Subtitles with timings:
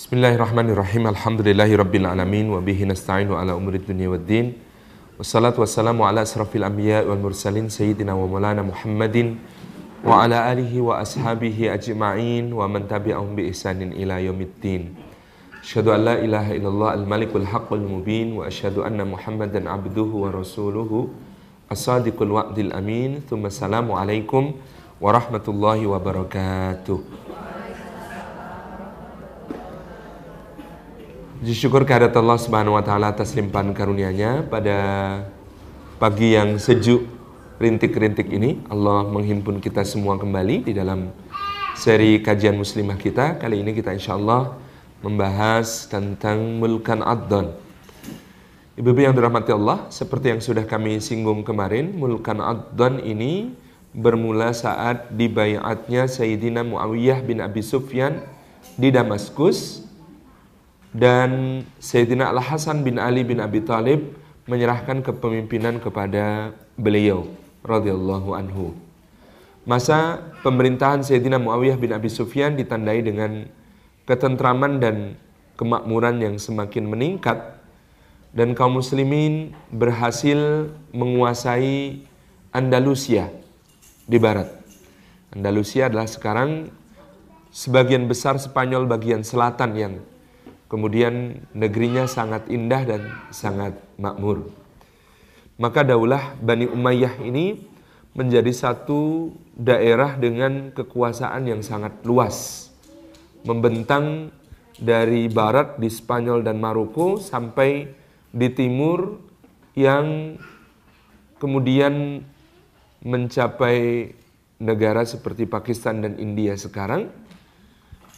[0.00, 4.46] بسم الله الرحمن الرحيم الحمد لله رب العالمين وبه نستعين على أمور الدنيا والدين
[5.20, 9.36] والصلاة والسلام على أشرف الأنبياء والمرسلين سيدنا ومولانا محمد
[10.00, 14.82] وعلى آله وأصحابه أجمعين ومن تبعهم بإحسان إلى يوم الدين
[15.68, 21.08] أشهد أن لا إله إلا الله الملك الحق المبين وأشهد أن محمدا عبده ورسوله
[21.72, 24.44] الصادق الوعد الأمين ثم السلام عليكم
[25.00, 26.98] ورحمة الله وبركاته
[31.40, 34.76] Puji syukur kehadirat Allah Subhanahu wa taala atas limpahan karunia-Nya pada
[35.96, 37.08] pagi yang sejuk
[37.56, 41.08] rintik-rintik ini Allah menghimpun kita semua kembali di dalam
[41.80, 43.40] seri kajian muslimah kita.
[43.40, 44.52] Kali ini kita insya Allah
[45.00, 47.56] membahas tentang mulkan ad-don.
[48.76, 53.56] Ibu-ibu yang dirahmati Allah, seperti yang sudah kami singgung kemarin, mulkan ad-don ini
[53.96, 58.20] bermula saat dibayatnya Sayyidina Muawiyah bin Abi Sufyan
[58.76, 59.88] di Damaskus
[60.90, 64.18] dan Sayyidina Al-Hasan bin Ali bin Abi Talib
[64.50, 67.30] menyerahkan kepemimpinan kepada beliau
[67.62, 68.74] radhiyallahu anhu.
[69.62, 73.46] Masa pemerintahan Sayyidina Muawiyah bin Abi Sufyan ditandai dengan
[74.08, 74.96] ketentraman dan
[75.54, 77.60] kemakmuran yang semakin meningkat
[78.34, 82.02] dan kaum muslimin berhasil menguasai
[82.50, 83.30] Andalusia
[84.10, 84.50] di barat.
[85.30, 86.72] Andalusia adalah sekarang
[87.54, 89.94] sebagian besar Spanyol bagian selatan yang
[90.70, 93.02] Kemudian negerinya sangat indah dan
[93.34, 94.54] sangat makmur.
[95.58, 97.58] Maka daulah Bani Umayyah ini
[98.14, 102.70] menjadi satu daerah dengan kekuasaan yang sangat luas.
[103.42, 104.30] Membentang
[104.78, 107.90] dari barat di Spanyol dan Maroko sampai
[108.30, 109.18] di timur
[109.74, 110.38] yang
[111.42, 112.22] kemudian
[113.02, 114.12] mencapai
[114.62, 117.10] negara seperti Pakistan dan India sekarang.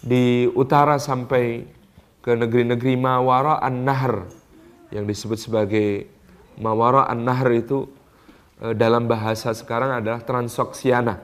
[0.02, 1.62] Di utara sampai
[2.22, 4.30] ke negeri-negeri Mawara An-Nahr
[4.94, 6.06] yang disebut sebagai
[6.54, 7.90] Mawara An-Nahr itu
[8.62, 11.18] e, dalam bahasa sekarang adalah Transoksiana.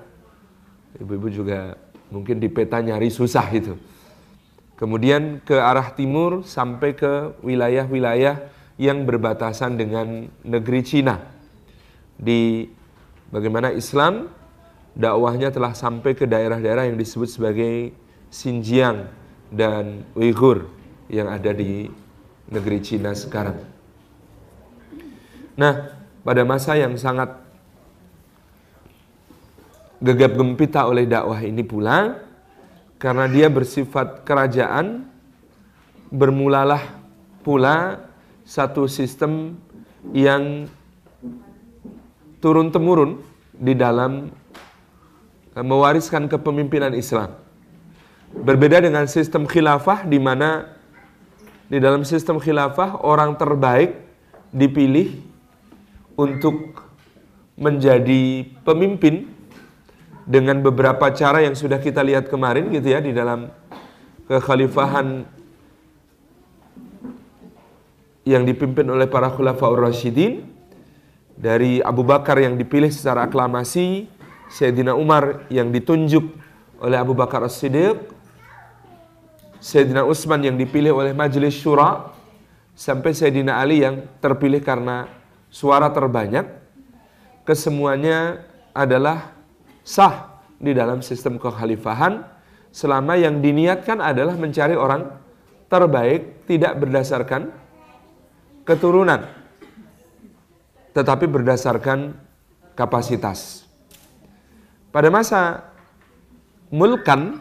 [0.99, 1.79] Ibu-ibu juga
[2.11, 3.79] mungkin di peta nyari susah itu.
[4.75, 11.23] Kemudian ke arah timur sampai ke wilayah-wilayah yang berbatasan dengan negeri Cina.
[12.19, 12.67] Di
[13.31, 14.27] bagaimana Islam
[14.99, 17.95] dakwahnya telah sampai ke daerah-daerah yang disebut sebagai
[18.35, 19.07] Xinjiang
[19.55, 20.78] dan Uighur
[21.09, 21.89] yang ada di
[22.49, 23.61] negeri Cina sekarang.
[25.59, 25.93] Nah,
[26.23, 27.35] pada masa yang sangat
[29.99, 32.23] gegap gempita oleh dakwah ini pula,
[33.03, 35.09] karena dia bersifat kerajaan,
[36.09, 36.83] bermulalah
[37.43, 38.07] pula
[38.47, 39.59] satu sistem
[40.15, 40.71] yang
[42.39, 43.19] turun-temurun
[43.53, 44.31] di dalam
[45.59, 47.35] mewariskan kepemimpinan Islam.
[48.31, 50.78] Berbeda dengan sistem khilafah di mana
[51.69, 54.01] di dalam sistem khilafah orang terbaik
[54.53, 55.21] dipilih
[56.17, 56.89] untuk
[57.61, 59.29] menjadi pemimpin
[60.25, 63.53] dengan beberapa cara yang sudah kita lihat kemarin gitu ya di dalam
[64.29, 65.25] kekhalifahan
[68.29, 70.45] yang dipimpin oleh para khulafaur rasyidin
[71.39, 74.11] dari Abu Bakar yang dipilih secara aklamasi,
[74.53, 76.35] Sayyidina Umar yang ditunjuk
[76.83, 78.18] oleh Abu Bakar As-Siddiq,
[79.59, 82.15] Sayyidina Utsman yang dipilih oleh Majelis Syura
[82.79, 85.11] sampai Sayyidina Ali yang terpilih karena
[85.51, 86.47] suara terbanyak
[87.43, 89.35] kesemuanya adalah
[89.83, 92.23] sah di dalam sistem kekhalifahan
[92.71, 95.11] selama yang diniatkan adalah mencari orang
[95.67, 97.51] terbaik tidak berdasarkan
[98.63, 99.27] keturunan
[100.95, 102.15] tetapi berdasarkan
[102.75, 103.67] kapasitas.
[104.91, 105.71] Pada masa
[106.75, 107.39] mulkan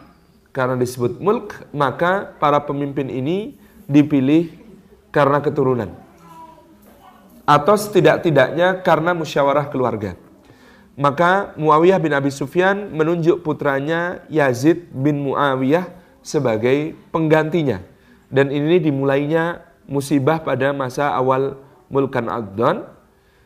[0.58, 3.54] karena disebut mulk, maka para pemimpin ini
[3.86, 4.50] dipilih
[5.14, 5.94] karena keturunan.
[7.46, 10.18] Atau setidak-tidaknya karena musyawarah keluarga.
[10.98, 15.94] Maka Muawiyah bin Abi Sufyan menunjuk putranya Yazid bin Muawiyah
[16.26, 17.78] sebagai penggantinya.
[18.26, 21.54] Dan ini dimulainya musibah pada masa awal
[21.86, 22.82] Mulkan Ad-Don.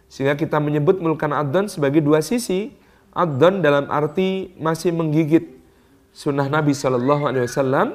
[0.08, 2.72] Sehingga kita menyebut Mulkan Ad-Don sebagai dua sisi.
[3.12, 5.61] Ad-Don dalam arti masih menggigit
[6.12, 7.88] sunnah Nabi Shallallahu Alaihi Wasallam.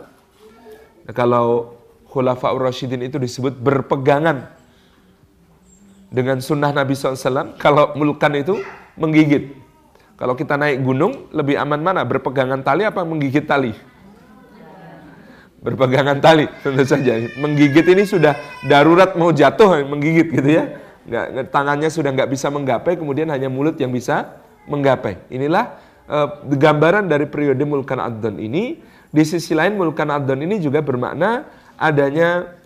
[1.08, 1.78] Nah, kalau
[2.10, 4.50] Khulafaur Rasyidin itu disebut berpegangan
[6.08, 7.60] dengan sunnah Nabi SAW.
[7.60, 8.60] Kalau mulkan itu
[8.96, 9.54] menggigit.
[10.18, 12.02] Kalau kita naik gunung, lebih aman mana?
[12.02, 13.76] Berpegangan tali apa menggigit tali?
[15.62, 17.22] Berpegangan tali, tentu saja.
[17.38, 18.34] Menggigit ini sudah
[18.66, 20.64] darurat mau jatuh, menggigit gitu ya.
[21.08, 25.22] Nggak, tangannya sudah nggak bisa menggapai, kemudian hanya mulut yang bisa menggapai.
[25.30, 28.80] Inilah uh, gambaran dari periode Mulkan ad ini.
[29.08, 31.48] Di sisi lain Mulkan ad ini juga bermakna
[31.80, 32.58] adanya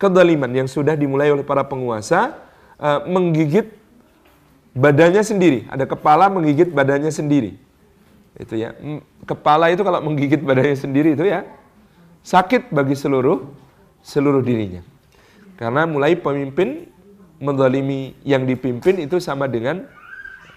[0.00, 2.34] kedaliman yang sudah dimulai oleh para penguasa
[2.80, 3.70] uh, menggigit
[4.72, 5.66] badannya sendiri.
[5.68, 7.56] Ada kepala menggigit badannya sendiri.
[8.36, 8.76] Itu ya.
[9.24, 11.48] Kepala itu kalau menggigit badannya sendiri itu ya
[12.26, 13.46] sakit bagi seluruh
[14.04, 14.84] seluruh dirinya.
[15.56, 16.90] Karena mulai pemimpin
[17.40, 19.88] mendalimi yang dipimpin itu sama dengan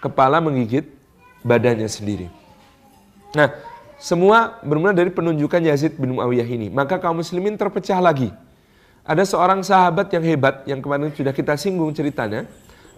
[0.04, 0.99] kepala menggigit
[1.44, 2.28] badannya sendiri.
[3.36, 3.54] Nah,
[4.00, 6.68] semua bermula dari penunjukan Yazid bin Muawiyah ini.
[6.72, 8.32] Maka kaum muslimin terpecah lagi.
[9.04, 12.46] Ada seorang sahabat yang hebat yang kemarin sudah kita singgung ceritanya,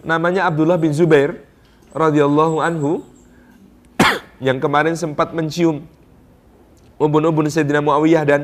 [0.04, 1.40] namanya Abdullah bin Zubair
[1.90, 3.00] radhiyallahu anhu
[4.46, 5.82] yang kemarin sempat mencium
[7.00, 8.40] ubun-ubun Sayyidina Muawiyah dan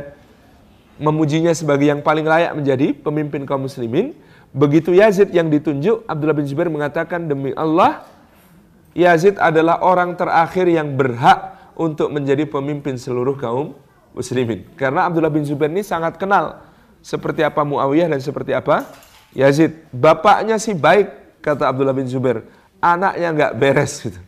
[0.98, 4.18] memujinya sebagai yang paling layak menjadi pemimpin kaum muslimin.
[4.50, 8.02] Begitu Yazid yang ditunjuk, Abdullah bin Zubair mengatakan demi Allah,
[8.98, 13.78] Yazid adalah orang terakhir yang berhak untuk menjadi pemimpin seluruh kaum
[14.10, 14.66] muslimin.
[14.74, 16.58] Karena Abdullah bin Zubair ini sangat kenal
[16.98, 18.90] seperti apa Muawiyah dan seperti apa
[19.38, 19.86] Yazid.
[19.94, 22.42] Bapaknya sih baik, kata Abdullah bin Zubair.
[22.82, 24.18] Anaknya nggak beres gitu.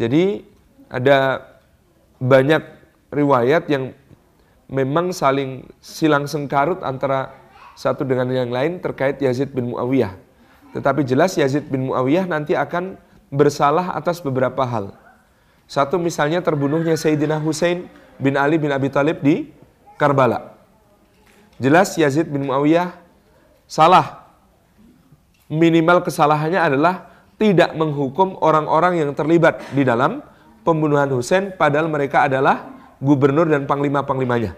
[0.00, 0.48] Jadi
[0.88, 1.44] ada
[2.16, 2.64] banyak
[3.12, 3.92] riwayat yang
[4.72, 7.36] memang saling silang sengkarut antara
[7.76, 10.16] satu dengan yang lain terkait Yazid bin Muawiyah.
[10.72, 12.96] Tetapi jelas Yazid bin Muawiyah nanti akan
[13.28, 14.92] bersalah atas beberapa hal.
[15.68, 19.52] Satu misalnya terbunuhnya Sayyidina Hussein bin Ali bin Abi Thalib di
[20.00, 20.56] Karbala.
[21.60, 22.96] Jelas Yazid bin Muawiyah
[23.68, 24.24] salah.
[25.48, 27.08] Minimal kesalahannya adalah
[27.40, 30.20] tidak menghukum orang-orang yang terlibat di dalam
[30.66, 32.68] pembunuhan Hussein padahal mereka adalah
[33.00, 34.52] gubernur dan panglima-panglimanya.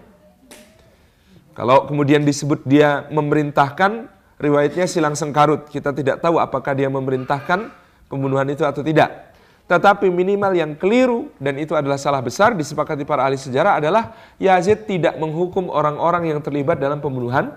[1.55, 4.07] Kalau kemudian disebut dia memerintahkan,
[4.41, 5.67] riwayatnya silang sengkarut.
[5.69, 7.80] Kita tidak tahu apakah dia memerintahkan
[8.11, 9.31] pembunuhan itu atau tidak.
[9.71, 14.83] Tetapi minimal yang keliru dan itu adalah salah besar disepakati para ahli sejarah adalah Yazid
[14.83, 17.55] tidak menghukum orang-orang yang terlibat dalam pembunuhan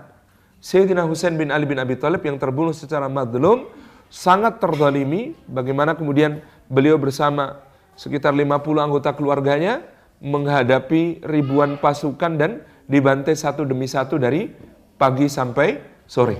[0.63, 3.67] Sayyidina Husain bin Ali bin Abi Thalib yang terbunuh secara madlum
[4.07, 6.39] sangat terdolimi bagaimana kemudian
[6.71, 7.59] beliau bersama
[7.99, 9.83] sekitar 50 anggota keluarganya
[10.23, 12.51] menghadapi ribuan pasukan dan
[12.87, 14.49] dibantai satu demi satu dari
[14.95, 16.39] pagi sampai sore.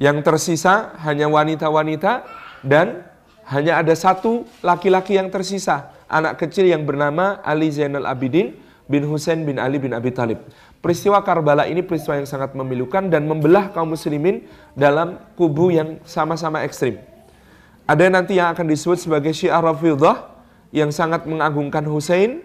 [0.00, 3.04] Yang tersisa hanya wanita-wanita dan
[3.50, 8.54] hanya ada satu laki-laki yang tersisa, anak kecil yang bernama Ali Zainal Abidin
[8.86, 10.38] bin Husain bin Ali bin Abi Talib.
[10.80, 16.64] Peristiwa Karbala ini peristiwa yang sangat memilukan dan membelah kaum muslimin dalam kubu yang sama-sama
[16.64, 16.96] ekstrim.
[17.84, 20.30] Ada nanti yang akan disebut sebagai Syiah Rafidah
[20.70, 22.40] yang sangat mengagungkan Husain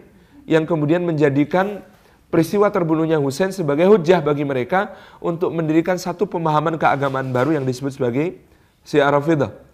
[0.49, 1.85] yang kemudian menjadikan
[2.33, 7.93] peristiwa terbunuhnya Husain sebagai hujah bagi mereka untuk mendirikan satu pemahaman keagamaan baru yang disebut
[7.95, 8.41] sebagai
[8.83, 9.64] Syiah Rafidah.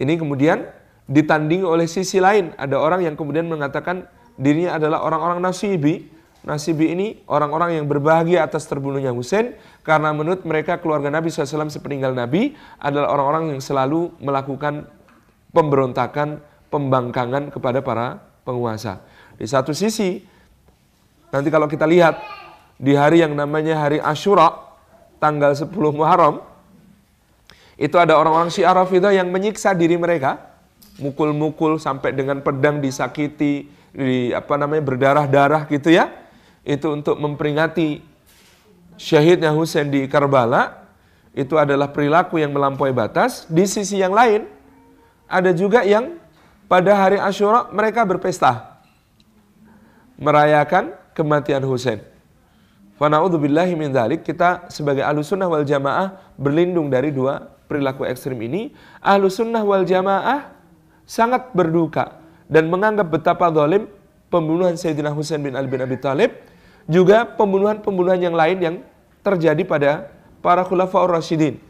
[0.00, 0.64] Ini kemudian
[1.04, 2.56] ditandingi oleh sisi lain.
[2.56, 4.08] Ada orang yang kemudian mengatakan
[4.40, 6.08] dirinya adalah orang-orang nasibi.
[6.40, 12.16] Nasibi ini orang-orang yang berbahagia atas terbunuhnya Husain karena menurut mereka keluarga Nabi SAW sepeninggal
[12.16, 14.88] Nabi adalah orang-orang yang selalu melakukan
[15.52, 16.40] pemberontakan,
[16.72, 19.04] pembangkangan kepada para penguasa.
[19.36, 20.24] Di satu sisi,
[21.28, 22.16] nanti kalau kita lihat
[22.80, 24.48] di hari yang namanya hari Ashura,
[25.20, 26.40] tanggal 10 Muharram,
[27.80, 30.36] itu ada orang-orang Syiah Rafidah yang menyiksa diri mereka,
[31.00, 36.12] mukul-mukul sampai dengan pedang disakiti, di apa namanya berdarah-darah gitu ya.
[36.60, 38.04] Itu untuk memperingati
[39.00, 40.76] syahidnya Husain di Karbala.
[41.32, 43.48] Itu adalah perilaku yang melampaui batas.
[43.48, 44.44] Di sisi yang lain,
[45.24, 46.20] ada juga yang
[46.68, 48.82] pada hari Ashura mereka berpesta.
[50.20, 52.04] Merayakan kematian Husain.
[53.00, 59.30] Fana'udzubillahi min dhalik, kita sebagai alusunnah wal jamaah berlindung dari dua perilaku ekstrim ini, ahlu
[59.30, 60.50] sunnah wal jamaah
[61.06, 62.18] sangat berduka
[62.50, 63.86] dan menganggap betapa zalim
[64.26, 66.34] pembunuhan Sayyidina Husain bin Ali bin Abi Thalib,
[66.90, 68.76] juga pembunuhan-pembunuhan yang lain yang
[69.22, 70.10] terjadi pada
[70.42, 71.62] para khulafaur rasyidin.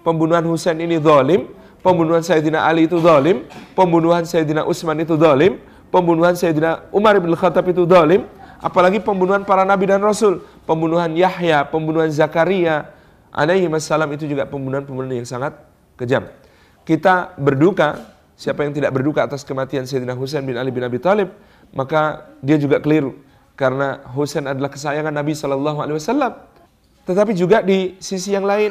[0.00, 1.52] Pembunuhan Husain ini zalim,
[1.84, 3.44] pembunuhan Sayyidina Ali itu zalim,
[3.76, 5.60] pembunuhan Sayyidina Utsman itu zalim,
[5.92, 8.24] pembunuhan Sayyidina Umar bin Khattab itu zalim,
[8.62, 12.91] apalagi pembunuhan para nabi dan rasul, pembunuhan Yahya, pembunuhan Zakaria,
[13.32, 15.56] alaihi wassalam itu juga pembunuhan-pembunuhan yang sangat
[15.96, 16.28] kejam.
[16.84, 21.32] Kita berduka, siapa yang tidak berduka atas kematian Sayyidina Husain bin Ali bin Abi Thalib,
[21.72, 23.16] maka dia juga keliru
[23.56, 26.32] karena Husain adalah kesayangan Nabi Shallallahu alaihi wasallam.
[27.02, 28.70] Tetapi juga di sisi yang lain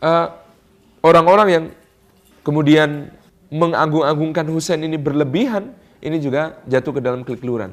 [0.00, 0.26] eh,
[1.04, 1.64] orang-orang yang
[2.46, 3.10] kemudian
[3.50, 7.72] mengagung-agungkan Husain ini berlebihan, ini juga jatuh ke dalam kekeliruan.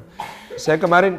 [0.56, 1.18] Saya kemarin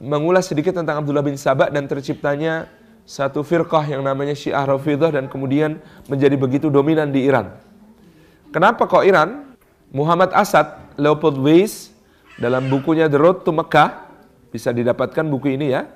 [0.00, 2.66] mengulas sedikit tentang Abdullah bin Sabah dan terciptanya
[3.10, 7.58] satu firqah yang namanya Syiah Rafidah dan kemudian menjadi begitu dominan di Iran.
[8.54, 9.58] Kenapa kok Iran?
[9.90, 11.90] Muhammad Asad, Leopold Weiss
[12.38, 14.06] dalam bukunya The Road to Mecca
[14.54, 15.90] bisa didapatkan buku ini ya.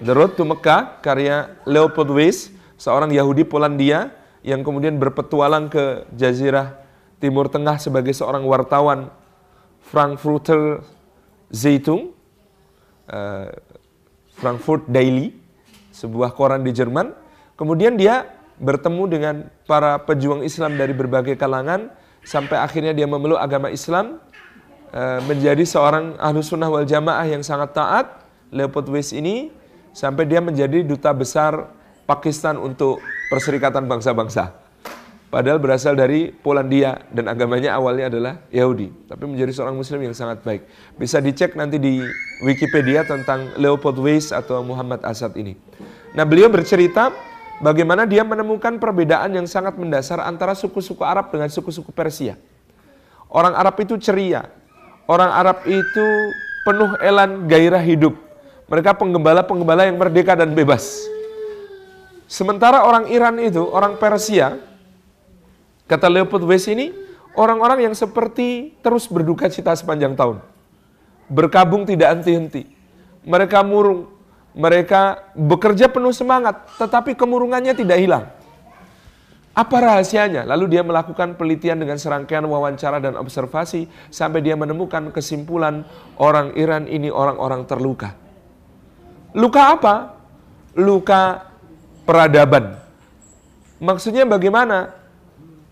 [0.00, 2.48] The Road to Mecca, karya Leopold Weiss,
[2.80, 4.08] seorang Yahudi Polandia
[4.40, 6.80] yang kemudian berpetualang ke Jazirah
[7.20, 9.12] Timur Tengah sebagai seorang wartawan
[9.84, 10.80] Frankfurter
[11.52, 12.16] Zeitung,
[13.12, 13.52] uh,
[14.40, 15.43] Frankfurt Daily,
[15.94, 17.14] sebuah koran di Jerman.
[17.54, 18.26] Kemudian dia
[18.58, 19.34] bertemu dengan
[19.70, 21.94] para pejuang Islam dari berbagai kalangan
[22.26, 24.18] sampai akhirnya dia memeluk agama Islam
[24.90, 28.06] uh, menjadi seorang ahlu sunnah wal jamaah yang sangat taat.
[28.54, 29.50] Leopold Weiss ini
[29.94, 31.70] sampai dia menjadi duta besar
[32.06, 34.63] Pakistan untuk Perserikatan Bangsa-Bangsa.
[35.34, 38.94] Padahal berasal dari Polandia dan agamanya awalnya adalah Yahudi.
[39.10, 40.62] Tapi menjadi seorang muslim yang sangat baik.
[40.94, 41.98] Bisa dicek nanti di
[42.46, 45.58] Wikipedia tentang Leopold Weiss atau Muhammad Asad ini.
[46.14, 47.10] Nah beliau bercerita
[47.58, 52.38] bagaimana dia menemukan perbedaan yang sangat mendasar antara suku-suku Arab dengan suku-suku Persia.
[53.26, 54.46] Orang Arab itu ceria.
[55.10, 56.06] Orang Arab itu
[56.62, 58.14] penuh elan gairah hidup.
[58.70, 61.10] Mereka penggembala-penggembala yang merdeka dan bebas.
[62.30, 64.73] Sementara orang Iran itu, orang Persia,
[65.88, 66.92] kata Leopold Weiss ini,
[67.36, 70.40] orang-orang yang seperti terus berduka cita sepanjang tahun.
[71.28, 72.68] Berkabung tidak henti-henti.
[73.24, 74.12] Mereka murung,
[74.52, 78.24] mereka bekerja penuh semangat, tetapi kemurungannya tidak hilang.
[79.54, 80.42] Apa rahasianya?
[80.50, 85.86] Lalu dia melakukan penelitian dengan serangkaian wawancara dan observasi sampai dia menemukan kesimpulan
[86.18, 88.18] orang Iran ini orang-orang terluka.
[89.30, 89.94] Luka apa?
[90.74, 91.54] Luka
[92.02, 92.82] peradaban.
[93.78, 95.03] Maksudnya bagaimana?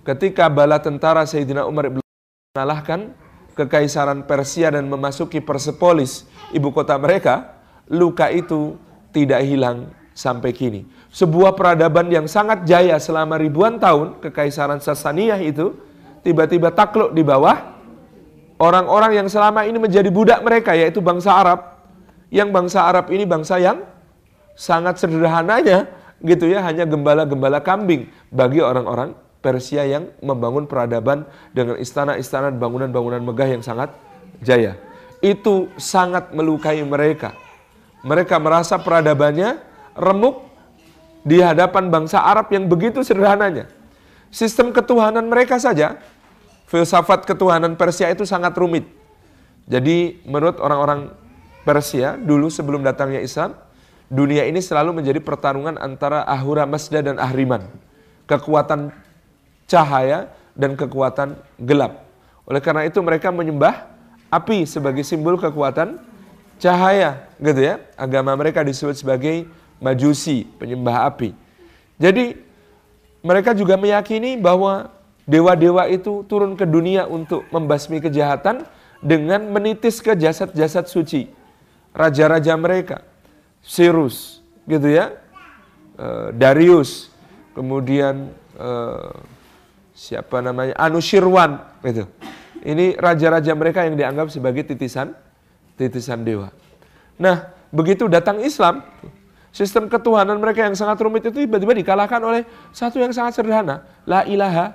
[0.03, 2.03] Ketika bala tentara Sayyidina Umar ibn
[2.51, 3.15] mengalahkan
[3.55, 7.55] kekaisaran Persia dan memasuki Persepolis, ibu kota mereka,
[7.87, 8.75] luka itu
[9.15, 10.91] tidak hilang sampai kini.
[11.15, 15.71] Sebuah peradaban yang sangat jaya selama ribuan tahun, kekaisaran Sasaniyah itu,
[16.27, 17.79] tiba-tiba takluk di bawah
[18.59, 21.79] orang-orang yang selama ini menjadi budak mereka, yaitu bangsa Arab.
[22.27, 23.87] Yang bangsa Arab ini bangsa yang
[24.59, 25.87] sangat sederhananya
[26.27, 33.51] gitu ya hanya gembala-gembala kambing bagi orang-orang Persia yang membangun peradaban dengan istana-istana bangunan-bangunan megah
[33.51, 33.91] yang sangat
[34.39, 34.79] jaya.
[35.19, 37.35] Itu sangat melukai mereka.
[38.07, 39.59] Mereka merasa peradabannya
[39.99, 40.47] remuk
[41.27, 43.67] di hadapan bangsa Arab yang begitu sederhananya.
[44.33, 46.01] Sistem ketuhanan mereka saja,
[46.71, 48.89] filsafat ketuhanan Persia itu sangat rumit.
[49.71, 51.15] Jadi menurut orang-orang
[51.63, 53.55] Persia dulu sebelum datangnya Islam,
[54.11, 57.71] dunia ini selalu menjadi pertarungan antara Ahura Mazda dan Ahriman.
[58.27, 58.91] Kekuatan
[59.73, 62.05] cahaya dan kekuatan gelap.
[62.45, 63.89] Oleh karena itu mereka menyembah
[64.29, 65.97] api sebagai simbol kekuatan
[66.61, 67.81] cahaya, gitu ya.
[67.97, 69.49] Agama mereka disebut sebagai
[69.83, 71.35] Majusi, penyembah api.
[71.99, 72.39] Jadi
[73.19, 74.95] mereka juga meyakini bahwa
[75.27, 78.63] dewa-dewa itu turun ke dunia untuk membasmi kejahatan
[79.03, 81.27] dengan menitis ke jasad-jasad suci
[81.91, 83.03] raja-raja mereka.
[83.59, 84.39] Sirus,
[84.71, 85.19] gitu ya,
[85.99, 87.11] uh, Darius,
[87.59, 89.11] kemudian uh,
[90.03, 92.11] siapa namanya Anushirwan, gitu.
[92.67, 95.15] Ini raja-raja mereka yang dianggap sebagai titisan,
[95.79, 96.51] titisan dewa.
[97.23, 98.83] Nah, begitu datang Islam,
[99.55, 102.43] sistem ketuhanan mereka yang sangat rumit itu tiba-tiba dikalahkan oleh
[102.75, 104.75] satu yang sangat sederhana, la ilaha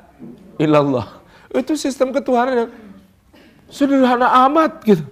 [0.55, 1.19] illallah.
[1.51, 2.71] Itu sistem ketuhanan yang
[3.67, 5.03] sederhana amat gitu.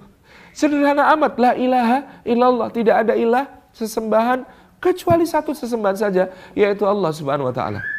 [0.55, 2.71] Sederhana amat, la ilaha illallah.
[2.71, 4.47] Tidak ada ilah sesembahan
[4.79, 7.94] kecuali satu sesembahan saja yaitu Allah Subhanahu wa taala.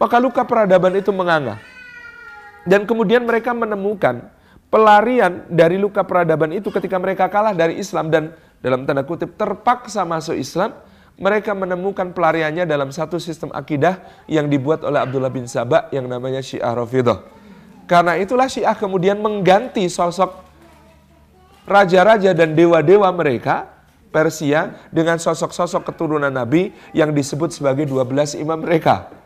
[0.00, 1.60] Maka luka peradaban itu menganga.
[2.64, 4.32] Dan kemudian mereka menemukan
[4.72, 8.32] pelarian dari luka peradaban itu ketika mereka kalah dari Islam dan
[8.64, 10.72] dalam tanda kutip terpaksa masuk Islam,
[11.20, 16.40] mereka menemukan pelariannya dalam satu sistem akidah yang dibuat oleh Abdullah bin Sabah yang namanya
[16.40, 17.20] Syiah Rafidah.
[17.84, 20.48] Karena itulah Syiah kemudian mengganti sosok
[21.68, 23.68] raja-raja dan dewa-dewa mereka
[24.10, 29.19] Persia dengan sosok-sosok keturunan Nabi yang disebut sebagai 12 imam mereka.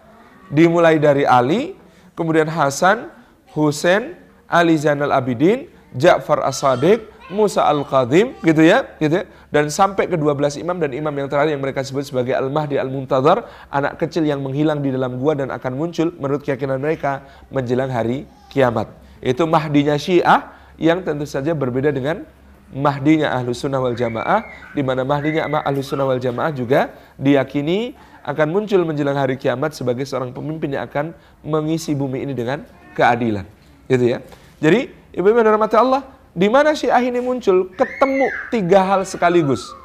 [0.55, 1.75] Dimulai dari Ali,
[2.15, 3.11] kemudian Hasan,
[3.51, 4.15] Husain,
[4.47, 5.67] Ali Zainal Abidin,
[5.99, 9.25] Ja'far As-Sadiq, Musa Al-Qadim, gitu ya, gitu ya.
[9.49, 13.49] Dan sampai ke 12 imam dan imam yang terakhir yang mereka sebut sebagai Al-Mahdi Al-Muntadhar,
[13.73, 18.29] anak kecil yang menghilang di dalam gua dan akan muncul menurut keyakinan mereka menjelang hari
[18.53, 18.91] kiamat.
[19.25, 22.27] Itu Mahdinya Syiah yang tentu saja berbeda dengan
[22.75, 24.45] Mahdinya Ahlus Sunnah wal Jamaah,
[24.75, 27.95] di mana Mahdinya Ahlus Sunnah wal Jamaah juga diyakini
[28.25, 31.13] akan muncul menjelang hari kiamat sebagai seorang pemimpin yang akan
[31.45, 32.65] mengisi bumi ini dengan
[32.97, 33.45] keadilan.
[33.85, 34.19] Gitu ya.
[34.65, 39.77] Jadi, Ibu Ibu rahmati Allah, di mana Syiah ini muncul ketemu tiga hal sekaligus.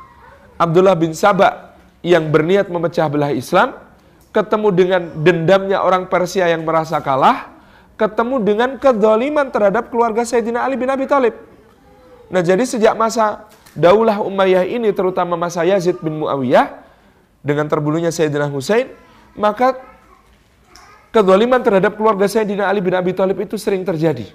[0.56, 3.76] Abdullah bin Sabah yang berniat memecah belah Islam,
[4.32, 7.52] ketemu dengan dendamnya orang Persia yang merasa kalah,
[8.00, 11.36] ketemu dengan kedoliman terhadap keluarga Sayyidina Ali bin Abi Thalib.
[12.32, 16.79] Nah jadi sejak masa Daulah Umayyah ini terutama masa Yazid bin Muawiyah
[17.40, 18.92] dengan terbunuhnya Sayyidina Husain,
[19.38, 19.80] maka
[21.10, 24.30] kezaliman terhadap keluarga Sayyidina Ali bin Abi Thalib itu sering terjadi.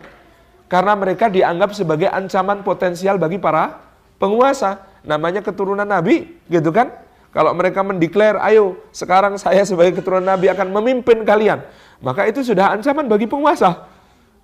[0.67, 3.79] Karena mereka dianggap sebagai ancaman potensial bagi para
[4.17, 4.81] penguasa.
[5.05, 6.89] Namanya keturunan Nabi, gitu kan?
[7.29, 11.61] Kalau mereka mendeklar, ayo sekarang saya sebagai keturunan Nabi akan memimpin kalian.
[12.01, 13.85] Maka itu sudah ancaman bagi penguasa.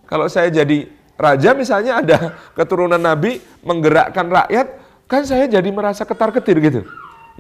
[0.05, 2.19] Kalau saya jadi raja misalnya ada
[2.53, 4.67] keturunan Nabi menggerakkan rakyat,
[5.09, 6.83] kan saya jadi merasa ketar-ketir gitu.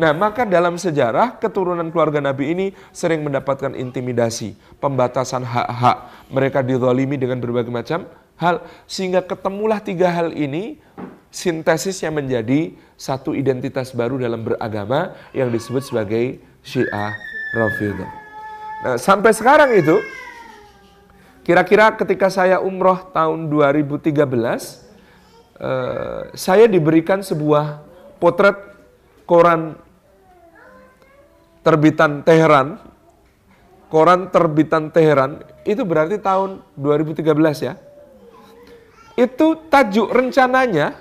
[0.00, 6.08] Nah, maka dalam sejarah keturunan keluarga Nabi ini sering mendapatkan intimidasi, pembatasan hak-hak.
[6.32, 8.08] Mereka dizalimi dengan berbagai macam
[8.40, 8.64] hal.
[8.88, 10.80] Sehingga ketemulah tiga hal ini,
[11.28, 17.12] sintesisnya menjadi satu identitas baru dalam beragama yang disebut sebagai Syiah
[17.52, 18.08] Rafidah.
[18.80, 20.00] Nah, sampai sekarang itu,
[21.44, 24.80] kira-kira ketika saya umroh tahun 2013,
[25.60, 27.84] eh, saya diberikan sebuah
[28.16, 28.56] potret
[29.28, 29.89] koran
[31.60, 32.80] terbitan Teheran,
[33.92, 37.24] koran terbitan Teheran, itu berarti tahun 2013
[37.60, 37.74] ya.
[39.18, 40.96] Itu tajuk rencananya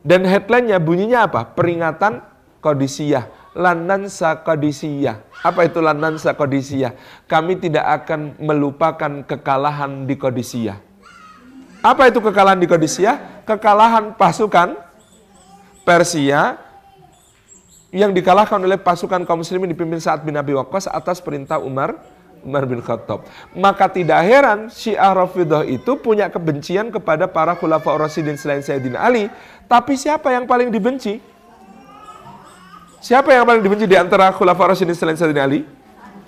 [0.00, 1.44] dan headline-nya bunyinya apa?
[1.52, 2.24] Peringatan
[2.64, 5.20] Kodisiyah, Lanansa Kodisiyah.
[5.44, 6.96] Apa itu Lanansa Kodisiyah?
[7.28, 10.78] Kami tidak akan melupakan kekalahan di Kodisiyah.
[11.80, 13.44] Apa itu kekalahan di Kodisiyah?
[13.48, 14.76] Kekalahan pasukan
[15.84, 16.69] Persia
[17.90, 21.98] yang dikalahkan oleh pasukan kaum muslimin dipimpin saat bin Abi Waqqas atas perintah Umar
[22.40, 23.28] Umar bin Khattab.
[23.52, 29.28] Maka tidak heran Syiah Rafidah itu punya kebencian kepada para khulafa Rasidin selain Sayyidina Ali.
[29.68, 31.20] Tapi siapa yang paling dibenci?
[33.00, 35.68] Siapa yang paling dibenci di antara khulafa Rasidin selain Sayyidina Ali?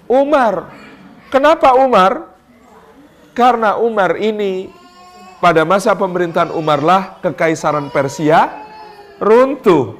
[0.05, 0.69] Umar.
[1.33, 2.37] Kenapa Umar?
[3.33, 4.69] Karena Umar ini
[5.41, 8.53] pada masa pemerintahan Umarlah kekaisaran Persia
[9.17, 9.97] runtuh.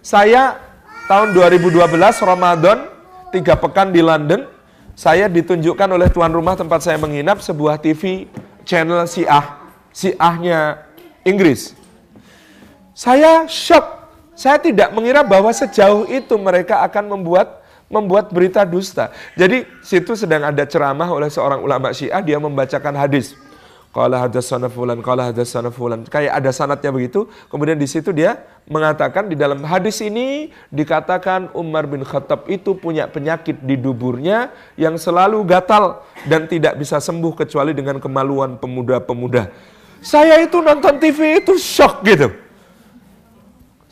[0.00, 0.56] Saya
[1.04, 1.84] tahun 2012
[2.24, 2.88] Ramadan
[3.28, 4.48] tiga pekan di London
[4.96, 8.24] saya ditunjukkan oleh tuan rumah tempat saya menginap sebuah TV
[8.64, 9.60] channel Syiah
[9.92, 10.88] Syiahnya
[11.28, 11.76] Inggris
[12.96, 13.84] saya shock
[14.32, 19.14] saya tidak mengira bahwa sejauh itu mereka akan membuat membuat berita dusta.
[19.38, 23.38] Jadi situ sedang ada ceramah oleh seorang ulama Syiah dia membacakan hadis.
[23.94, 26.02] Qala hadatsana fulan, qala hadatsana fulan.
[26.10, 27.30] Kayak ada sanatnya begitu.
[27.46, 33.06] Kemudian di situ dia mengatakan di dalam hadis ini dikatakan Umar bin Khattab itu punya
[33.06, 39.54] penyakit di duburnya yang selalu gatal dan tidak bisa sembuh kecuali dengan kemaluan pemuda-pemuda.
[40.02, 42.43] Saya itu nonton TV itu shock gitu.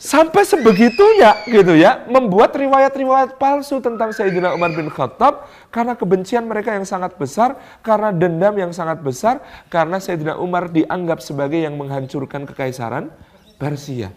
[0.03, 6.75] Sampai sebegitunya gitu ya, membuat riwayat-riwayat palsu tentang Sayyidina Umar bin Khattab karena kebencian mereka
[6.75, 9.39] yang sangat besar, karena dendam yang sangat besar,
[9.71, 13.15] karena Sayyidina Umar dianggap sebagai yang menghancurkan kekaisaran
[13.55, 14.11] Persia.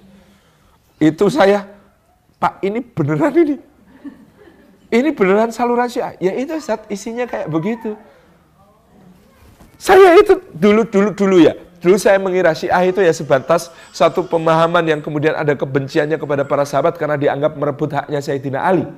[0.98, 1.70] Itu saya,
[2.42, 3.56] Pak ini beneran ini.
[4.90, 6.18] Ini beneran saluran Syiah.
[6.18, 7.94] Ya itu saat isinya kayak begitu.
[9.78, 14.80] Saya itu dulu dulu dulu ya, Dulu saya mengira Syiah itu ya sebatas satu pemahaman
[14.86, 18.88] yang kemudian ada kebenciannya kepada para sahabat karena dianggap merebut haknya Sayyidina Ali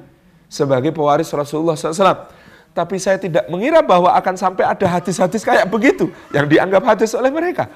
[0.47, 2.31] sebagai pewaris Rasulullah SAW.
[2.73, 7.33] Tapi saya tidak mengira bahwa akan sampai ada hadis-hadis kayak begitu yang dianggap hadis oleh
[7.33, 7.67] mereka.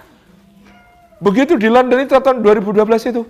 [1.18, 3.22] Begitu di London itu tahun 2012 itu,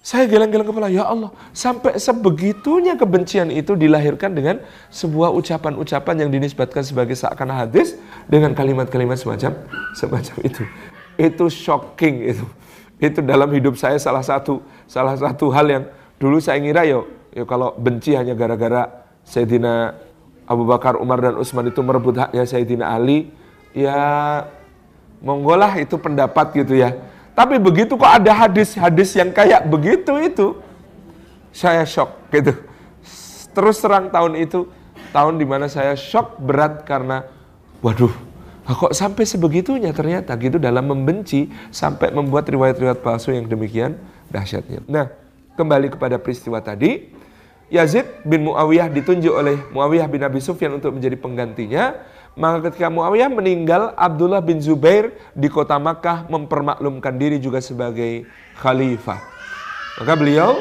[0.00, 6.80] saya geleng-geleng kepala, ya Allah, sampai sebegitunya kebencian itu dilahirkan dengan sebuah ucapan-ucapan yang dinisbatkan
[6.84, 9.56] sebagai seakan hadis dengan kalimat-kalimat semacam
[9.92, 10.64] semacam itu
[11.20, 12.46] itu shocking itu.
[12.96, 15.84] Itu dalam hidup saya salah satu salah satu hal yang
[16.16, 18.88] dulu saya ngira yo, yo kalau benci hanya gara-gara
[19.24, 19.96] Sayyidina
[20.48, 23.30] Abu Bakar, Umar dan Utsman itu merebut haknya Sayyidina Ali,
[23.72, 23.94] ya
[25.22, 26.96] monggolah itu pendapat gitu ya.
[27.32, 30.46] Tapi begitu kok ada hadis-hadis yang kayak begitu itu,
[31.54, 32.52] saya shock gitu.
[33.54, 34.66] Terus terang tahun itu,
[35.14, 37.24] tahun di mana saya shock berat karena,
[37.80, 38.12] waduh,
[38.64, 43.98] Nah, kok sampai sebegitunya ternyata gitu dalam membenci sampai membuat riwayat-riwayat palsu yang demikian
[44.30, 44.84] dahsyatnya.
[44.86, 45.10] Nah,
[45.58, 47.10] kembali kepada peristiwa tadi,
[47.70, 51.98] Yazid bin Muawiyah ditunjuk oleh Muawiyah bin Abi Sufyan untuk menjadi penggantinya.
[52.38, 58.26] Maka ketika Muawiyah meninggal, Abdullah bin Zubair di kota Makkah mempermaklumkan diri juga sebagai
[58.58, 59.18] khalifah.
[59.98, 60.54] Maka beliau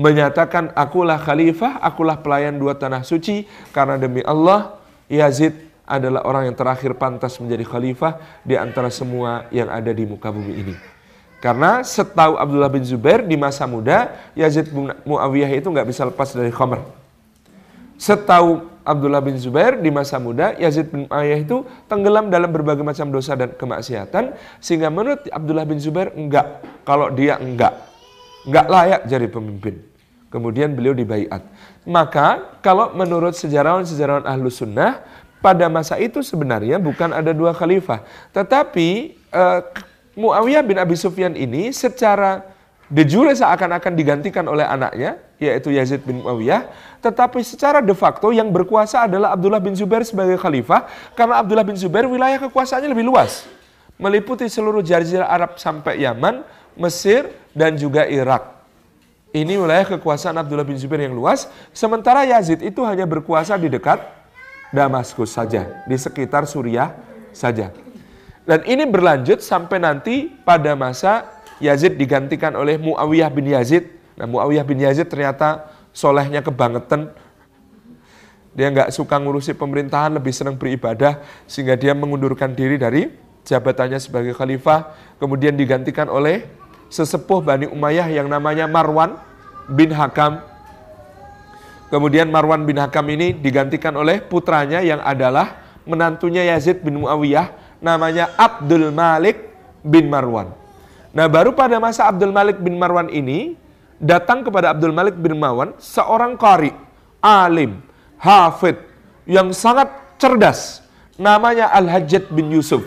[0.00, 4.80] menyatakan, akulah khalifah, akulah pelayan dua tanah suci, karena demi Allah,
[5.12, 10.30] Yazid adalah orang yang terakhir pantas menjadi khalifah di antara semua yang ada di muka
[10.30, 10.74] bumi ini.
[11.40, 16.30] Karena setahu Abdullah bin Zubair di masa muda, Yazid bin Muawiyah itu nggak bisa lepas
[16.36, 16.84] dari khamr.
[17.96, 23.08] Setahu Abdullah bin Zubair di masa muda, Yazid bin Muawiyah itu tenggelam dalam berbagai macam
[23.08, 26.60] dosa dan kemaksiatan, sehingga menurut Abdullah bin Zubair enggak.
[26.84, 27.88] Kalau dia enggak,
[28.44, 29.80] nggak layak jadi pemimpin.
[30.30, 31.42] Kemudian beliau dibaiat.
[31.88, 35.02] Maka kalau menurut sejarawan-sejarawan ahlu sunnah,
[35.40, 38.04] pada masa itu sebenarnya bukan ada dua khalifah.
[38.32, 39.60] Tetapi uh,
[40.16, 42.44] Muawiyah bin Abi Sufyan ini secara
[42.92, 46.68] de jure seakan-akan digantikan oleh anaknya, yaitu Yazid bin Muawiyah.
[47.00, 50.84] Tetapi secara de facto yang berkuasa adalah Abdullah bin Zubair sebagai khalifah.
[51.16, 53.48] Karena Abdullah bin Zubair wilayah kekuasaannya lebih luas.
[53.96, 56.44] Meliputi seluruh jazirah Arab sampai Yaman,
[56.76, 58.60] Mesir, dan juga Irak.
[59.30, 61.46] Ini wilayah kekuasaan Abdullah bin Zubair yang luas.
[61.70, 64.19] Sementara Yazid itu hanya berkuasa di dekat
[64.70, 66.94] Damaskus saja, di sekitar Suriah
[67.34, 67.74] saja.
[68.46, 71.26] Dan ini berlanjut sampai nanti pada masa
[71.62, 73.86] Yazid digantikan oleh Muawiyah bin Yazid.
[74.16, 77.12] Nah Muawiyah bin Yazid ternyata solehnya kebangetan.
[78.50, 81.22] Dia nggak suka ngurusi pemerintahan, lebih senang beribadah.
[81.46, 83.06] Sehingga dia mengundurkan diri dari
[83.46, 84.96] jabatannya sebagai khalifah.
[85.22, 86.48] Kemudian digantikan oleh
[86.90, 89.14] sesepuh Bani Umayyah yang namanya Marwan
[89.70, 90.42] bin Hakam
[91.90, 97.50] Kemudian Marwan bin Hakam ini digantikan oleh putranya yang adalah menantunya Yazid bin Muawiyah
[97.82, 99.50] namanya Abdul Malik
[99.82, 100.54] bin Marwan.
[101.10, 103.58] Nah baru pada masa Abdul Malik bin Marwan ini
[103.98, 106.70] datang kepada Abdul Malik bin Marwan seorang qari,
[107.18, 107.82] alim,
[108.22, 108.78] hafid
[109.26, 110.86] yang sangat cerdas
[111.18, 112.86] namanya Al-Hajjat bin Yusuf.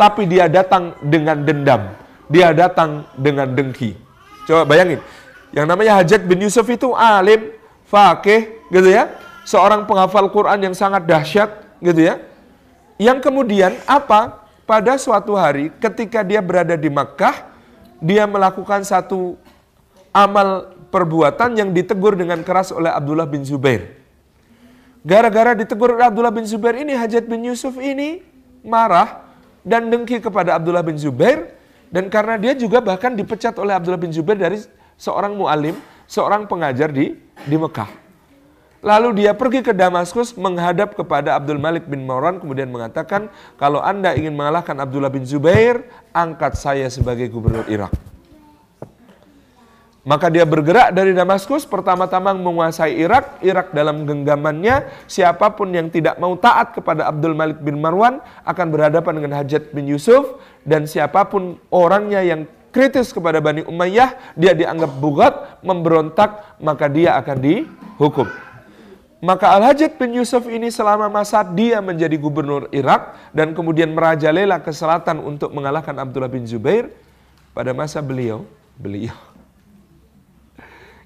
[0.00, 1.92] Tapi dia datang dengan dendam,
[2.32, 3.92] dia datang dengan dengki.
[4.48, 5.04] Coba bayangin,
[5.52, 7.52] yang namanya Hajjat bin Yusuf itu alim,
[7.90, 9.10] fakih gitu ya,
[9.42, 11.50] seorang penghafal Quran yang sangat dahsyat
[11.82, 12.22] gitu ya.
[12.96, 14.46] Yang kemudian apa?
[14.70, 17.50] Pada suatu hari ketika dia berada di Makkah,
[17.98, 19.34] dia melakukan satu
[20.14, 23.98] amal perbuatan yang ditegur dengan keras oleh Abdullah bin Zubair.
[25.02, 28.22] Gara-gara ditegur Abdullah bin Zubair ini, Hajat bin Yusuf ini
[28.62, 29.26] marah
[29.66, 31.58] dan dengki kepada Abdullah bin Zubair.
[31.90, 34.62] Dan karena dia juga bahkan dipecat oleh Abdullah bin Zubair dari
[34.94, 35.74] seorang mu'alim,
[36.10, 37.14] seorang pengajar di
[37.46, 37.86] di Mekah.
[38.80, 43.28] Lalu dia pergi ke Damaskus menghadap kepada Abdul Malik bin Marwan kemudian mengatakan,
[43.60, 45.84] kalau anda ingin mengalahkan Abdullah bin Zubair,
[46.16, 47.92] angkat saya sebagai gubernur Irak.
[50.00, 53.36] Maka dia bergerak dari Damaskus, pertama-tama menguasai Irak.
[53.44, 58.66] Irak dalam genggamannya, siapa pun yang tidak mau taat kepada Abdul Malik bin Marwan akan
[58.72, 60.40] berhadapan dengan Hajat bin Yusuf.
[60.64, 67.18] Dan siapa pun orangnya yang kritis kepada Bani Umayyah, dia dianggap bugat, memberontak, maka dia
[67.18, 68.26] akan dihukum.
[69.20, 74.72] Maka Al-Hajjaj bin Yusuf ini selama masa dia menjadi gubernur Irak dan kemudian merajalela ke
[74.72, 76.88] selatan untuk mengalahkan Abdullah bin Zubair,
[77.52, 78.48] pada masa beliau,
[78.80, 79.12] beliau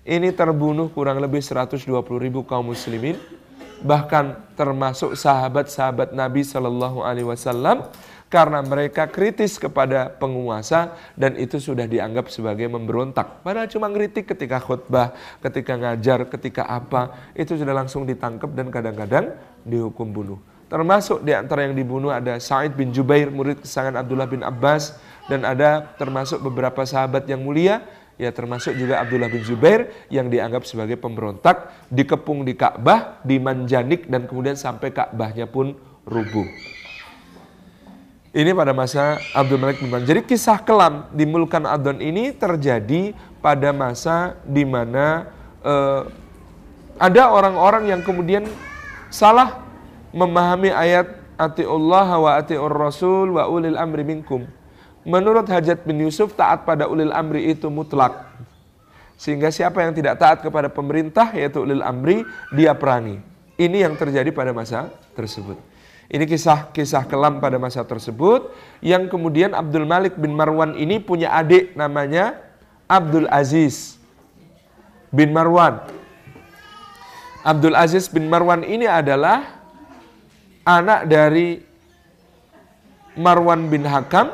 [0.05, 1.89] ini terbunuh kurang lebih 120
[2.21, 3.17] ribu kaum muslimin,
[3.81, 7.89] bahkan termasuk sahabat-sahabat Nabi Shallallahu Alaihi Wasallam
[8.35, 13.47] karena mereka kritis kepada penguasa dan itu sudah dianggap sebagai memberontak.
[13.47, 19.39] Padahal cuma ngeritik ketika khutbah, ketika ngajar, ketika apa, itu sudah langsung ditangkap dan kadang-kadang
[19.63, 20.43] dihukum bunuh.
[20.67, 24.99] Termasuk di antara yang dibunuh ada Said bin Jubair, murid kesayangan Abdullah bin Abbas,
[25.31, 27.87] dan ada termasuk beberapa sahabat yang mulia,
[28.19, 34.27] ya termasuk juga Abdullah bin Zubair yang dianggap sebagai pemberontak, dikepung di Ka'bah, dimanjanik, dan
[34.27, 36.74] kemudian sampai Ka'bahnya pun rubuh.
[38.35, 40.11] Ini pada masa Abdul Malik bin Marwan.
[40.11, 45.31] Jadi kisah kelam di Mulkan Adon ini terjadi pada masa di mana
[45.63, 46.11] uh,
[46.99, 48.43] ada orang-orang yang kemudian
[49.07, 49.63] salah
[50.11, 54.51] memahami ayat Allah wa atiur rasul wa ulil amri minkum.
[55.07, 58.35] Menurut Hajat bin Yusuf taat pada ulil amri itu mutlak.
[59.15, 63.23] Sehingga siapa yang tidak taat kepada pemerintah yaitu ulil amri dia perangi.
[63.55, 65.74] Ini yang terjadi pada masa tersebut.
[66.15, 71.75] Ini kisah-kisah kelam pada masa tersebut yang kemudian Abdul Malik bin Marwan ini punya adik
[71.75, 72.39] namanya
[72.87, 73.99] Abdul Aziz
[75.11, 75.83] bin Marwan.
[77.43, 79.59] Abdul Aziz bin Marwan ini adalah
[80.63, 81.67] anak dari
[83.19, 84.31] Marwan bin Hakam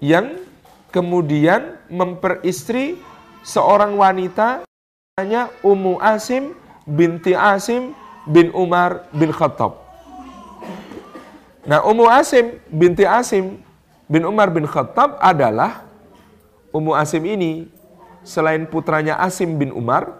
[0.00, 0.40] yang
[0.88, 2.96] kemudian memperistri
[3.44, 4.64] seorang wanita
[5.12, 6.56] namanya Ummu Asim
[6.88, 7.92] binti Asim
[8.24, 9.85] bin Umar bin Khattab.
[11.66, 13.58] Nah, Ummu Asim binti Asim
[14.06, 15.82] bin Umar bin Khattab adalah
[16.70, 17.66] Ummu Asim ini
[18.22, 20.14] selain putranya Asim bin Umar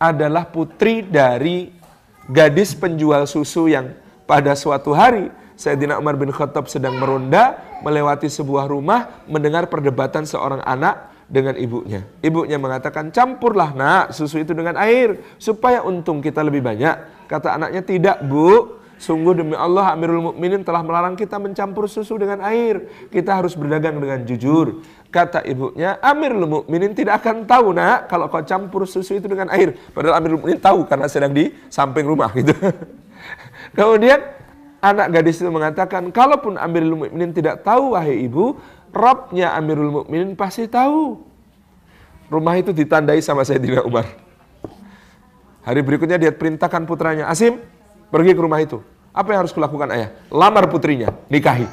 [0.00, 1.68] adalah putri dari
[2.24, 3.92] gadis penjual susu yang
[4.24, 5.28] pada suatu hari
[5.60, 12.08] Sayyidina Umar bin Khattab sedang meronda melewati sebuah rumah mendengar perdebatan seorang anak dengan ibunya.
[12.24, 17.28] Ibunya mengatakan, campurlah nak susu itu dengan air supaya untung kita lebih banyak.
[17.28, 22.42] Kata anaknya, tidak bu, Sungguh demi Allah Amirul Mukminin telah melarang kita mencampur susu dengan
[22.42, 22.90] air.
[23.14, 24.82] Kita harus berdagang dengan jujur.
[25.14, 29.78] Kata ibunya, Amirul Mukminin tidak akan tahu nak kalau kau campur susu itu dengan air.
[29.94, 32.50] Padahal Amirul Mukminin tahu karena sedang di samping rumah gitu.
[33.78, 34.18] Kemudian
[34.82, 38.58] anak gadis itu mengatakan, kalaupun Amirul Mukminin tidak tahu wahai ibu,
[38.90, 41.22] Robnya Amirul Mukminin pasti tahu.
[42.34, 44.10] Rumah itu ditandai sama Sayyidina Umar.
[45.62, 47.62] Hari berikutnya dia perintahkan putranya, Asim,
[48.08, 48.80] Pergi ke rumah itu.
[49.12, 50.14] Apa yang harus kulakukan ayah?
[50.32, 51.68] Lamar putrinya, nikahi.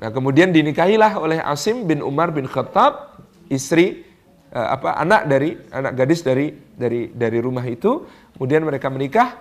[0.00, 4.04] Nah, kemudian dinikahilah oleh Asim bin Umar bin Khattab, istri
[4.52, 8.04] eh, apa anak dari anak gadis dari dari dari rumah itu.
[8.36, 9.40] Kemudian mereka menikah,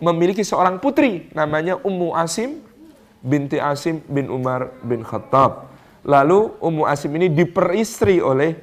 [0.00, 2.62] memiliki seorang putri namanya Ummu Asim
[3.22, 5.70] binti Asim bin Umar bin Khattab.
[6.02, 8.58] Lalu Ummu Asim ini diperistri oleh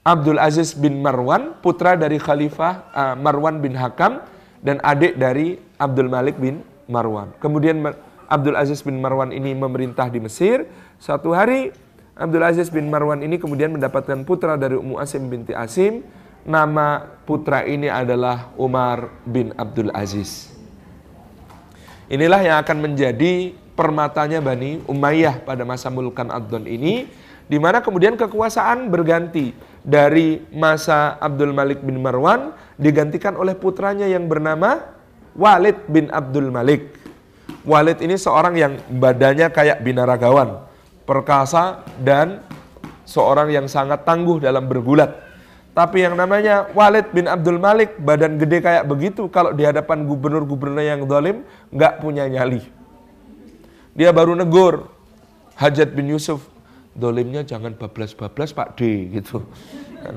[0.00, 4.24] Abdul Aziz bin Marwan, putra dari Khalifah uh, Marwan bin Hakam
[4.60, 7.32] dan adik dari Abdul Malik bin Marwan.
[7.40, 7.80] Kemudian
[8.30, 10.68] Abdul Aziz bin Marwan ini memerintah di Mesir.
[11.00, 11.72] Suatu hari
[12.14, 16.04] Abdul Aziz bin Marwan ini kemudian mendapatkan putra dari Ummu Asim binti Asim.
[16.40, 20.48] Nama putra ini adalah Umar bin Abdul Aziz.
[22.10, 27.08] Inilah yang akan menjadi permatanya Bani Umayyah pada masa Mulkan Adon ini
[27.50, 34.24] di mana kemudian kekuasaan berganti dari masa Abdul Malik bin Marwan digantikan oleh putranya yang
[34.26, 34.80] bernama
[35.36, 36.96] Walid bin Abdul Malik.
[37.62, 40.64] Walid ini seorang yang badannya kayak binaragawan,
[41.04, 42.40] perkasa dan
[43.04, 45.28] seorang yang sangat tangguh dalam bergulat.
[45.70, 50.82] Tapi yang namanya Walid bin Abdul Malik, badan gede kayak begitu, kalau di hadapan gubernur-gubernur
[50.82, 52.64] yang zalim, nggak punya nyali.
[53.94, 54.90] Dia baru negur
[55.54, 56.48] Hajat bin Yusuf,
[56.96, 59.44] dolimnya jangan bablas-bablas Pak D gitu.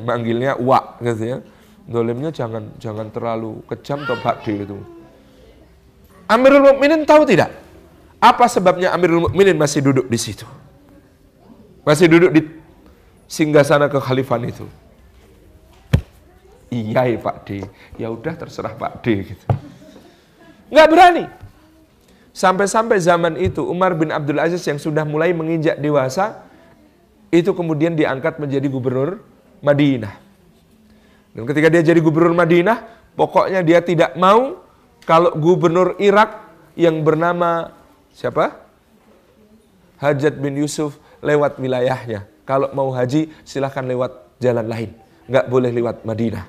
[0.08, 1.38] Manggilnya Wak gitu ya.
[1.84, 4.80] Dolimnya jangan jangan terlalu kejam atau Pak D gitu.
[6.32, 7.52] Amirul Mukminin tahu tidak?
[8.24, 10.48] Apa sebabnya Amirul Mukminin masih duduk di situ?
[11.84, 12.42] Masih duduk di
[13.28, 14.64] singgasana kekhalifan itu.
[16.72, 17.68] Iya ya Pak D.
[18.00, 19.46] Ya udah terserah Pak D gitu.
[20.72, 21.26] Nggak berani.
[22.34, 26.48] Sampai-sampai zaman itu Umar bin Abdul Aziz yang sudah mulai menginjak dewasa
[27.30, 29.22] itu kemudian diangkat menjadi gubernur
[29.60, 30.23] Madinah.
[31.34, 32.86] Dan ketika dia jadi gubernur Madinah,
[33.18, 34.62] pokoknya dia tidak mau
[35.04, 36.46] kalau gubernur Irak
[36.78, 37.74] yang bernama
[38.14, 38.62] siapa?
[39.98, 42.30] Hajat bin Yusuf lewat wilayahnya.
[42.44, 44.92] Kalau mau haji silahkan lewat jalan lain.
[45.32, 46.46] Nggak boleh lewat Madinah.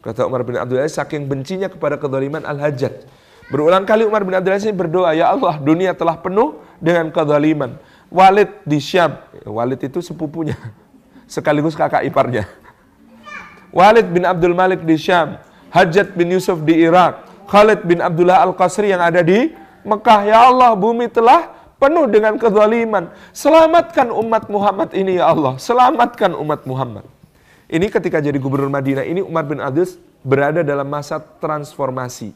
[0.00, 3.04] Kata Umar bin Abdul Aziz saking bencinya kepada kezaliman Al-Hajjaj.
[3.52, 7.76] Berulang kali Umar bin Abdul Aziz berdoa, Ya Allah dunia telah penuh dengan kezaliman.
[8.08, 9.20] Walid di Syam.
[9.44, 10.56] Walid itu sepupunya.
[11.28, 12.48] Sekaligus kakak iparnya.
[13.70, 15.40] Walid bin Abdul Malik di Syam.
[15.68, 17.28] Hajat bin Yusuf di Irak.
[17.48, 19.52] Khalid bin Abdullah Al-Qasri yang ada di
[19.84, 20.20] Mekah.
[20.28, 21.48] Ya Allah, bumi telah
[21.80, 23.08] penuh dengan kezaliman.
[23.32, 25.56] Selamatkan umat Muhammad ini ya Allah.
[25.56, 27.04] Selamatkan umat Muhammad.
[27.68, 29.88] Ini ketika jadi gubernur Madinah ini Umar bin Abdul
[30.24, 32.32] berada dalam masa transformasi.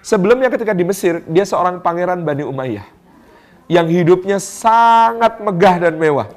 [0.00, 2.86] Sebelumnya ketika di Mesir, dia seorang pangeran Bani Umayyah
[3.66, 6.30] yang hidupnya sangat megah dan mewah.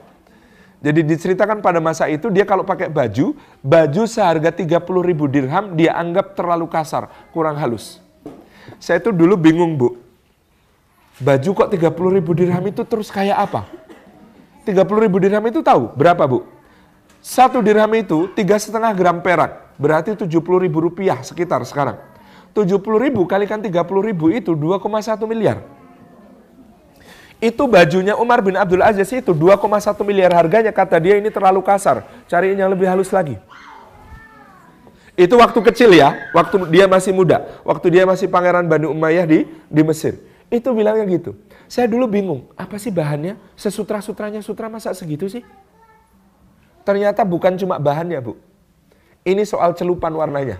[0.80, 5.92] Jadi diceritakan pada masa itu dia kalau pakai baju, baju seharga 30 ribu dirham dia
[5.92, 8.00] anggap terlalu kasar, kurang halus.
[8.80, 10.00] Saya itu dulu bingung bu,
[11.20, 13.68] baju kok 30 ribu dirham itu terus kayak apa?
[14.64, 16.48] 30 ribu dirham itu tahu berapa bu?
[17.20, 20.32] Satu dirham itu tiga setengah gram perak, berarti 70
[20.64, 22.00] ribu rupiah sekitar sekarang.
[22.56, 25.60] 70 ribu kalikan 30 ribu itu 2,1 miliar.
[27.40, 29.64] Itu bajunya Umar bin Abdul Aziz itu 2,1
[30.04, 30.76] miliar harganya.
[30.76, 32.04] Kata dia ini terlalu kasar.
[32.28, 33.40] Cariin yang lebih halus lagi.
[35.16, 36.32] Itu waktu kecil ya.
[36.36, 37.48] Waktu dia masih muda.
[37.64, 40.20] Waktu dia masih pangeran Bani Umayyah di, di Mesir.
[40.52, 41.40] Itu bilangnya gitu.
[41.72, 42.52] Saya dulu bingung.
[42.60, 43.40] Apa sih bahannya?
[43.56, 45.44] Sesutra-sutranya sutra masa segitu sih?
[46.84, 48.36] Ternyata bukan cuma bahannya bu.
[49.24, 50.60] Ini soal celupan warnanya.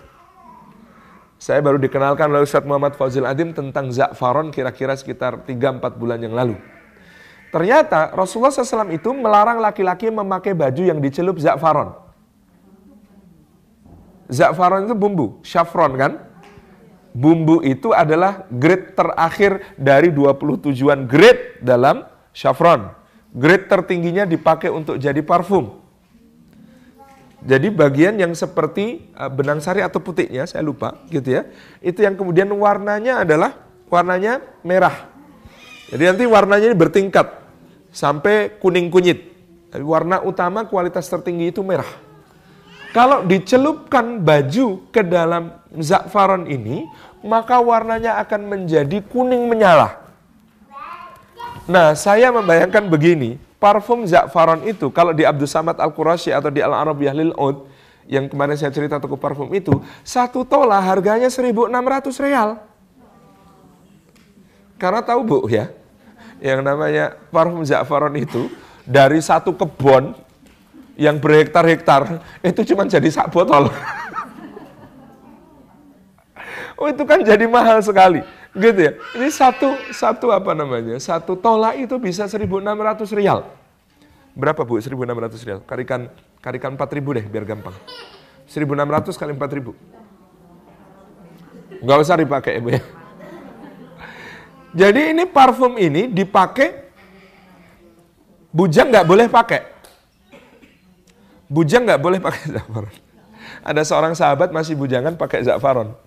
[1.40, 6.36] Saya baru dikenalkan oleh Ustadz Muhammad Fazil Adim tentang za'faron kira-kira sekitar 3-4 bulan yang
[6.36, 6.60] lalu.
[7.50, 11.96] Ternyata Rasulullah SAW itu melarang laki-laki memakai baju yang dicelup za'faron.
[14.28, 16.14] Za'faron itu bumbu, saffron kan?
[17.16, 22.94] Bumbu itu adalah grade terakhir dari 20 tujuan grade dalam saffron.
[23.32, 25.82] Grade tertingginya dipakai untuk jadi parfum.
[27.40, 31.48] Jadi bagian yang seperti uh, benang sari atau putihnya, saya lupa gitu ya.
[31.80, 33.56] Itu yang kemudian warnanya adalah
[33.88, 35.08] warnanya merah.
[35.90, 37.28] Jadi nanti warnanya ini bertingkat
[37.96, 39.32] sampai kuning kunyit.
[39.70, 41.88] Tapi warna utama kualitas tertinggi itu merah.
[42.90, 46.90] Kalau dicelupkan baju ke dalam zakfaron ini,
[47.22, 50.02] maka warnanya akan menjadi kuning menyala.
[51.70, 57.14] Nah, saya membayangkan begini, parfum zakfaron itu kalau di Abdul Samad Al-Qurashi atau di Al-Arabiyah
[57.14, 57.68] Lil Ud,
[58.10, 62.58] yang kemarin saya cerita toko parfum itu, satu tola harganya 1.600 real.
[64.80, 65.68] Karena tahu bu ya,
[66.40, 68.48] yang namanya parfum zakfaron itu
[68.88, 70.16] dari satu kebun
[70.96, 73.68] yang berhektar-hektar itu cuma jadi sak botol.
[76.80, 78.24] oh itu kan jadi mahal sekali,
[78.58, 78.92] gitu ya.
[79.18, 80.98] Ini satu satu apa namanya?
[80.98, 82.50] Satu tola itu bisa 1.600
[83.14, 83.46] rial.
[84.34, 84.82] Berapa bu?
[84.82, 85.62] 1.600 rial.
[85.66, 86.10] Karikan
[86.40, 87.76] karikan 4.000 deh biar gampang.
[88.50, 89.74] 1.600 kali 4.000.
[91.80, 92.82] Gak usah dipakai bu ya.
[94.70, 96.94] Jadi ini parfum ini dipakai
[98.54, 99.62] bujang nggak boleh pakai.
[101.50, 102.94] Bujang nggak boleh pakai zafaron.
[103.66, 105.98] Ada seorang sahabat masih bujangan pakai zafaron.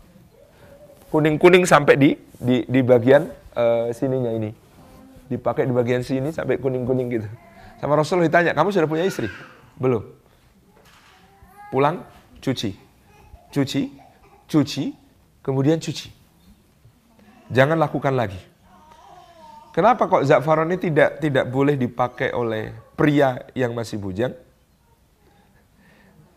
[1.12, 4.48] Kuning-kuning sampai di di, di bagian uh, sininya ini.
[5.29, 7.29] Dipakai di bagian sini sampai kuning-kuning gitu.
[7.77, 9.29] Sama Rasul ditanya, kamu sudah punya istri?
[9.77, 10.07] Belum.
[11.68, 12.01] Pulang,
[12.40, 12.72] cuci.
[13.53, 13.83] Cuci,
[14.48, 14.85] cuci,
[15.44, 16.09] kemudian cuci.
[17.53, 18.40] Jangan lakukan lagi.
[19.72, 24.33] Kenapa kok zafaron ini tidak tidak boleh dipakai oleh pria yang masih bujang?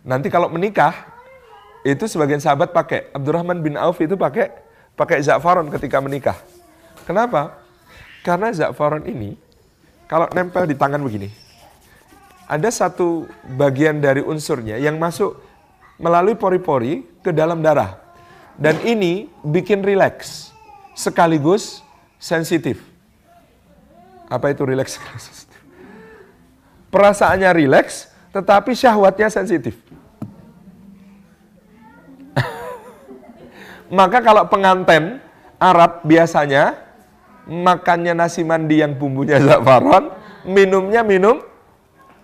[0.07, 0.95] Nanti kalau menikah
[1.85, 3.13] itu sebagian sahabat pakai.
[3.13, 4.64] Abdurrahman bin Auf itu pakai
[4.95, 6.39] pakai zafaron ketika menikah.
[7.03, 7.59] Kenapa?
[8.25, 9.37] Karena zafaron ini
[10.09, 11.29] kalau nempel di tangan begini,
[12.45, 13.25] ada satu
[13.57, 15.37] bagian dari unsurnya yang masuk
[15.97, 17.97] melalui pori-pori ke dalam darah.
[18.55, 20.53] Dan ini bikin rileks
[20.95, 21.83] sekaligus
[22.21, 22.79] sensitif.
[24.29, 25.01] Apa itu rileks?
[26.93, 29.75] Perasaannya rileks, tetapi syahwatnya sensitif.
[33.91, 35.21] Maka kalau penganten
[35.61, 36.77] Arab biasanya
[37.45, 40.13] makannya nasi mandi yang bumbunya zafaron,
[40.45, 41.41] minumnya minum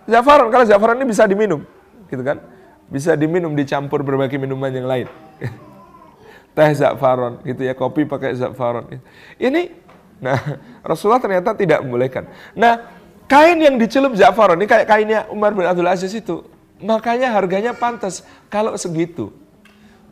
[0.04, 0.50] zafaron.
[0.50, 1.62] Kalau zafaron ini bisa diminum,
[2.10, 2.42] gitu kan?
[2.90, 5.06] Bisa diminum dicampur berbagai minuman yang lain.
[6.58, 9.00] Teh zafaron, gitu ya, kopi pakai zafaron.
[9.40, 9.82] Ini
[10.22, 10.38] Nah,
[10.86, 12.30] Rasulullah ternyata tidak membolehkan.
[12.54, 12.94] Nah,
[13.26, 16.46] kain yang dicelup Ja'far ini kayak kainnya Umar bin Abdul Aziz itu.
[16.78, 19.34] Makanya harganya pantas kalau segitu.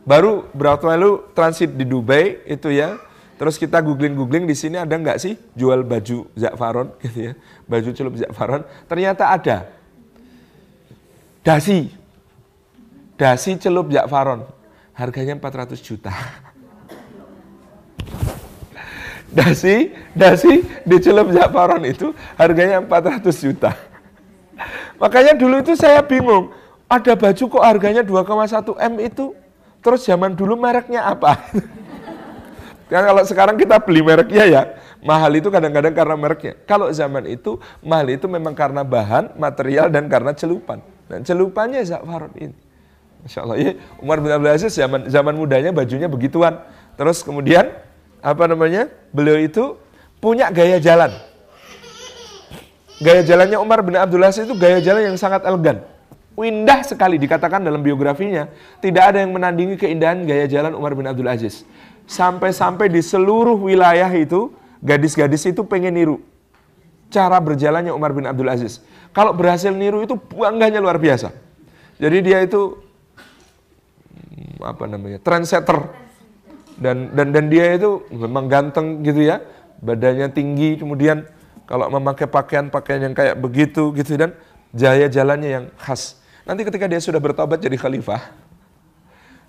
[0.05, 2.97] Baru berapa lalu transit di Dubai itu ya.
[3.41, 7.33] Terus kita googling-googling di sini ada nggak sih jual baju Za'faron gitu ya.
[7.65, 8.63] Baju celup Za'faron.
[8.85, 9.59] Ternyata ada.
[11.41, 11.89] Dasi.
[13.17, 14.45] Dasi celup Za'faron.
[14.93, 16.13] Harganya 400 juta.
[19.31, 23.73] dasi dasi dicelup Jafaron itu harganya 400 juta.
[25.01, 26.53] Makanya dulu itu saya bingung,
[26.85, 29.33] ada baju kok harganya 2,1 M itu,
[29.81, 31.41] terus zaman dulu mereknya apa?
[32.91, 34.63] Kan kalau sekarang kita beli mereknya ya,
[34.99, 36.59] mahal itu kadang-kadang karena mereknya.
[36.67, 40.83] Kalau zaman itu, mahal itu memang karena bahan, material, dan karena celupan.
[41.07, 42.57] Dan celupannya Zafaron ini.
[43.23, 46.67] Masya Allah, ya, Umar bin Abdul Aziz zaman, zaman mudanya bajunya begituan.
[46.99, 47.71] Terus kemudian
[48.19, 48.91] apa namanya?
[49.15, 49.79] Beliau itu
[50.19, 51.15] punya gaya jalan.
[52.99, 55.87] Gaya jalannya Umar bin Abdul Aziz itu gaya jalan yang sangat elegan.
[56.39, 58.47] Indah sekali dikatakan dalam biografinya.
[58.79, 61.67] Tidak ada yang menandingi keindahan gaya jalan Umar bin Abdul Aziz.
[62.07, 66.17] Sampai-sampai di seluruh wilayah itu, gadis-gadis itu pengen niru.
[67.13, 68.81] Cara berjalannya Umar bin Abdul Aziz.
[69.11, 71.35] Kalau berhasil niru itu bangganya luar biasa.
[72.01, 72.79] Jadi dia itu
[74.61, 75.89] apa namanya trendsetter
[76.81, 79.41] dan dan dan dia itu memang ganteng gitu ya
[79.81, 81.25] badannya tinggi kemudian
[81.65, 84.37] kalau memakai pakaian pakaian yang kayak begitu gitu dan
[84.77, 86.20] jaya jalannya yang khas
[86.51, 88.35] nanti ketika dia sudah bertobat jadi khalifah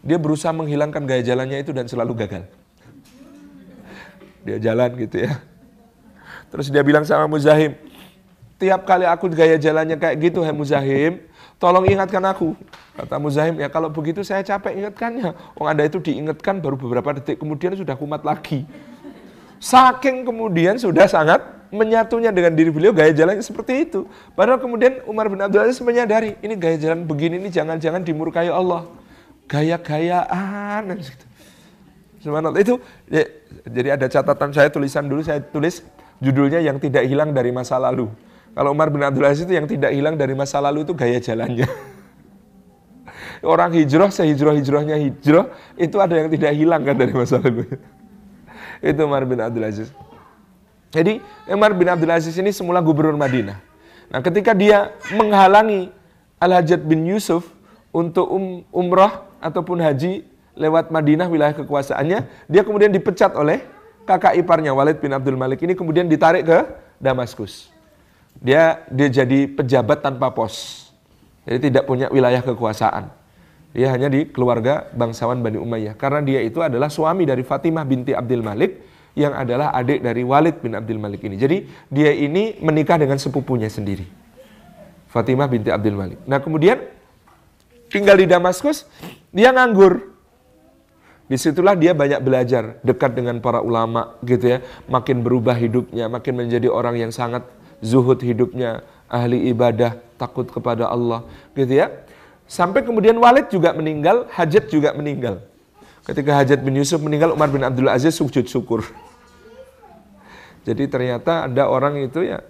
[0.06, 2.46] dia berusaha menghilangkan gaya jalannya itu dan selalu gagal
[4.46, 5.42] dia jalan gitu ya
[6.54, 7.74] terus dia bilang sama Muzahim
[8.62, 12.58] tiap kali aku gaya jalannya kayak gitu hai Muzahim tolong ingatkan aku.
[12.98, 15.38] Kata Muzahim, ya kalau begitu saya capek ingatkannya.
[15.54, 18.66] Oh ada itu diingatkan baru beberapa detik kemudian sudah kumat lagi.
[19.62, 24.06] Saking kemudian sudah sangat menyatunya dengan diri beliau gaya jalannya seperti itu.
[24.36, 28.86] Padahal kemudian Umar bin Abdul Aziz menyadari ini gaya jalan begini ini jangan-jangan dimurkai Allah.
[29.48, 31.26] Gaya-gayaan gitu.
[32.22, 32.78] Subhanallah itu
[33.10, 33.26] ya,
[33.66, 35.82] jadi ada catatan saya tulisan dulu saya tulis
[36.22, 38.12] judulnya yang tidak hilang dari masa lalu.
[38.52, 41.66] Kalau Umar bin Abdul Aziz itu yang tidak hilang dari masa lalu itu gaya jalannya.
[43.42, 45.50] Orang hijrah, sehijrah-hijrahnya hijrah,
[45.80, 47.66] itu ada yang tidak hilang kan dari masa lalu.
[48.92, 49.90] itu Umar bin Abdul Aziz.
[50.92, 53.58] Jadi Umar bin Abdul Aziz ini semula gubernur Madinah.
[54.12, 55.88] Nah ketika dia menghalangi
[56.36, 57.48] Al-Hajjaj bin Yusuf
[57.96, 63.64] untuk um, umrah ataupun haji lewat Madinah wilayah kekuasaannya, dia kemudian dipecat oleh
[64.04, 66.60] kakak iparnya Walid bin Abdul Malik ini kemudian ditarik ke
[67.00, 67.72] Damaskus.
[68.44, 70.88] Dia dia jadi pejabat tanpa pos.
[71.48, 73.10] Jadi tidak punya wilayah kekuasaan.
[73.72, 75.96] Dia hanya di keluarga bangsawan Bani Umayyah.
[75.96, 80.64] Karena dia itu adalah suami dari Fatimah binti Abdul Malik yang adalah adik dari Walid
[80.64, 81.36] bin Abdul Malik ini.
[81.36, 81.58] Jadi
[81.92, 84.08] dia ini menikah dengan sepupunya sendiri.
[85.12, 86.20] Fatimah binti Abdul Malik.
[86.24, 86.80] Nah kemudian
[87.92, 88.88] tinggal di Damaskus,
[89.36, 90.12] dia nganggur.
[91.28, 94.60] Di situlah dia banyak belajar, dekat dengan para ulama gitu ya.
[94.88, 97.48] Makin berubah hidupnya, makin menjadi orang yang sangat
[97.84, 101.92] zuhud hidupnya, ahli ibadah, takut kepada Allah gitu ya.
[102.48, 105.51] Sampai kemudian Walid juga meninggal, Hajat juga meninggal.
[106.02, 108.82] Ketika Hajat bin Yusuf meninggal, Umar bin Abdul Aziz sujud syukur.
[110.66, 112.42] Jadi ternyata ada orang itu ya,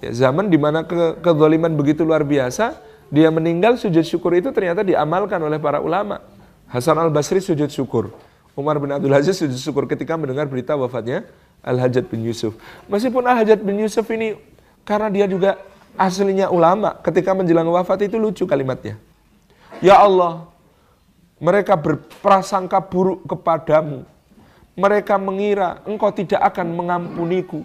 [0.00, 2.76] ya zaman di mana ke, kezaliman begitu luar biasa,
[3.12, 6.20] dia meninggal sujud syukur itu ternyata diamalkan oleh para ulama.
[6.68, 8.12] Hasan al Basri sujud syukur.
[8.56, 11.28] Umar bin Abdul Aziz sujud syukur ketika mendengar berita wafatnya
[11.60, 12.56] Al Hajat bin Yusuf.
[12.88, 14.36] Meskipun Al Hajat bin Yusuf ini
[14.88, 15.60] karena dia juga
[15.96, 18.96] aslinya ulama, ketika menjelang wafat itu lucu kalimatnya.
[19.84, 20.48] Ya Allah,
[21.36, 24.08] mereka berprasangka buruk kepadamu.
[24.76, 27.64] Mereka mengira engkau tidak akan mengampuniku.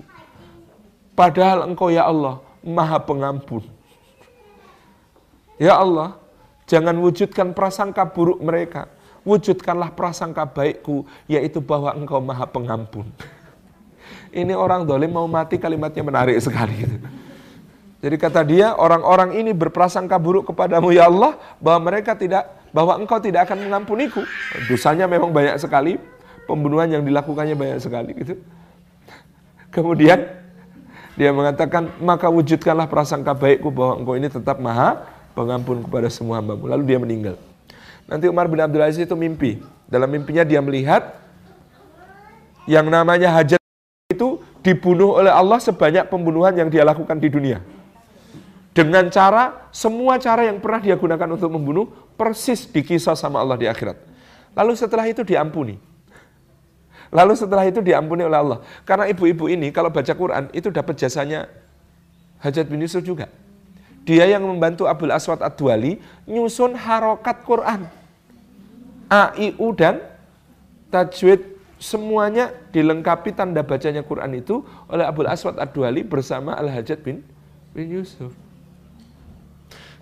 [1.12, 3.68] Padahal engkau ya Allah, maha pengampun.
[5.60, 6.16] Ya Allah,
[6.72, 8.88] jangan wujudkan prasangka buruk mereka.
[9.22, 13.06] Wujudkanlah prasangka baikku, yaitu bahwa engkau maha pengampun.
[14.32, 16.88] Ini orang dolim mau mati kalimatnya menarik sekali.
[18.02, 23.22] Jadi kata dia, orang-orang ini berprasangka buruk kepadamu ya Allah, bahwa mereka tidak, bahwa engkau
[23.22, 24.26] tidak akan mengampuniku.
[24.66, 26.02] Dosanya memang banyak sekali,
[26.50, 28.42] pembunuhan yang dilakukannya banyak sekali gitu.
[29.70, 30.34] Kemudian
[31.14, 35.06] dia mengatakan, maka wujudkanlah prasangka baikku bahwa engkau ini tetap maha
[35.38, 36.66] pengampun kepada semua hambamu.
[36.66, 37.36] Lalu dia meninggal.
[38.10, 39.62] Nanti Umar bin Abdul Aziz itu mimpi.
[39.86, 41.22] Dalam mimpinya dia melihat
[42.66, 43.62] yang namanya hajat
[44.10, 47.62] itu dibunuh oleh Allah sebanyak pembunuhan yang dia lakukan di dunia.
[48.72, 53.68] Dengan cara, semua cara yang pernah dia gunakan untuk membunuh, persis dikisah sama Allah di
[53.68, 54.00] akhirat.
[54.56, 55.76] Lalu setelah itu diampuni.
[57.12, 58.60] Lalu setelah itu diampuni oleh Allah.
[58.88, 61.52] Karena ibu-ibu ini kalau baca Quran itu dapat jasanya
[62.40, 63.28] Hajat bin Yusuf juga.
[64.08, 67.86] Dia yang membantu Abdul Aswad Ad-Duali nyusun harokat Quran.
[69.12, 70.02] A, I, U, dan
[70.90, 71.44] tajwid
[71.78, 77.22] semuanya dilengkapi tanda bacanya Quran itu oleh Abdul Aswad Ad-Duali bersama Al-Hajat bin,
[77.76, 78.32] bin Yusuf.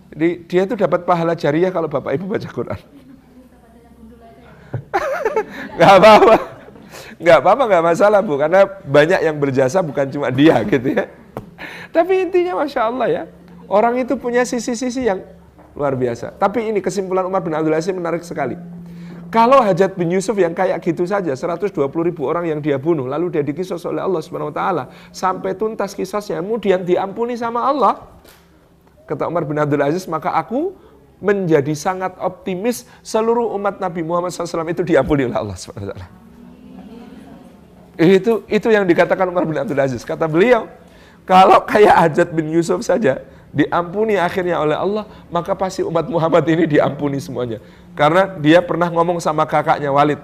[0.09, 2.79] Jadi dia itu dapat pahala jariah kalau bapak ibu baca Quran.
[5.79, 6.35] Gak apa-apa.
[7.19, 8.39] Gak apa-apa, gak masalah bu.
[8.39, 11.11] Karena banyak yang berjasa bukan cuma dia gitu ya.
[11.91, 13.23] Tapi intinya Masya Allah ya.
[13.69, 15.21] Orang itu punya sisi-sisi yang
[15.77, 16.33] luar biasa.
[16.39, 18.57] Tapi ini kesimpulan Umar bin Abdul Aziz menarik sekali.
[19.29, 21.69] Kalau Hajat bin Yusuf yang kayak gitu saja, 120
[22.01, 24.83] ribu orang yang dia bunuh, lalu dia dikisos oleh Allah Subhanahu Wa Taala
[25.13, 28.09] sampai tuntas kisahnya, kemudian diampuni sama Allah,
[29.09, 30.77] Kata Umar bin Abdul Aziz, maka aku
[31.17, 35.97] menjadi sangat optimis seluruh umat Nabi Muhammad SAW itu diampuni oleh Allah SWT.
[37.99, 40.05] Itu itu yang dikatakan Umar bin Abdul Aziz.
[40.05, 40.69] Kata beliau,
[41.25, 45.03] kalau kayak Hajat bin Yusuf saja diampuni akhirnya oleh Allah,
[45.33, 47.59] maka pasti umat Muhammad ini diampuni semuanya.
[47.97, 50.21] Karena dia pernah ngomong sama kakaknya Walid.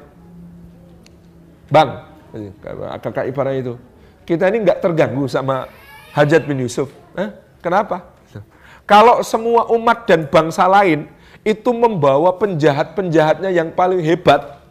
[1.67, 2.05] Bang,
[3.01, 3.73] kakak iparnya itu,
[4.23, 5.67] kita ini nggak terganggu sama
[6.15, 6.87] Hajat bin Yusuf.
[7.17, 8.14] Eh, kenapa?
[8.85, 11.09] Kalau semua umat dan bangsa lain
[11.41, 14.61] itu membawa penjahat-penjahatnya yang paling hebat,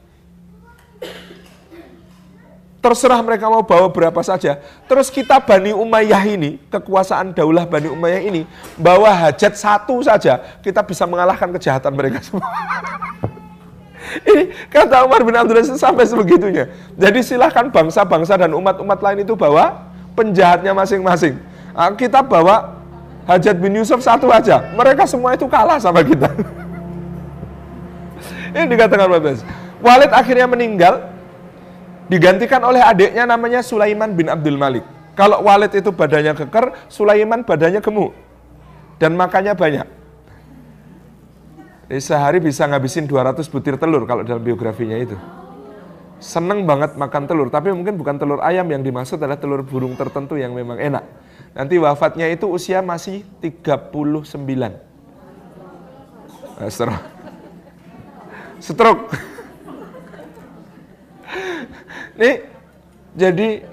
[2.78, 4.60] terserah mereka mau bawa berapa saja.
[4.86, 8.42] Terus kita Bani Umayyah ini, kekuasaan daulah Bani Umayyah ini,
[8.76, 12.44] bawa hajat satu saja, kita bisa mengalahkan kejahatan mereka semua.
[14.30, 16.68] ini kata Umar bin Abdul Aziz sampai sebegitunya.
[16.94, 21.40] Jadi silahkan bangsa-bangsa dan umat-umat lain itu bawa penjahatnya masing-masing.
[21.72, 22.83] Ah, kita bawa
[23.24, 24.60] Hajat bin Yusuf satu aja.
[24.76, 26.28] Mereka semua itu kalah sama kita.
[28.54, 29.40] Ini dikatakan Walid.
[29.80, 31.08] Walid akhirnya meninggal,
[32.06, 34.84] digantikan oleh adiknya namanya Sulaiman bin Abdul Malik.
[35.16, 38.12] Kalau Walid itu badannya keker, Sulaiman badannya gemuk.
[39.00, 39.88] Dan makannya banyak.
[41.84, 45.16] Jadi sehari bisa ngabisin 200 butir telur kalau dalam biografinya itu.
[46.22, 50.40] Seneng banget makan telur, tapi mungkin bukan telur ayam yang dimaksud adalah telur burung tertentu
[50.40, 51.04] yang memang enak.
[51.54, 53.94] Nanti wafatnya itu usia masih 39.
[56.58, 57.06] Nah, stroke.
[58.58, 59.04] Stroke.
[62.18, 62.46] Nih,
[63.14, 63.66] jadi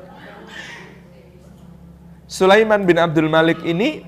[2.29, 4.05] Sulaiman bin Abdul Malik ini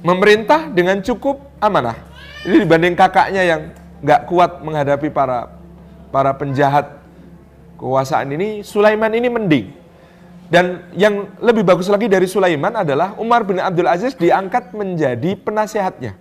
[0.00, 1.96] memerintah dengan cukup amanah.
[2.44, 3.60] Ini dibanding kakaknya yang
[4.00, 5.60] nggak kuat menghadapi para
[6.08, 7.00] para penjahat
[7.76, 9.79] kekuasaan ini, Sulaiman ini mending.
[10.50, 16.18] Dan yang lebih bagus lagi dari Sulaiman adalah Umar bin Abdul Aziz diangkat menjadi penasehatnya.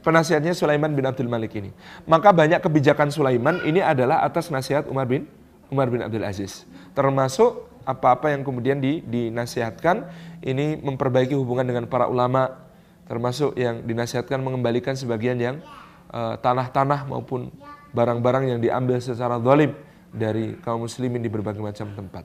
[0.00, 1.68] Penasihatnya Sulaiman bin Abdul Malik ini.
[2.08, 5.28] Maka banyak kebijakan Sulaiman ini adalah atas nasihat Umar bin
[5.68, 6.64] Umar bin Abdul Aziz.
[6.96, 10.08] Termasuk apa-apa yang kemudian di, dinasihatkan
[10.40, 12.56] ini memperbaiki hubungan dengan para ulama,
[13.04, 15.56] termasuk yang dinasihatkan mengembalikan sebagian yang
[16.08, 17.52] eh, tanah-tanah uh, maupun
[17.92, 19.76] barang-barang yang diambil secara zalim
[20.12, 22.24] dari kaum muslimin di berbagai macam tempat.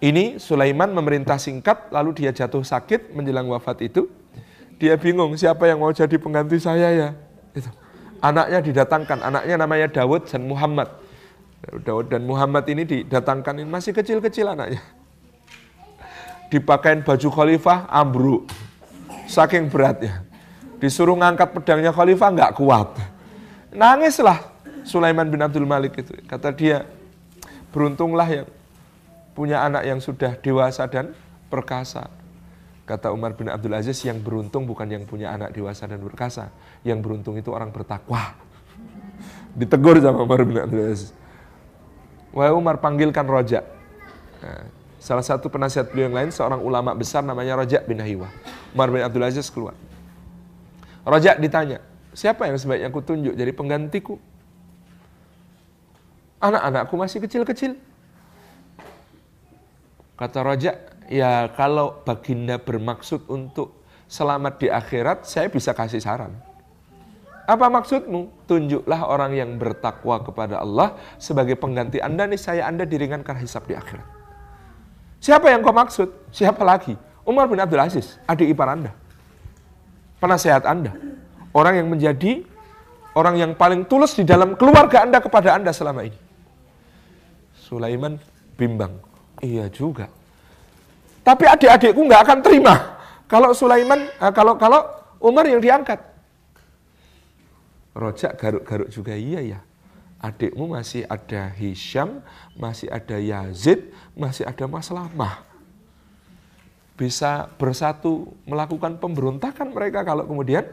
[0.00, 4.08] Ini Sulaiman memerintah singkat, lalu dia jatuh sakit menjelang wafat itu.
[4.80, 7.08] Dia bingung siapa yang mau jadi pengganti saya ya.
[7.52, 7.68] Itu.
[8.24, 10.88] Anaknya didatangkan, anaknya namanya Dawud dan Muhammad.
[11.84, 14.80] Dawud dan Muhammad ini didatangkan, masih kecil-kecil anaknya.
[16.48, 18.48] Dipakain baju khalifah, ambruk.
[19.28, 20.24] Saking beratnya.
[20.80, 22.96] Disuruh ngangkat pedangnya khalifah, nggak kuat.
[23.76, 24.48] Nangislah
[24.80, 26.16] Sulaiman bin Abdul Malik itu.
[26.24, 26.88] Kata dia,
[27.68, 28.48] beruntunglah yang
[29.40, 31.16] punya anak yang sudah dewasa dan
[31.48, 32.12] perkasa.
[32.84, 36.52] Kata Umar bin Abdul Aziz, yang beruntung bukan yang punya anak dewasa dan perkasa.
[36.84, 38.36] Yang beruntung itu orang bertakwa.
[39.58, 41.16] Ditegur sama Umar bin Abdul Aziz.
[42.36, 43.64] Wahai Umar, panggilkan Roja.
[44.44, 44.68] Nah,
[45.00, 48.28] salah satu penasihat beliau yang lain, seorang ulama besar namanya Roja bin Hahiwa.
[48.76, 49.72] Umar bin Abdul Aziz keluar.
[51.00, 51.80] Roja ditanya,
[52.12, 54.20] siapa yang sebaiknya aku tunjuk jadi penggantiku?
[56.44, 57.88] Anak-anakku masih kecil-kecil.
[60.20, 60.76] Kata Raja,
[61.08, 66.36] ya kalau baginda bermaksud untuk selamat di akhirat, saya bisa kasih saran.
[67.48, 68.44] Apa maksudmu?
[68.44, 73.72] Tunjuklah orang yang bertakwa kepada Allah sebagai pengganti Anda, nih saya Anda diringankan hisap di
[73.72, 74.04] akhirat.
[75.24, 76.12] Siapa yang kau maksud?
[76.28, 77.00] Siapa lagi?
[77.24, 78.92] Umar bin Abdul Aziz, adik ipar Anda.
[80.20, 80.92] Penasehat Anda.
[81.56, 82.44] Orang yang menjadi
[83.16, 86.18] orang yang paling tulus di dalam keluarga Anda kepada Anda selama ini.
[87.56, 88.20] Sulaiman
[88.60, 89.09] bimbang.
[89.40, 90.12] Iya juga.
[91.24, 92.74] Tapi adik-adikku nggak akan terima
[93.30, 94.82] kalau Sulaiman, eh, kalau kalau
[95.22, 96.02] Umar yang diangkat.
[97.94, 99.60] Rojak garuk-garuk juga iya ya.
[100.20, 102.20] Adikmu masih ada Hisham,
[102.58, 105.46] masih ada Yazid, masih ada Maslamah.
[106.98, 110.68] Bisa bersatu melakukan pemberontakan mereka kalau kemudian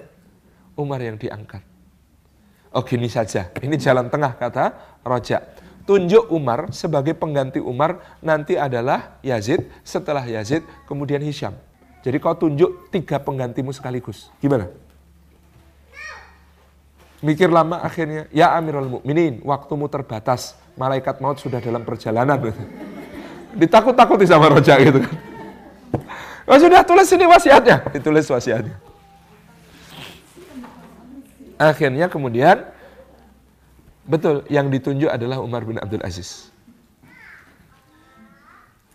[0.75, 1.63] Umar yang diangkat.
[2.75, 4.75] Oh gini saja, ini jalan tengah kata
[5.07, 5.56] Rojak
[5.87, 11.55] tunjuk Umar sebagai pengganti Umar nanti adalah Yazid, setelah Yazid kemudian Hisham.
[12.03, 14.27] Jadi kau tunjuk tiga penggantimu sekaligus.
[14.43, 14.67] Gimana?
[17.23, 22.37] Mikir lama akhirnya, ya Amirul Mukminin, waktumu terbatas, malaikat maut sudah dalam perjalanan.
[23.59, 25.15] Ditakut-takuti sama roja gitu kan.
[26.47, 28.77] Oh sudah tulis ini wasiatnya, ditulis wasiatnya.
[31.57, 32.69] Akhirnya kemudian
[34.07, 36.47] Betul, yang ditunjuk adalah Umar bin Abdul Aziz.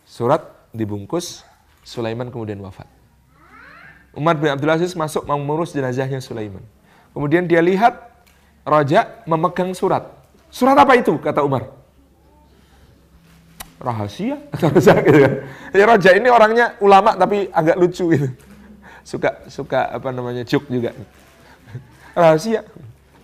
[0.08, 0.40] Surat
[0.72, 1.44] dibungkus,
[1.84, 2.88] Sulaiman kemudian wafat.
[4.16, 6.64] Umar bin Abdul Aziz masuk mengurus jenazahnya Sulaiman.
[7.12, 8.12] Kemudian dia lihat
[8.64, 10.08] Raja memegang surat.
[10.48, 11.16] Surat apa itu?
[11.20, 11.68] Kata Umar.
[13.80, 14.40] Rahasia.
[15.08, 15.32] gitu kan.
[15.76, 18.28] Ya Raja ini orangnya ulama tapi agak lucu gitu.
[19.02, 20.94] Suka suka apa namanya juk juga.
[22.16, 22.62] Rahasia.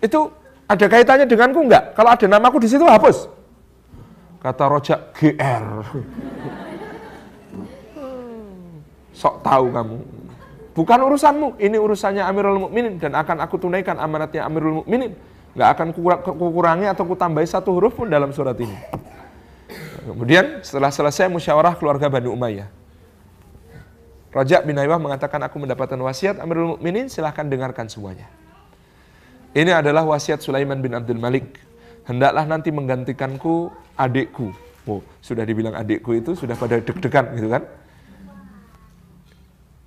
[0.03, 0.33] Itu
[0.69, 1.97] ada kaitannya denganku enggak?
[1.97, 3.25] Kalau ada namaku di situ hapus.
[4.37, 5.65] Kata rojak GR.
[9.17, 9.97] Sok tahu kamu.
[10.77, 15.11] Bukan urusanmu, ini urusannya Amirul Mukminin dan akan aku tunaikan amanatnya Amirul Mukminin.
[15.57, 15.87] Enggak akan
[16.37, 18.77] kukurangi atau kutambahi satu huruf pun dalam surat ini.
[20.05, 22.69] Kemudian setelah selesai musyawarah keluarga Bani Umayyah.
[24.29, 28.29] Raja bin mengatakan aku mendapatkan wasiat Amirul Mukminin silahkan dengarkan semuanya.
[29.49, 31.57] Ini adalah wasiat Sulaiman bin Abdul Malik.
[32.05, 34.53] Hendaklah nanti menggantikanku adikku.
[34.85, 37.63] Oh, sudah dibilang adikku itu sudah pada deg-degan gitu kan.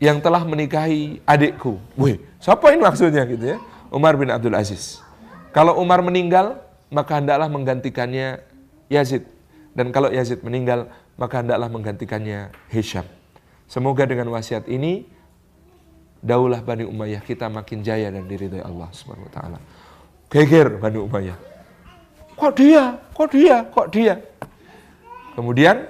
[0.02, 1.78] Yang telah menikahi adikku.
[1.94, 3.58] Wih, siapa ini maksudnya gitu ya?
[3.94, 4.98] Umar bin Abdul Aziz.
[5.54, 6.58] Kalau Umar meninggal,
[6.90, 8.42] maka hendaklah menggantikannya
[8.90, 9.28] Yazid.
[9.78, 13.06] Dan kalau Yazid meninggal, maka hendaklah menggantikannya Hisham.
[13.70, 15.06] Semoga dengan wasiat ini
[16.22, 19.58] daulah Bani Umayyah kita makin jaya dan diridhai Allah Subhanahu wa taala.
[20.30, 21.38] Geger Bani Umayyah.
[22.38, 22.96] Kok dia?
[23.12, 23.56] Kok dia?
[23.68, 24.14] Kok dia?
[25.34, 25.84] Kemudian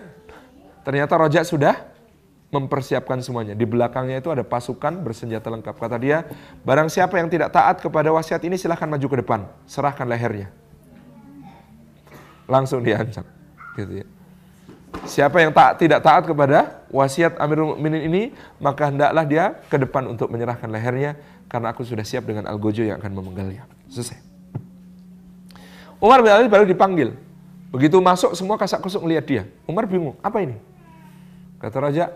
[0.83, 1.93] ternyata Raja sudah
[2.53, 3.57] mempersiapkan semuanya.
[3.57, 5.73] Di belakangnya itu ada pasukan bersenjata lengkap.
[5.73, 6.29] Kata dia,
[6.67, 9.49] barang siapa yang tidak taat kepada wasiat ini silahkan maju ke depan.
[9.65, 10.53] Serahkan lehernya.
[12.45, 13.25] Langsung diancam.
[13.79, 14.07] Gitu ya.
[15.03, 18.23] Siapa yang tak tidak taat kepada wasiat Amirul Mukminin ini,
[18.63, 21.19] maka hendaklah dia ke depan untuk menyerahkan lehernya
[21.49, 23.67] karena aku sudah siap dengan algojo yang akan memenggalnya.
[23.91, 24.21] Selesai.
[26.03, 27.15] Umar bin Abdul baru dipanggil.
[27.73, 29.43] Begitu masuk semua kasak kusuk melihat dia.
[29.65, 30.61] Umar bingung, apa ini?
[31.57, 32.13] Kata raja,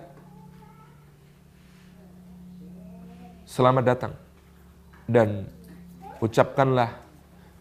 [3.47, 4.13] selamat datang
[5.07, 5.47] dan
[6.19, 6.99] ucapkanlah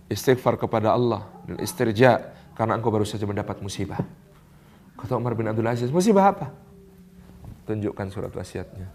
[0.09, 4.01] istighfar kepada Allah dan istirja karena engkau baru saja mendapat musibah.
[4.96, 6.52] Kata Umar bin Abdul Aziz, musibah apa?
[7.68, 8.88] Tunjukkan surat wasiatnya.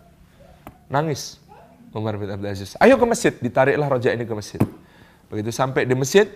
[0.89, 1.39] Nangis
[1.93, 2.75] Umar bin Abdul Aziz.
[2.81, 4.61] Ayo ke masjid, ditariklah roja ini ke masjid.
[5.31, 6.27] Begitu sampai di masjid,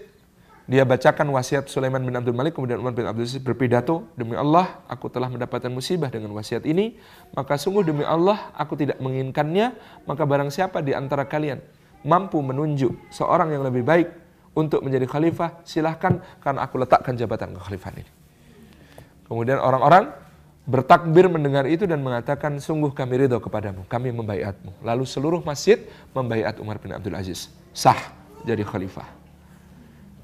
[0.64, 4.80] dia bacakan wasiat Sulaiman bin Abdul Malik, kemudian Umar bin Abdul Aziz berpidato, demi Allah,
[4.88, 6.96] aku telah mendapatkan musibah dengan wasiat ini,
[7.36, 9.76] maka sungguh demi Allah, aku tidak menginginkannya,
[10.08, 11.60] maka barang siapa di antara kalian
[12.06, 14.08] mampu menunjuk seorang yang lebih baik
[14.54, 18.12] untuk menjadi khalifah, silahkan karena aku letakkan jabatan kekhalifahan ini.
[19.24, 20.12] Kemudian orang-orang
[20.64, 24.80] bertakbir mendengar itu dan mengatakan, sungguh kami ridho kepadamu, kami membaiatmu.
[24.80, 25.80] Lalu seluruh masjid
[26.16, 27.52] membaiat Umar bin Abdul Aziz.
[27.76, 27.98] Sah
[28.44, 29.24] jadi khalifah.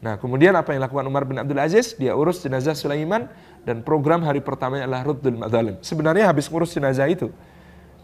[0.01, 1.93] Nah kemudian apa yang lakukan Umar bin Abdul Aziz?
[1.93, 3.29] Dia urus jenazah Sulaiman
[3.69, 5.77] dan program hari pertamanya adalah Ruddul Madzalim.
[5.85, 7.29] Sebenarnya habis ngurus jenazah itu,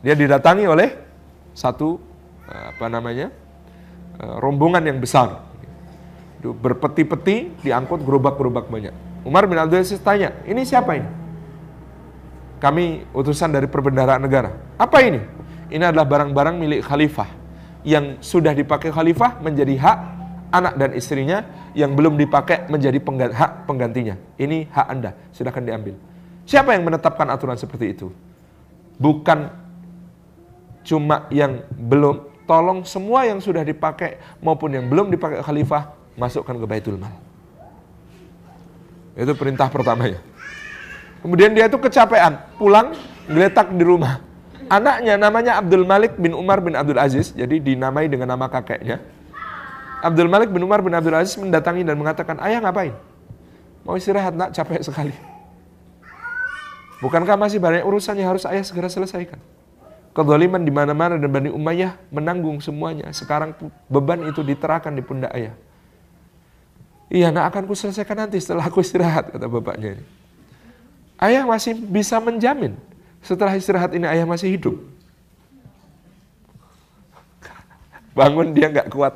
[0.05, 0.93] dia didatangi oleh
[1.57, 1.97] satu
[2.53, 3.33] eh, apa namanya
[4.21, 5.41] eh, rombongan yang besar.
[6.45, 8.93] Berpeti-peti diangkut gerobak-gerobak banyak.
[9.27, 11.11] Umar bin Abdul Aziz tanya, ini siapa ini?
[12.63, 14.55] Kami utusan dari perbendaraan negara.
[14.79, 15.19] Apa ini?
[15.67, 17.27] Ini adalah barang-barang milik khalifah
[17.83, 19.99] yang sudah dipakai khalifah menjadi hak
[20.55, 21.43] anak dan istrinya
[21.75, 24.15] yang belum dipakai menjadi pengganti, hak penggantinya.
[24.39, 25.99] Ini hak Anda, silahkan diambil.
[26.47, 28.15] Siapa yang menetapkan aturan seperti itu?
[28.97, 29.51] Bukan
[30.87, 36.67] cuma yang belum, tolong semua yang sudah dipakai maupun yang belum dipakai khalifah masukkan ke
[36.71, 37.26] Baitul Mal.
[39.17, 40.21] Itu perintah pertamanya.
[41.25, 42.93] Kemudian dia itu kecapean, pulang
[43.27, 44.21] geletak di rumah.
[44.69, 49.01] Anaknya namanya Abdul Malik bin Umar bin Abdul Aziz, jadi dinamai dengan nama kakeknya.
[50.05, 52.95] Abdul Malik bin Umar bin Abdul Aziz mendatangi dan mengatakan, ayah ngapain?
[53.83, 55.17] Mau istirahat nak, capek sekali.
[57.01, 59.41] Bukankah masih banyak urusan yang harus ayah segera selesaikan?
[60.17, 63.13] Kezaliman di mana-mana dan Bani Umayyah menanggung semuanya.
[63.13, 63.53] Sekarang
[63.87, 65.53] beban itu diterahkan di pundak ayah.
[67.07, 70.05] Iya, nak akan kuselesaikan nanti setelah aku istirahat, kata bapaknya ini.
[71.17, 72.77] Ayah masih bisa menjamin
[73.25, 74.77] setelah istirahat ini ayah masih hidup.
[78.13, 79.15] Bangun dia nggak kuat.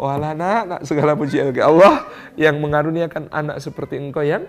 [0.00, 2.08] Walah nak, segala puji Allah
[2.40, 4.48] yang mengaruniakan anak seperti engkau yang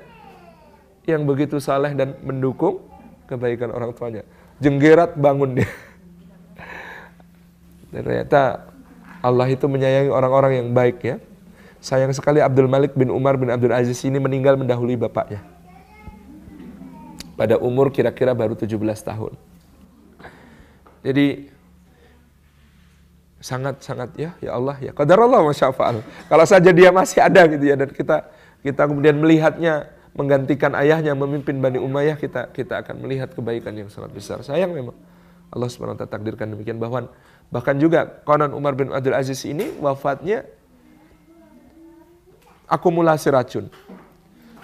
[1.04, 2.88] yang begitu saleh dan mendukung
[3.28, 4.24] kebaikan orang tuanya.
[4.64, 5.70] Jenggerat bangun dia.
[7.92, 8.72] Ternyata
[9.20, 11.18] Allah itu menyayangi orang-orang yang baik ya.
[11.82, 15.42] Sayang sekali Abdul Malik bin Umar bin Abdul Aziz ini meninggal mendahului bapaknya.
[17.34, 19.34] Pada umur kira-kira baru 17 tahun.
[21.02, 21.50] Jadi
[23.42, 26.06] sangat-sangat ya ya Allah ya qadar Allah masyafa'al.
[26.30, 28.30] Kalau saja dia masih ada gitu ya dan kita
[28.62, 34.14] kita kemudian melihatnya menggantikan ayahnya memimpin Bani Umayyah kita kita akan melihat kebaikan yang sangat
[34.14, 34.46] besar.
[34.46, 34.94] Sayang memang
[35.50, 37.10] Allah SWT takdirkan demikian bahwa
[37.50, 40.46] bahkan juga konon Umar bin Abdul Aziz ini wafatnya
[42.72, 43.68] akumulasi racun.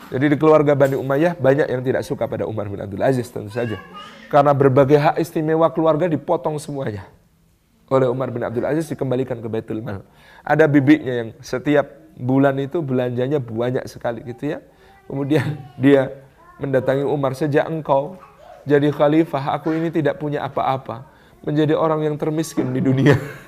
[0.08, 3.52] Jadi di keluarga Bani Umayyah banyak yang tidak suka pada Umar bin Abdul Aziz tentu
[3.52, 3.76] saja.
[4.32, 7.04] Karena berbagai hak istimewa keluarga dipotong semuanya.
[7.92, 10.08] Oleh Umar bin Abdul Aziz dikembalikan ke Baitul Mal.
[10.48, 14.64] Ada bibitnya yang setiap bulan itu belanjanya banyak sekali gitu ya.
[15.12, 16.24] Kemudian dia
[16.56, 18.16] mendatangi Umar sejak engkau
[18.68, 21.08] jadi khalifah aku ini tidak punya apa-apa.
[21.48, 23.16] Menjadi orang yang termiskin di dunia.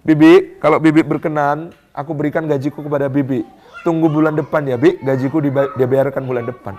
[0.00, 3.44] Bibi, kalau Bibi berkenan, aku berikan gajiku kepada bibi.
[3.84, 5.40] Tunggu bulan depan ya, Bi, gajiku
[5.76, 6.76] dibayarkan bulan depan.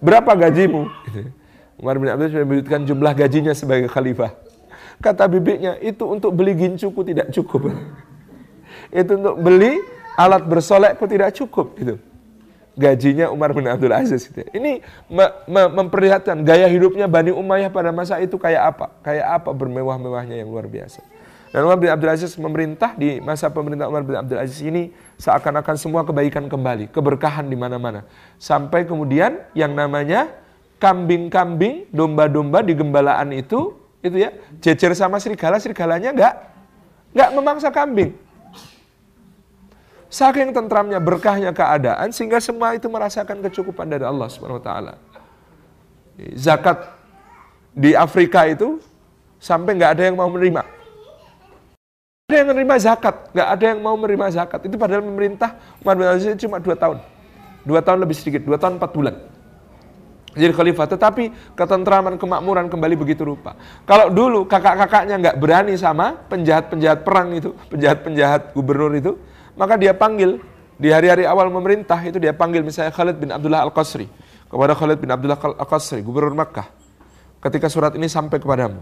[0.00, 0.88] Berapa gajimu?
[1.80, 4.32] Umar bin Abdul menyebutkan jumlah gajinya sebagai khalifah.
[5.02, 7.74] Kata bibinya, itu untuk beli gincuku tidak cukup.
[9.02, 9.82] itu untuk beli
[10.16, 11.74] alat bersolekku tidak cukup.
[11.76, 11.96] Itu
[12.76, 14.28] gajinya Umar bin Abdul Aziz.
[14.32, 18.86] Ini me me memperlihatkan gaya hidupnya Bani Umayyah pada masa itu kayak apa?
[19.04, 21.04] Kayak apa bermewah-mewahnya yang luar biasa.
[21.52, 24.88] Dan Umar bin Abdul Aziz memerintah di masa pemerintah Umar bin Abdul Aziz ini
[25.20, 28.08] seakan-akan semua kebaikan kembali, keberkahan di mana-mana.
[28.40, 30.32] Sampai kemudian yang namanya
[30.80, 34.32] kambing-kambing, domba-domba di gembalaan itu, itu ya,
[34.64, 36.34] jejer sama serigala, serigalanya enggak
[37.12, 38.16] enggak memangsa kambing.
[40.08, 44.92] Saking tentramnya, berkahnya keadaan sehingga semua itu merasakan kecukupan dari Allah Subhanahu wa taala.
[46.32, 46.96] Zakat
[47.76, 48.80] di Afrika itu
[49.36, 50.81] sampai nggak ada yang mau menerima
[52.32, 54.60] ada yang menerima zakat, nggak ada yang mau menerima zakat.
[54.64, 56.98] Itu padahal pemerintah Umar bin Aziz cuma dua tahun.
[57.62, 59.14] Dua tahun lebih sedikit, dua tahun empat bulan.
[60.32, 60.88] jadi khalifah.
[60.88, 63.52] Tetapi ketentraman, kemakmuran kembali begitu rupa.
[63.84, 69.20] Kalau dulu kakak-kakaknya nggak berani sama penjahat-penjahat perang itu, penjahat-penjahat gubernur itu,
[69.52, 70.40] maka dia panggil
[70.80, 74.08] di hari-hari awal memerintah itu dia panggil misalnya Khalid bin Abdullah Al-Qasri
[74.48, 76.68] kepada Khalid bin Abdullah Al-Qasri, gubernur Makkah.
[77.42, 78.80] Ketika surat ini sampai kepadamu,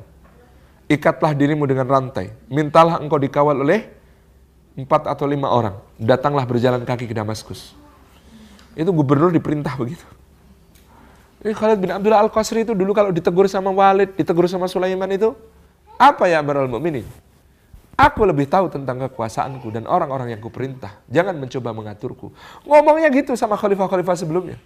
[0.90, 3.86] ikatlah dirimu dengan rantai, mintalah engkau dikawal oleh
[4.74, 7.78] empat atau lima orang, datanglah berjalan kaki ke Damaskus.
[8.74, 10.02] Itu gubernur diperintah begitu.
[11.46, 15.32] Ini Khalid bin Abdullah Al-Qasri itu dulu kalau ditegur sama Walid, ditegur sama Sulaiman itu,
[15.94, 17.06] apa ya Amirul Mukminin?
[17.96, 21.04] Aku lebih tahu tentang kekuasaanku dan orang-orang yang kuperintah.
[21.12, 22.32] Jangan mencoba mengaturku.
[22.64, 24.56] Ngomongnya gitu sama khalifah-khalifah sebelumnya.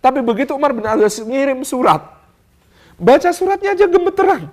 [0.00, 2.00] Tapi begitu Umar bin Abdul Aziz ngirim surat,
[2.96, 4.48] baca suratnya aja gemeteran.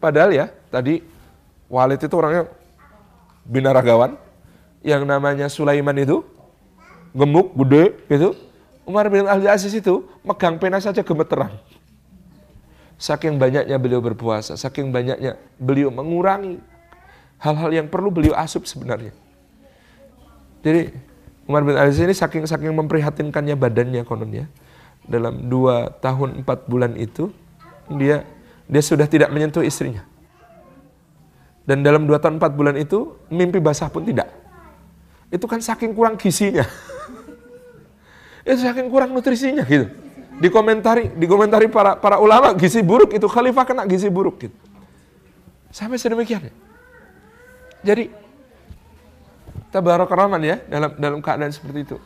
[0.00, 1.04] Padahal ya, tadi
[1.68, 2.48] Walid itu orangnya
[3.44, 4.16] binaragawan,
[4.80, 6.24] yang namanya Sulaiman itu
[7.12, 8.32] gemuk, gede, gitu
[8.88, 11.54] Umar bin Abdul Aziz itu megang pena saja gemeteran.
[12.98, 16.58] Saking banyaknya beliau berpuasa, saking banyaknya beliau mengurangi
[17.38, 19.14] hal-hal yang perlu beliau asup sebenarnya.
[20.60, 20.92] Jadi
[21.48, 24.50] Umar bin Aziz ini saking-saking memprihatinkannya badannya kononnya.
[25.06, 27.32] Dalam dua tahun empat bulan itu
[27.94, 28.26] dia
[28.70, 30.06] dia sudah tidak menyentuh istrinya.
[31.66, 34.30] Dan dalam dua tahun empat bulan itu mimpi basah pun tidak.
[35.30, 36.62] Itu kan saking kurang gizinya.
[38.46, 39.90] Itu saking kurang nutrisinya gitu.
[40.40, 44.56] Dikomentari, dikomentari para para ulama gizi buruk itu khalifah kena gizi buruk gitu.
[45.68, 46.54] Sampai sedemikian ya.
[47.84, 48.08] Jadi
[49.68, 51.96] tabarak rahman ya dalam dalam keadaan seperti itu.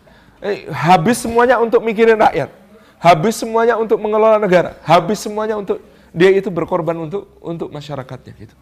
[0.42, 2.50] Eh, habis semuanya untuk mikirin rakyat.
[2.98, 4.74] Habis semuanya untuk mengelola negara.
[4.82, 5.78] Habis semuanya untuk
[6.14, 8.54] dia itu berkorban untuk untuk masyarakatnya gitu.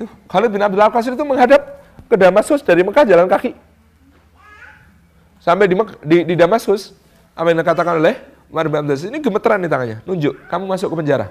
[0.00, 1.60] Tuh, Khalid bin Abdul Qasir itu menghadap
[2.08, 3.52] ke Damaskus dari Mekah jalan kaki.
[5.44, 6.96] Sampai di, di, di Damaskus,
[7.36, 8.16] apa yang dikatakan oleh
[8.50, 10.00] Umar bin Abdul Aziz ini gemeteran di tangannya.
[10.08, 11.30] Nunjuk, kamu masuk ke penjara.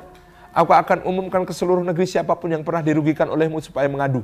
[0.55, 4.23] Aku akan umumkan ke seluruh negeri siapa pun yang pernah dirugikan olehmu supaya mengadu.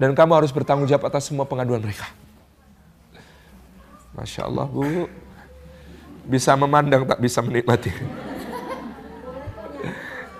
[0.00, 2.08] Dan kamu harus bertanggung jawab atas semua pengaduan mereka.
[4.16, 5.08] Masya Allah, Bu.
[6.24, 7.92] Bisa memandang, tak bisa menikmati.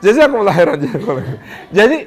[0.07, 0.79] Jadi aku melahirkan
[1.75, 1.99] Jadi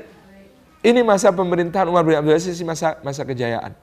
[0.87, 3.75] ini masa pemerintahan Umar bin Abdul Aziz, masa masa kejayaan.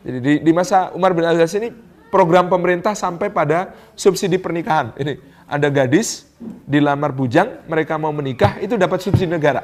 [0.00, 1.68] Jadi di, di masa Umar bin Abdul Aziz ini
[2.08, 4.96] program pemerintah sampai pada subsidi pernikahan.
[4.96, 6.24] Ini ada gadis
[6.64, 9.60] dilamar bujang, mereka mau menikah, itu dapat subsidi negara.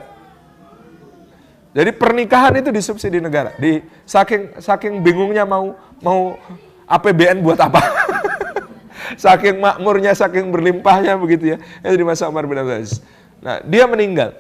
[1.71, 3.55] Jadi pernikahan itu disubsidi negara.
[3.57, 5.73] Di saking saking bingungnya mau
[6.05, 6.37] mau
[6.85, 7.81] APBN buat apa?
[9.25, 11.57] saking makmurnya, saking berlimpahnya begitu ya.
[11.87, 13.01] Itu di masa Umar bin Abdul Aziz.
[13.41, 14.37] Nah, dia meninggal.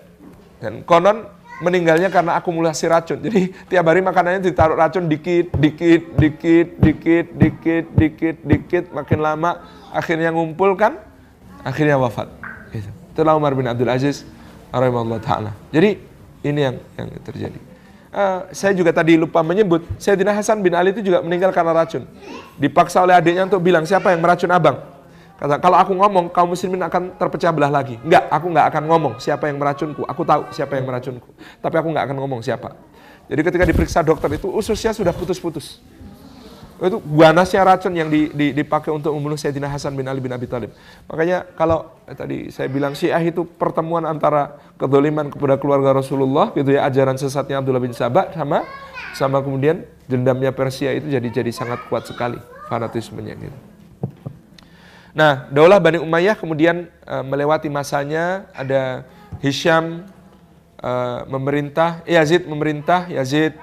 [0.61, 1.24] Dan konon
[1.61, 3.20] meninggalnya karena akumulasi racun.
[3.20, 9.61] Jadi tiap hari makanannya ditaruh racun dikit, dikit, dikit, dikit, dikit, dikit, dikit, makin lama
[9.92, 10.96] akhirnya ngumpul kan,
[11.61, 12.32] akhirnya wafat.
[12.72, 12.88] Gitu.
[13.12, 14.24] Itulah Umar bin Abdul Aziz
[14.72, 15.53] rahimahullah taala.
[15.68, 16.01] Jadi
[16.44, 17.61] ini yang yang terjadi.
[18.11, 22.03] Uh, saya juga tadi lupa menyebut, Sayyidina Hasan bin Ali itu juga meninggal karena racun.
[22.59, 24.82] Dipaksa oleh adiknya untuk bilang siapa yang meracun abang.
[25.41, 27.97] Kata, kalau aku ngomong, kaum muslimin akan terpecah belah lagi.
[28.05, 30.05] Enggak, aku enggak akan ngomong siapa yang meracunku.
[30.05, 31.32] Aku tahu siapa yang meracunku.
[31.64, 32.76] Tapi aku enggak akan ngomong siapa.
[33.24, 35.80] Jadi ketika diperiksa dokter itu ususnya sudah putus-putus.
[36.76, 40.45] Itu ganasnya racun yang di, di, dipakai untuk membunuh Sayyidina Hasan bin Ali bin Abi
[40.45, 40.76] Thalib.
[41.09, 46.72] Makanya kalau eh, tadi saya bilang Syiah itu pertemuan antara kedoliman kepada keluarga Rasulullah gitu
[46.72, 48.64] ya, ajaran sesatnya Abdullah bin Sabah sama
[49.16, 52.41] sama kemudian dendamnya Persia itu jadi jadi sangat kuat sekali
[52.72, 53.69] fanatismenya gitu.
[55.11, 59.02] Nah, Daulah Bani Umayyah kemudian uh, melewati masanya, ada
[59.42, 60.06] Hisham
[60.78, 63.58] uh, memerintah, Yazid memerintah, Yazid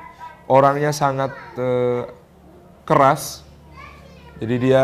[0.52, 2.04] orangnya sangat uh,
[2.84, 3.48] keras,
[4.44, 4.84] jadi dia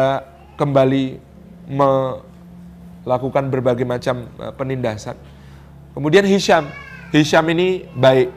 [0.55, 1.20] kembali
[1.68, 5.20] melakukan berbagai macam uh, penindasan.
[5.91, 6.72] Kemudian Hisham,
[7.11, 8.32] Hisham ini baik,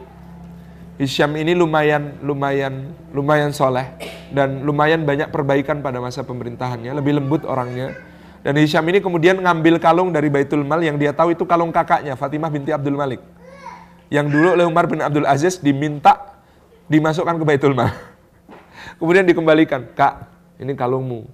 [0.99, 3.87] Hisham ini lumayan lumayan lumayan soleh
[4.35, 7.95] dan lumayan banyak perbaikan pada masa pemerintahannya, lebih lembut orangnya
[8.47, 12.15] dan Hisham ini kemudian ngambil kalung dari Baitul Mal yang dia tahu itu kalung kakaknya,
[12.15, 13.19] Fatimah binti Abdul Malik.
[14.07, 16.39] Yang dulu oleh Umar bin Abdul Aziz diminta
[16.87, 17.91] dimasukkan ke Baitul Mal.
[19.03, 20.31] Kemudian dikembalikan, kak
[20.63, 21.27] ini kalungmu.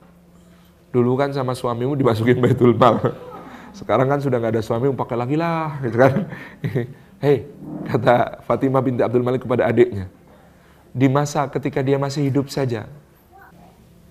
[0.90, 2.98] Dulu kan sama suamimu dimasukin Baitul Mal.
[3.78, 5.70] Sekarang kan sudah nggak ada suamimu, pakai lagi lah.
[5.86, 6.26] Gitu kan.
[7.22, 7.46] Hei,
[7.94, 10.10] kata Fatimah binti Abdul Malik kepada adiknya.
[10.90, 12.90] Di masa ketika dia masih hidup saja,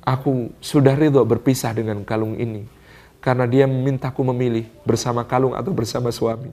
[0.07, 2.79] aku sudah ridho berpisah dengan kalung ini
[3.23, 6.51] karena dia memintaku memilih bersama kalung atau bersama suami.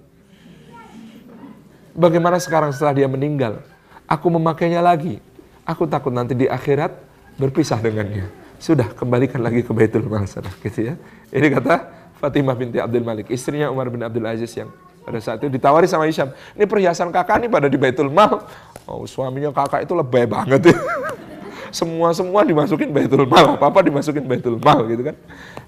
[1.97, 3.65] Bagaimana sekarang setelah dia meninggal?
[4.05, 5.17] Aku memakainya lagi.
[5.65, 6.93] Aku takut nanti di akhirat
[7.35, 8.29] berpisah dengannya.
[8.59, 10.99] sudah kembalikan lagi ke Baitul Mal sana gitu ya.
[11.31, 11.79] Ini kata
[12.19, 14.67] Fatimah binti Abdul Malik, istrinya Umar bin Abdul Aziz yang
[15.07, 18.43] pada saat itu ditawari sama Hisham, ini perhiasan kakak ini pada di Baitul Mal.
[18.83, 20.77] Oh, suaminya kakak itu lebay banget ya.
[21.79, 25.15] Semua-semua dimasukin Baitul Mal, apa-apa dimasukin Baitul Mal gitu kan.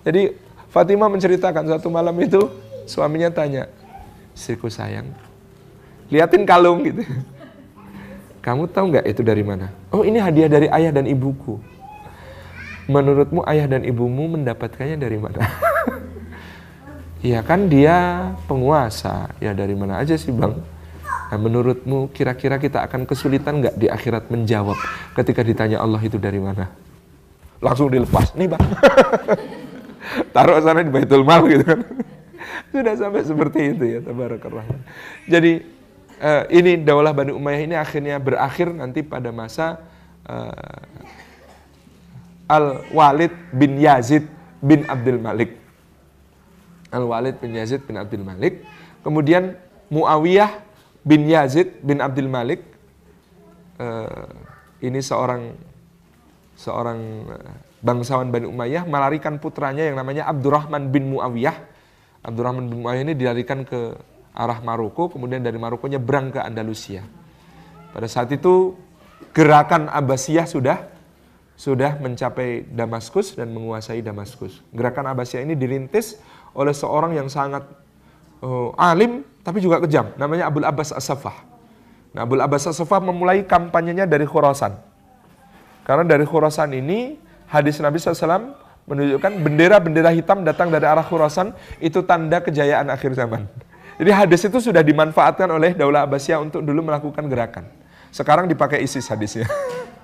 [0.04, 0.36] Jadi
[0.72, 2.48] Fatimah menceritakan satu malam itu
[2.88, 3.68] suaminya tanya,
[4.32, 5.12] "Istriku sayang,
[6.12, 7.02] liatin kalung gitu.
[8.46, 9.72] Kamu tahu nggak itu dari mana?
[9.92, 11.60] Oh ini hadiah dari ayah dan ibuku.
[12.90, 15.46] Menurutmu ayah dan ibumu mendapatkannya dari mana?
[17.32, 19.32] ya kan dia penguasa.
[19.38, 20.58] Ya dari mana aja sih bang?
[21.32, 24.76] Nah, menurutmu kira-kira kita akan kesulitan nggak di akhirat menjawab
[25.16, 26.68] ketika ditanya Allah itu dari mana?
[27.62, 28.34] Langsung dilepas.
[28.36, 28.60] Nih bang.
[30.36, 31.82] Taruh sana di Baitul Mal gitu kan.
[32.72, 34.00] Sudah sampai seperti itu ya.
[34.04, 34.66] Tabarakallah.
[35.28, 35.64] Jadi
[36.20, 39.80] uh, ini Daulah Bani Umayyah ini akhirnya berakhir nanti pada masa
[40.28, 40.84] uh,
[42.52, 44.28] Al-Walid bin Yazid
[44.60, 45.56] bin Abdul Malik.
[46.92, 48.68] Al-Walid bin Yazid bin Abdul Malik.
[49.02, 49.56] Kemudian
[49.88, 50.60] Muawiyah
[51.08, 52.60] bin Yazid bin Abdul Malik.
[53.80, 54.28] Uh,
[54.84, 55.56] ini seorang
[56.54, 57.00] seorang
[57.82, 61.58] bangsawan Bani Umayyah melarikan putranya yang namanya Abdurrahman bin Muawiyah.
[62.22, 63.98] Abdurrahman bin Muawiyah ini dilarikan ke
[64.32, 67.04] arah Maroko, kemudian dari Maroko nyebrang ke Andalusia.
[67.92, 68.78] Pada saat itu
[69.36, 70.88] gerakan Abbasiyah sudah
[71.60, 74.64] sudah mencapai Damaskus dan menguasai Damaskus.
[74.72, 76.18] Gerakan Abbasiyah ini dirintis
[76.56, 77.68] oleh seorang yang sangat
[78.42, 81.38] uh, alim tapi juga kejam, namanya Abdul Abbas As-Safah.
[82.14, 84.78] Nah, Abdul Abbas As-Safah memulai kampanyenya dari Khurasan.
[85.82, 87.18] Karena dari Khurasan ini
[87.52, 88.56] hadis Nabi SAW
[88.88, 93.46] menunjukkan bendera-bendera hitam datang dari arah Khurasan itu tanda kejayaan akhir zaman.
[94.02, 97.70] Jadi hadis itu sudah dimanfaatkan oleh Daulah Abbasiyah untuk dulu melakukan gerakan.
[98.10, 99.46] Sekarang dipakai ISIS hadisnya.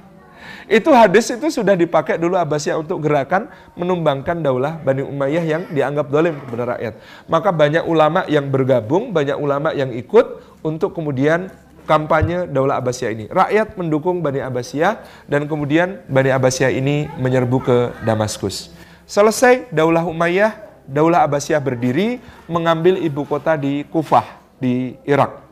[0.78, 6.14] itu hadis itu sudah dipakai dulu Abbasiyah untuk gerakan menumbangkan Daulah Bani Umayyah yang dianggap
[6.14, 6.94] dolim kepada rakyat.
[7.26, 11.50] Maka banyak ulama yang bergabung, banyak ulama yang ikut untuk kemudian
[11.88, 13.26] kampanye Daulah Abbasiyah ini.
[13.32, 18.70] Rakyat mendukung Bani Abbasiyah dan kemudian Bani Abbasiyah ini menyerbu ke Damaskus.
[19.08, 22.20] Selesai Daulah Umayyah, Daulah Abbasiyah berdiri
[22.52, 24.28] mengambil ibu kota di Kufah
[24.60, 25.48] di Irak.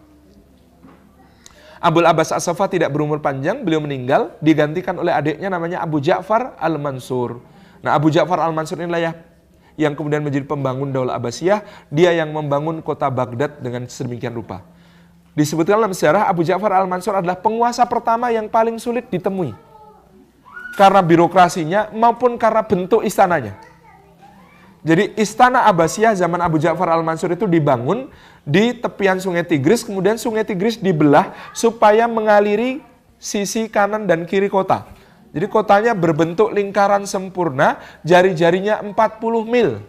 [1.80, 7.40] Abul Abbas as tidak berumur panjang, beliau meninggal, digantikan oleh adiknya namanya Abu Ja'far Al-Mansur.
[7.86, 9.12] Nah Abu Ja'far Al-Mansur inilah ya
[9.78, 11.62] yang kemudian menjadi pembangun Daulah Abbasiyah,
[11.94, 14.74] dia yang membangun kota Baghdad dengan sedemikian rupa.
[15.36, 19.52] Disebutkan dalam sejarah Abu Ja'far Al-Mansur adalah penguasa pertama yang paling sulit ditemui.
[20.80, 23.60] Karena birokrasinya maupun karena bentuk istananya.
[24.86, 28.08] Jadi istana Abbasiyah zaman Abu Ja'far al-Mansur itu dibangun
[28.46, 32.86] di tepian sungai Tigris, kemudian sungai Tigris dibelah supaya mengaliri
[33.18, 34.86] sisi kanan dan kiri kota.
[35.36, 38.96] Jadi kotanya berbentuk lingkaran sempurna, jari-jarinya 40
[39.44, 39.84] mil.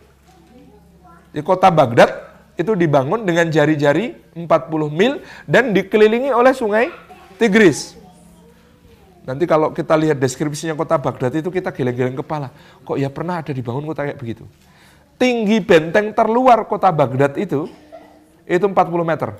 [1.31, 2.26] Di kota Baghdad
[2.57, 4.49] itu dibangun dengan jari-jari 40
[4.89, 6.89] mil dan dikelilingi oleh sungai
[7.37, 7.95] Tigris.
[9.29, 12.49] Nanti kalau kita lihat deskripsinya kota Baghdad itu kita geleng-geleng kepala.
[12.87, 14.47] Kok ya pernah ada dibangun kota kayak begitu?
[15.17, 17.69] tinggi benteng terluar kota Baghdad itu
[18.47, 19.35] itu 40 meter.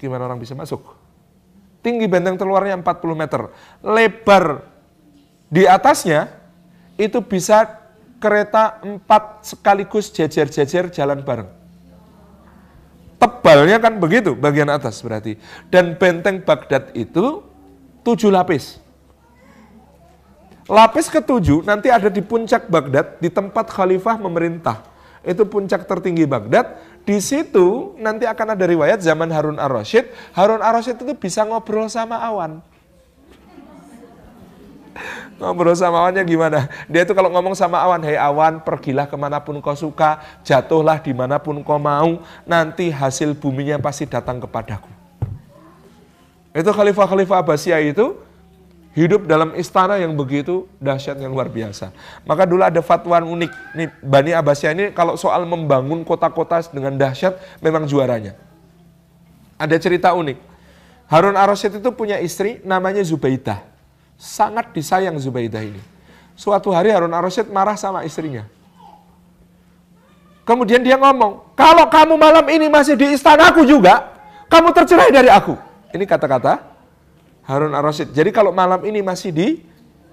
[0.00, 0.96] Gimana orang bisa masuk?
[1.84, 3.52] Tinggi benteng terluarnya 40 meter.
[3.84, 4.64] Lebar
[5.46, 6.30] di atasnya
[6.98, 11.50] itu bisa kereta empat sekaligus jejer-jejer jalan bareng.
[13.16, 15.40] Tebalnya kan begitu bagian atas berarti.
[15.72, 17.40] Dan benteng Baghdad itu
[18.04, 18.78] tujuh lapis.
[20.66, 24.82] Lapis ketujuh nanti ada di puncak Baghdad, di tempat khalifah memerintah.
[25.22, 26.78] Itu puncak tertinggi Baghdad.
[27.06, 30.10] Di situ nanti akan ada riwayat zaman Harun ar-Rasyid.
[30.34, 32.58] Harun ar-Rasyid itu bisa ngobrol sama awan.
[35.36, 36.70] Ngobrol sama awannya gimana?
[36.88, 41.00] Dia itu kalau ngomong sama awan, hei awan, pergilah ke mana pun kau suka, jatuhlah
[41.00, 44.88] di mana pun kau mau, nanti hasil buminya pasti datang kepadaku.
[46.56, 48.16] Itu khalifah-khalifah Abbasiyah itu
[48.96, 51.92] hidup dalam istana yang begitu dahsyat yang luar biasa.
[52.24, 53.52] Maka dulu ada fatwa unik.
[53.76, 58.32] Nih, Bani Abbasiyah ini kalau soal membangun kota-kota dengan dahsyat memang juaranya.
[59.60, 60.40] Ada cerita unik.
[61.06, 63.75] Harun ar-Rasyid itu punya istri namanya Zubaidah.
[64.16, 65.80] Sangat disayang Zubaidah ini.
[66.36, 68.44] Suatu hari Harun ar-Rasyid marah sama istrinya.
[70.44, 74.14] Kemudian dia ngomong, kalau kamu malam ini masih di istanaku juga,
[74.46, 75.56] kamu tercerai dari aku.
[75.92, 76.60] Ini kata-kata
[77.48, 78.12] Harun ar-Rasyid.
[78.12, 79.48] Jadi kalau malam ini masih di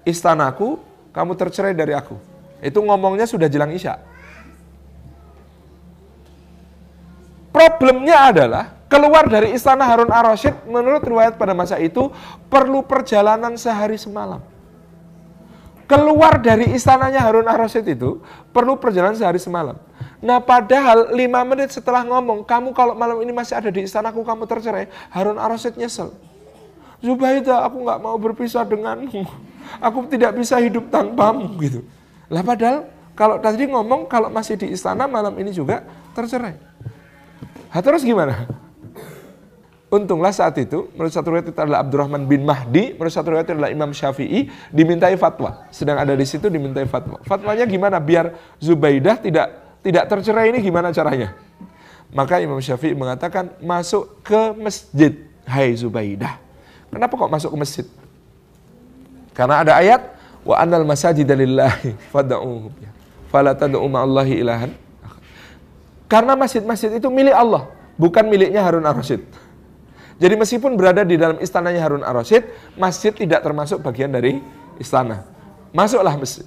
[0.08, 0.80] istanaku,
[1.14, 2.18] kamu tercerai dari aku.
[2.64, 4.00] Itu ngomongnya sudah jelang isya.
[7.54, 12.10] Problemnya adalah keluar dari istana Harun ar-Rasyid menurut riwayat pada masa itu
[12.50, 14.42] perlu perjalanan sehari semalam.
[15.94, 19.78] keluar dari istananya Harun ar-Rasyid itu perlu perjalanan sehari semalam.
[20.24, 24.48] Nah padahal lima menit setelah ngomong, kamu kalau malam ini masih ada di istanaku, kamu
[24.48, 26.16] tercerai, Harun ar-Rasyid nyesel.
[27.04, 29.28] Zubaidah, aku nggak mau berpisah denganmu.
[29.84, 31.84] Aku tidak bisa hidup tanpamu gitu.
[32.32, 35.84] Lah padahal kalau tadi ngomong kalau masih di istana malam ini juga
[36.16, 36.56] tercerai.
[37.74, 38.46] Ha, terus gimana?
[39.90, 43.54] Untunglah saat itu, menurut satu riwayat itu adalah Abdurrahman bin Mahdi, menurut satu riwayat itu
[43.58, 45.66] adalah Imam Syafi'i, dimintai fatwa.
[45.74, 47.18] Sedang ada di situ dimintai fatwa.
[47.26, 47.98] Fatwanya gimana?
[47.98, 49.48] Biar Zubaidah tidak
[49.82, 51.34] tidak tercerai ini gimana caranya?
[52.14, 55.14] Maka Imam Syafi'i mengatakan masuk ke masjid.
[55.46, 56.38] Hai Zubaidah.
[56.94, 57.86] Kenapa kok masuk ke masjid?
[59.34, 60.14] Karena ada ayat
[60.46, 61.98] wa anal masajid lillahi
[63.30, 64.72] fala tad'u ma'allahi ilahan.
[66.12, 69.24] Karena masjid-masjid itu milik Allah, bukan miliknya Harun ar-Rasyid.
[70.22, 74.40] Jadi meskipun berada di dalam istananya Harun ar-Rasyid, masjid tidak termasuk bagian dari
[74.78, 75.26] istana.
[75.74, 76.46] Masuklah masjid.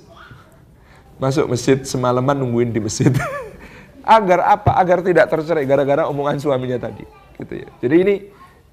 [1.19, 3.11] Masuk masjid semalaman nungguin di masjid.
[4.07, 4.79] Agar apa?
[4.79, 7.03] Agar tidak tercerai gara-gara omongan suaminya tadi.
[7.43, 7.69] Gitu ya.
[7.83, 8.15] Jadi ini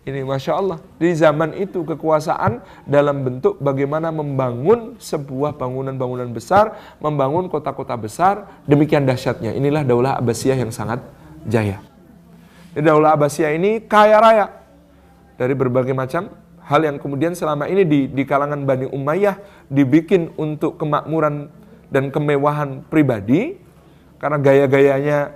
[0.03, 0.77] ini Masya Allah.
[0.99, 9.07] Di zaman itu kekuasaan dalam bentuk bagaimana membangun sebuah bangunan-bangunan besar, membangun kota-kota besar, demikian
[9.07, 9.55] dahsyatnya.
[9.55, 10.99] Inilah Daulah Abbasiyah yang sangat
[11.47, 11.79] jaya.
[12.75, 14.45] Daulah Abbasiyah ini kaya raya,
[15.39, 16.29] dari berbagai macam
[16.63, 21.51] hal yang kemudian selama ini di, di kalangan Bani Umayyah dibikin untuk kemakmuran
[21.91, 23.59] dan kemewahan pribadi
[24.17, 25.35] karena gaya-gayanya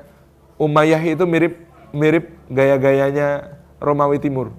[0.57, 1.53] Umayyah itu mirip
[1.93, 4.53] mirip gaya-gayanya Romawi Timur.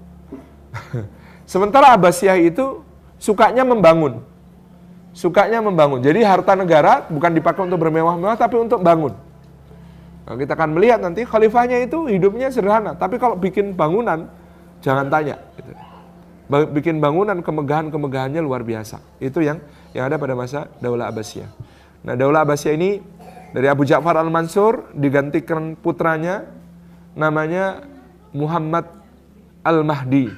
[1.51, 2.83] Sementara Abbasiyah itu
[3.17, 4.21] sukanya membangun.
[5.11, 5.99] Sukanya membangun.
[5.99, 9.17] Jadi harta negara bukan dipakai untuk bermewah-mewah tapi untuk bangun.
[10.29, 14.29] Nah, kita akan melihat nanti khalifahnya itu hidupnya sederhana, tapi kalau bikin bangunan
[14.79, 15.35] Jangan tanya.
[15.59, 15.71] Gitu.
[16.49, 19.03] Bikin bangunan kemegahan-kemegahannya luar biasa.
[19.21, 19.61] Itu yang
[19.93, 21.49] yang ada pada masa Daulah Abbasiyah.
[22.07, 22.97] Nah, Daulah Abbasiyah ini
[23.53, 26.49] dari Abu Ja'far al-Mansur digantikan putranya
[27.13, 27.85] namanya
[28.33, 28.87] Muhammad
[29.63, 30.31] al-Mahdi.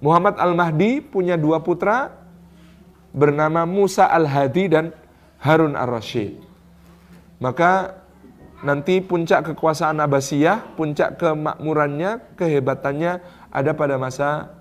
[0.00, 2.12] Muhammad al-Mahdi punya dua putra
[3.16, 4.92] bernama Musa al-Hadi dan
[5.40, 6.36] Harun ar-Rasyid.
[7.40, 7.96] Maka
[8.64, 13.20] nanti puncak kekuasaan Abbasiyah, puncak kemakmurannya, kehebatannya
[13.52, 14.52] ada pada masa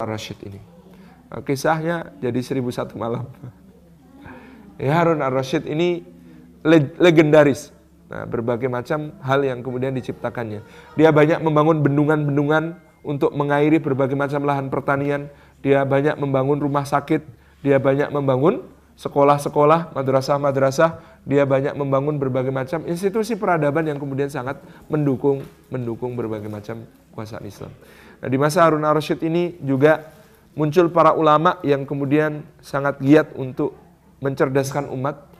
[0.00, 0.60] Ar-Rasyid ini.
[1.32, 3.26] Nah, kisahnya jadi seribu satu malam.
[4.74, 6.02] Ya, Harun Ar-Rasyid ini
[6.98, 7.70] legendaris.
[8.14, 10.62] Nah, berbagai macam hal yang kemudian diciptakannya.
[10.94, 15.26] Dia banyak membangun bendungan-bendungan untuk mengairi berbagai macam lahan pertanian.
[15.66, 17.26] Dia banyak membangun rumah sakit.
[17.66, 18.62] Dia banyak membangun
[18.94, 21.02] sekolah-sekolah, madrasah-madrasah.
[21.26, 27.42] Dia banyak membangun berbagai macam institusi peradaban yang kemudian sangat mendukung mendukung berbagai macam kekuasaan
[27.50, 27.74] Islam.
[28.22, 30.06] Nah, di masa Harun ar-Rasyid ini juga
[30.54, 33.74] muncul para ulama yang kemudian sangat giat untuk
[34.22, 35.33] mencerdaskan umat.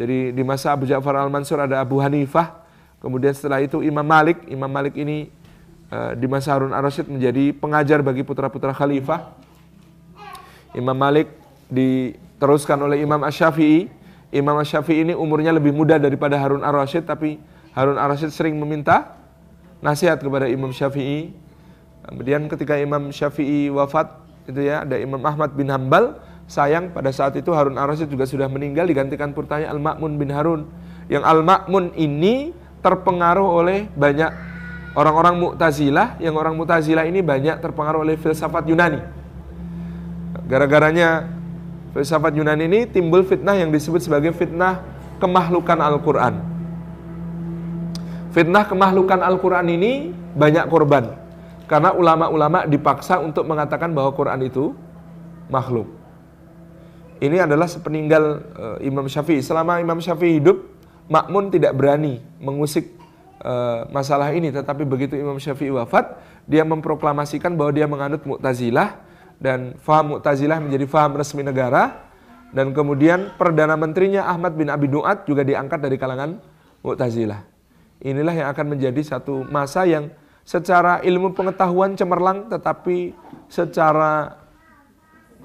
[0.00, 2.64] Jadi di masa Abu Ja'far al-Mansur ada Abu Hanifah,
[3.04, 4.48] kemudian setelah itu Imam Malik.
[4.48, 5.28] Imam Malik ini
[5.92, 9.36] uh, di masa Harun ar-Rasyid menjadi pengajar bagi putra-putra khalifah.
[10.72, 11.28] Imam Malik
[11.68, 13.92] diteruskan oleh Imam Ash-Syafi'i.
[14.32, 17.36] Imam Ash-Syafi'i ini umurnya lebih muda daripada Harun ar-Rasyid, tapi
[17.76, 19.20] Harun ar-Rasyid sering meminta
[19.84, 21.36] nasihat kepada Imam Syafi'i.
[22.08, 24.16] Kemudian ketika Imam Syafi'i wafat,
[24.48, 26.16] itu ya ada Imam Ahmad bin Hambal.
[26.50, 30.66] Sayang pada saat itu Harun ar-Rasyid juga sudah meninggal digantikan putranya Al-Ma'mun bin Harun.
[31.06, 32.50] Yang Al-Ma'mun ini
[32.82, 34.34] terpengaruh oleh banyak
[34.98, 38.98] orang-orang Mu'tazilah, yang orang Mu'tazilah ini banyak terpengaruh oleh filsafat Yunani.
[40.50, 41.30] Gara-garanya
[41.94, 44.82] filsafat Yunani ini timbul fitnah yang disebut sebagai fitnah
[45.22, 46.34] kemahlukan Al-Quran.
[48.34, 51.14] Fitnah kemahlukan Al-Quran ini banyak korban.
[51.70, 54.74] Karena ulama-ulama dipaksa untuk mengatakan bahwa Quran itu
[55.46, 55.99] makhluk.
[57.20, 58.24] Ini adalah sepeninggal
[58.56, 59.44] uh, Imam Syafi'i.
[59.44, 62.94] Selama Imam Syafi'i hidup, Makmun tidak berani mengusik
[63.42, 64.54] uh, masalah ini.
[64.54, 66.16] Tetapi begitu Imam Syafi'i wafat,
[66.46, 69.02] dia memproklamasikan bahwa dia menganut Mu'tazilah
[69.42, 72.08] dan faham Mu'tazilah menjadi faham resmi negara.
[72.54, 76.38] Dan kemudian Perdana Menterinya Ahmad bin Abi Duat juga diangkat dari kalangan
[76.86, 77.42] Mu'tazilah.
[78.00, 80.14] Inilah yang akan menjadi satu masa yang
[80.46, 83.12] secara ilmu pengetahuan cemerlang tetapi
[83.50, 84.39] secara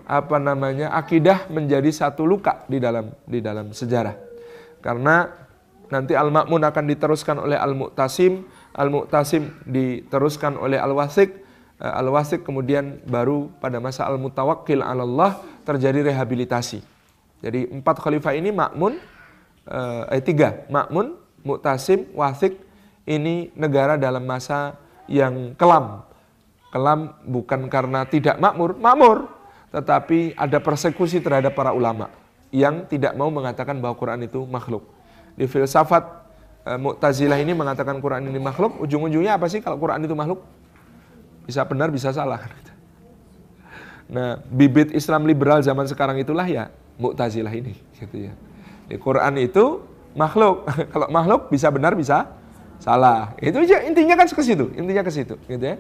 [0.06, 4.14] apa namanya akidah menjadi satu luka di dalam di dalam sejarah.
[4.80, 5.26] Karena
[5.90, 8.46] nanti Al-Ma'mun akan diteruskan oleh Al-Mu'tasim,
[8.78, 11.30] Al-Mu'tasim diteruskan oleh Al-Wasik,
[11.82, 16.86] eh, Al-Wasik kemudian baru pada masa Al-Mutawakkil Allah terjadi rehabilitasi.
[17.42, 18.94] Jadi empat khalifah ini Ma'mun,
[19.70, 22.58] eh, eh tiga, Ma'mun, Mu'tasim, Wasik
[23.06, 24.78] ini negara dalam masa
[25.10, 26.06] yang kelam.
[26.74, 29.35] Kelam bukan karena tidak makmur, makmur.
[29.76, 32.08] Tetapi ada persekusi terhadap para ulama
[32.48, 34.88] yang tidak mau mengatakan bahwa Quran itu makhluk.
[35.36, 36.08] Di filsafat
[36.64, 40.48] e, Mu'tazilah ini mengatakan Quran ini makhluk, ujung-ujungnya apa sih kalau Quran itu makhluk?
[41.44, 42.40] Bisa benar, bisa salah.
[44.06, 46.70] Nah, bibit Islam liberal zaman sekarang itulah ya
[47.02, 48.38] Mu'tazilah ini, gitu ya.
[48.86, 49.82] Di Quran itu
[50.14, 50.62] makhluk.
[50.94, 52.30] kalau makhluk bisa benar, bisa
[52.80, 53.34] salah.
[53.40, 55.78] Itu aja intinya kan ke situ, intinya ke situ, gitu ya.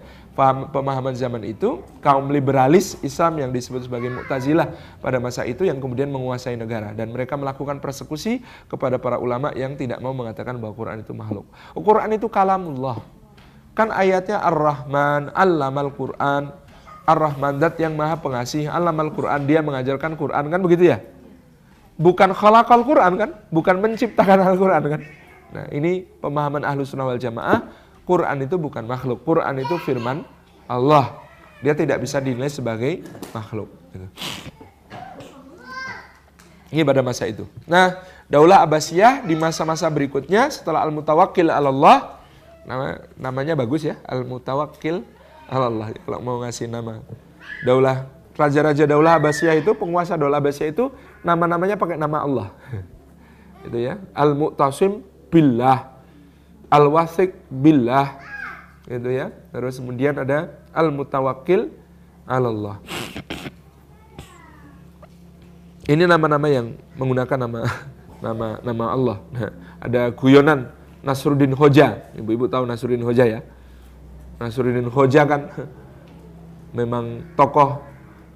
[0.71, 6.11] Pemahaman zaman itu kaum liberalis Islam yang disebut sebagai Mu'tazilah pada masa itu yang kemudian
[6.11, 10.97] menguasai negara dan mereka melakukan persekusi kepada para ulama yang tidak mau mengatakan bahwa Quran
[11.03, 11.47] itu makhluk.
[11.71, 12.99] Quran itu kalamullah.
[13.75, 16.51] Kan ayatnya Ar-Rahman, Allamal Quran,
[17.05, 21.03] Ar-Rahman dat yang maha pengasih, Allamal Quran, dia mengajarkan Quran kan begitu ya?
[21.95, 23.29] Bukan khalaqal Quran kan?
[23.51, 25.01] Bukan menciptakan Al-Quran kan?
[25.53, 27.67] Nah ini pemahaman ahlu sunnah wal jamaah,
[28.05, 30.25] Quran itu bukan makhluk, Quran itu firman
[30.69, 31.25] Allah.
[31.65, 33.01] Dia tidak bisa dinilai sebagai
[33.33, 33.69] makhluk.
[33.93, 34.07] Gitu.
[36.75, 37.47] Ini pada masa itu.
[37.65, 42.19] Nah, Daulah Abbasiyah di masa-masa berikutnya setelah Al-Mutawakkil Allah,
[42.65, 45.05] nama, namanya bagus ya, Al-Mutawakkil
[45.47, 45.93] Allah.
[45.93, 46.99] Kalau mau ngasih nama
[47.63, 50.91] Daulah Raja-raja Daulah Abbasiyah itu, penguasa Daulah Abbasiyah itu
[51.23, 52.47] nama-namanya pakai nama Allah.
[53.69, 53.95] itu ya.
[54.11, 55.91] Al-Mu'tasim billah.
[56.71, 58.15] Al wasik billah.
[58.87, 59.35] Gitu ya.
[59.51, 61.75] Terus kemudian ada al mutawakkil
[62.23, 62.79] Allah
[65.85, 67.59] ini nama-nama yang menggunakan nama
[68.25, 69.17] nama nama Allah.
[69.81, 70.73] Ada guyonan
[71.05, 72.09] Nasruddin Hoja.
[72.17, 73.39] Ibu-ibu tahu Nasruddin Hoja ya?
[74.41, 75.53] Nasruddin Hoja kan
[76.79, 77.85] memang tokoh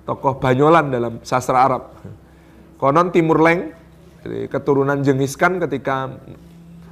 [0.06, 1.98] tokoh banyolan dalam sastra Arab.
[2.78, 3.74] Konon Timur Leng
[4.54, 6.22] keturunan Jengiskan ketika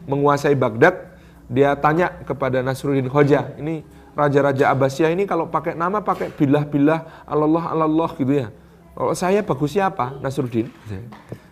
[0.08, 1.20] menguasai Baghdad,
[1.52, 3.84] dia tanya kepada Nasruddin Hoja, ini
[4.18, 8.50] raja-raja Abbasiyah ini kalau pakai nama pakai bilah-bilah Allah Allah gitu ya.
[8.98, 10.18] Kalau saya bagusnya apa?
[10.18, 10.74] Nasruddin.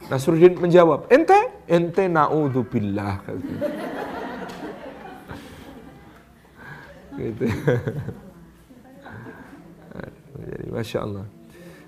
[0.09, 1.37] Nasruddin menjawab, ente,
[1.69, 3.21] ente naudzubillah.
[7.21, 7.45] gitu.
[10.35, 11.25] Jadi masya Allah.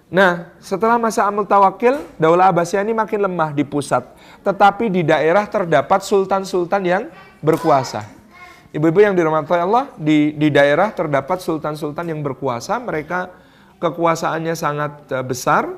[0.08, 4.08] Nah, setelah masa Amul Tawakil, Daulah Abbasiyah ini makin lemah di pusat.
[4.39, 7.12] Tetapi di daerah terdapat sultan-sultan yang
[7.43, 8.08] berkuasa.
[8.72, 12.80] Ibu-ibu yang dirahmati Allah, di, di daerah terdapat sultan-sultan yang berkuasa.
[12.80, 13.36] Mereka
[13.84, 15.76] kekuasaannya sangat uh, besar.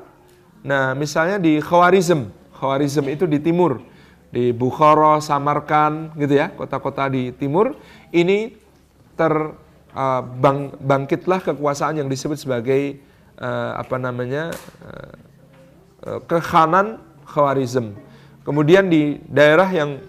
[0.62, 2.30] Nah, misalnya di Khawarizm.
[2.54, 3.82] Khawarizm itu di timur.
[4.30, 7.74] Di Bukhara, Samarkand, gitu ya, kota-kota di timur.
[8.14, 8.54] Ini
[9.18, 13.09] terbangkitlah uh, kekuasaan yang disebut sebagai
[13.40, 14.52] uh, apa namanya
[14.84, 15.12] uh,
[16.06, 17.96] uh, kekhanan Khawarizm.
[18.44, 20.00] Kemudian di daerah yang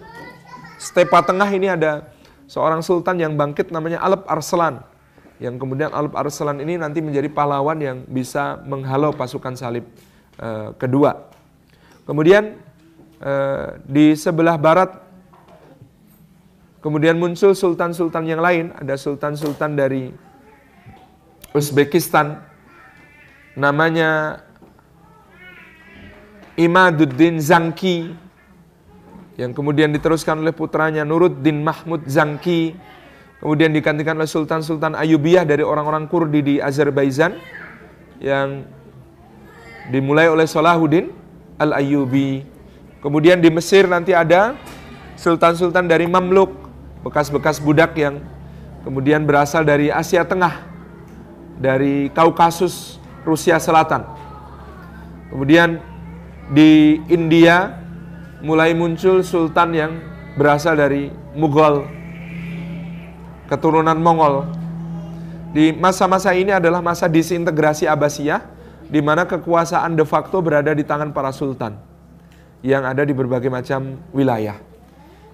[0.76, 2.12] stepa tengah ini ada
[2.50, 4.84] seorang sultan yang bangkit namanya Alep Arslan.
[5.40, 9.86] Yang kemudian Alep Arslan ini nanti menjadi pahlawan yang bisa menghalau pasukan salib
[10.38, 11.30] uh, kedua.
[12.02, 12.58] Kemudian
[13.22, 14.90] uh, di sebelah barat
[16.82, 18.74] kemudian muncul sultan-sultan yang lain.
[18.74, 20.10] Ada sultan-sultan dari
[21.52, 22.51] Uzbekistan
[23.56, 24.40] namanya
[26.56, 28.12] Imaduddin Zangki
[29.40, 32.76] yang kemudian diteruskan oleh putranya Nuruddin Mahmud Zangki
[33.40, 37.34] kemudian digantikan oleh Sultan-Sultan Ayubiyah dari orang-orang Kurdi di Azerbaijan
[38.22, 38.62] yang
[39.90, 41.10] dimulai oleh Salahuddin
[41.58, 42.46] Al-Ayyubi.
[43.02, 44.54] Kemudian di Mesir nanti ada
[45.18, 46.54] Sultan-Sultan dari Mamluk
[47.02, 48.22] bekas-bekas budak yang
[48.86, 50.62] kemudian berasal dari Asia Tengah
[51.58, 54.04] dari Kaukasus Rusia Selatan.
[55.32, 55.80] Kemudian
[56.52, 57.80] di India
[58.42, 59.92] mulai muncul sultan yang
[60.36, 61.86] berasal dari Mughal,
[63.48, 64.44] keturunan Mongol.
[65.52, 68.40] Di masa-masa ini adalah masa disintegrasi Abbasiyah,
[68.88, 71.76] di mana kekuasaan de facto berada di tangan para sultan
[72.60, 74.60] yang ada di berbagai macam wilayah.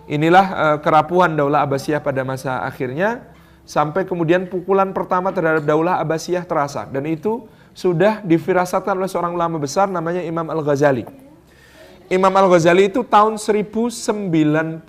[0.09, 3.31] Inilah uh, kerapuhan Daulah Abbasiyah pada masa akhirnya,
[3.66, 7.44] sampai kemudian pukulan pertama terhadap Daulah Abbasiyah terasa, dan itu
[7.78, 11.06] sudah difirasatkan oleh seorang ulama besar namanya Imam Al-Ghazali.
[12.10, 14.82] Imam Al-Ghazali itu tahun 1096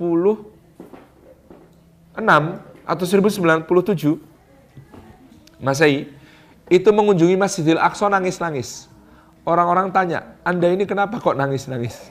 [2.90, 4.18] atau 1097
[5.62, 6.10] Masehi
[6.66, 8.90] itu mengunjungi Masjidil Aqsa nangis-nangis.
[9.46, 12.10] Orang-orang tanya, Anda ini kenapa kok nangis-nangis?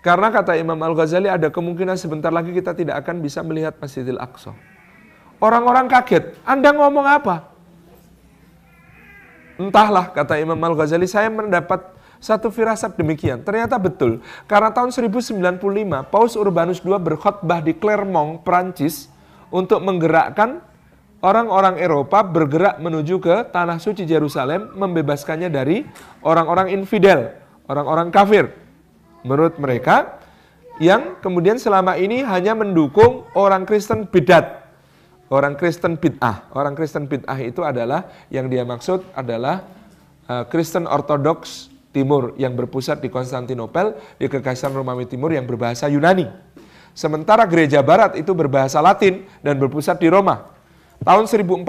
[0.00, 4.56] Karena kata Imam Al-Ghazali ada kemungkinan sebentar lagi kita tidak akan bisa melihat Masjidil Aqsa.
[5.44, 7.53] Orang-orang kaget, Anda ngomong apa?
[9.54, 13.44] Entahlah kata Imam Al-Ghazali, saya mendapat satu firasat demikian.
[13.44, 14.24] Ternyata betul.
[14.48, 15.60] Karena tahun 1095,
[16.08, 19.12] Paus Urbanus II berkhutbah di Clermont, Prancis
[19.52, 20.64] untuk menggerakkan
[21.20, 25.84] orang-orang Eropa bergerak menuju ke tanah suci Yerusalem, membebaskannya dari
[26.24, 27.32] orang-orang infidel,
[27.68, 28.50] orang-orang kafir.
[29.24, 30.20] Menurut mereka,
[30.82, 34.63] yang kemudian selama ini hanya mendukung orang Kristen bidat.
[35.32, 36.52] Orang Kristen bid'ah.
[36.52, 39.64] Orang Kristen bid'ah itu adalah yang dia maksud adalah
[40.28, 46.26] uh, Kristen Ortodoks Timur yang berpusat di Konstantinopel, di Kekaisaran Romawi Timur yang berbahasa Yunani.
[46.90, 50.50] Sementara gereja barat itu berbahasa Latin dan berpusat di Roma.
[51.02, 51.64] Tahun 1041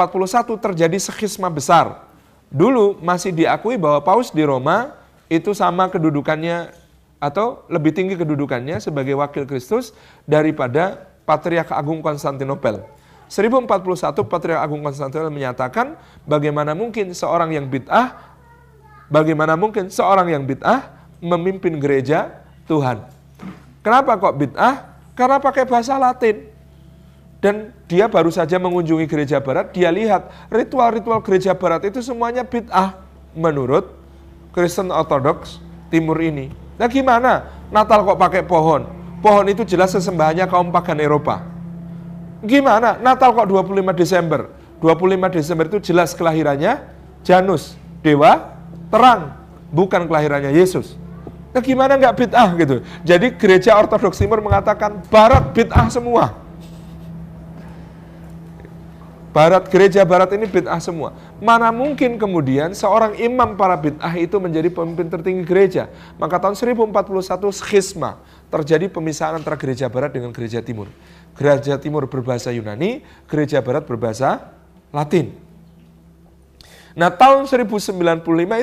[0.58, 2.10] terjadi sekhisma besar.
[2.50, 4.98] Dulu masih diakui bahwa paus di Roma
[5.30, 6.74] itu sama kedudukannya
[7.18, 9.98] atau lebih tinggi kedudukannya sebagai wakil Kristus
[10.30, 12.86] daripada Patriark Agung Konstantinopel.
[13.28, 18.36] 1041 Patriark Agung Konstantinopel menyatakan bagaimana mungkin seorang yang bid'ah
[19.06, 20.90] Bagaimana mungkin seorang yang bid'ah
[21.22, 23.06] memimpin gereja Tuhan?
[23.86, 24.98] Kenapa kok bid'ah?
[25.14, 26.50] Karena pakai bahasa Latin.
[27.38, 32.98] Dan dia baru saja mengunjungi gereja barat, dia lihat ritual-ritual gereja barat itu semuanya bid'ah
[33.38, 33.94] menurut
[34.50, 35.62] Kristen Ortodoks
[35.94, 36.50] Timur ini.
[36.82, 37.46] Nah gimana?
[37.70, 38.90] Natal kok pakai pohon?
[39.22, 41.55] Pohon itu jelas sesembahannya kaum pagan Eropa.
[42.46, 43.02] Gimana?
[43.02, 44.48] Natal kok 25 Desember?
[44.80, 46.94] 25 Desember itu jelas kelahirannya
[47.26, 47.74] Janus,
[48.06, 48.54] dewa
[48.94, 49.34] terang,
[49.74, 50.94] bukan kelahirannya Yesus.
[51.56, 52.84] Nah gimana nggak bid'ah gitu?
[53.02, 56.36] Jadi gereja Ortodoks Timur mengatakan Barat bid'ah semua.
[59.32, 61.16] Barat gereja Barat ini bid'ah semua.
[61.40, 65.88] Mana mungkin kemudian seorang imam para bid'ah itu menjadi pemimpin tertinggi gereja?
[66.20, 68.20] Maka tahun 1041 schisma
[68.52, 70.92] terjadi pemisahan antara gereja Barat dengan gereja Timur.
[71.36, 74.56] Gereja Timur berbahasa Yunani, gereja Barat berbahasa
[74.96, 75.36] Latin.
[76.96, 77.92] Nah tahun 1095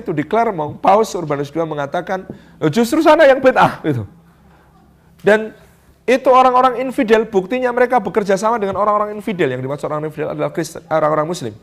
[0.01, 2.25] itu di Clermont, Paus Urbanus II mengatakan
[2.57, 4.09] oh, justru sana yang bid'ah itu.
[5.21, 5.53] Dan
[6.09, 9.53] itu orang-orang infidel, buktinya mereka bekerja sama dengan orang-orang infidel.
[9.53, 11.55] Yang dimaksud orang infidel adalah Kristen, orang-orang Muslim.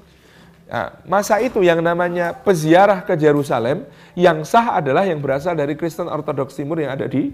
[0.70, 6.06] Nah, masa itu yang namanya peziarah ke Yerusalem, yang sah adalah yang berasal dari Kristen
[6.06, 7.34] Ortodoks Timur yang ada di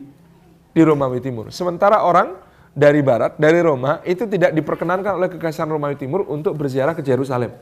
[0.71, 1.51] di Romawi Timur.
[1.51, 2.44] Sementara orang
[2.75, 7.55] dari Barat, dari Roma, itu tidak diperkenankan oleh Kekaisaran Romawi Timur untuk berziarah ke Yerusalem.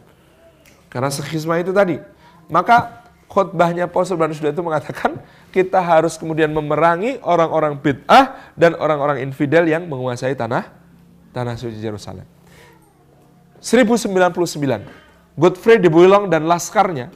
[0.90, 2.02] Karena sekhisma itu tadi.
[2.49, 5.22] Maka khutbahnya Paus Urbanus II itu mengatakan
[5.53, 10.69] kita harus kemudian memerangi orang-orang bid'ah dan orang-orang infidel yang menguasai tanah
[11.30, 12.26] tanah suci Yerusalem.
[13.61, 17.10] 1099 Godfrey de Bouillon dan laskarnya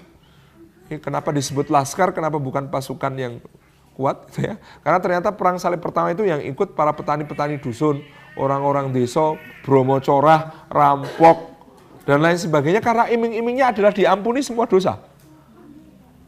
[0.95, 3.33] kenapa disebut laskar, kenapa bukan pasukan yang
[3.97, 4.61] kuat gitu ya.
[4.85, 8.05] Karena ternyata perang salib pertama itu yang ikut para petani-petani dusun,
[8.37, 9.33] orang-orang desa,
[9.65, 11.57] bromo corah, rampok,
[12.05, 15.01] dan lain sebagainya karena iming-imingnya adalah diampuni semua dosa.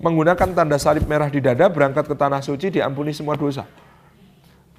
[0.02, 3.70] Menggunakan tanda salib merah di dada berangkat ke tanah suci diampuni semua dosa.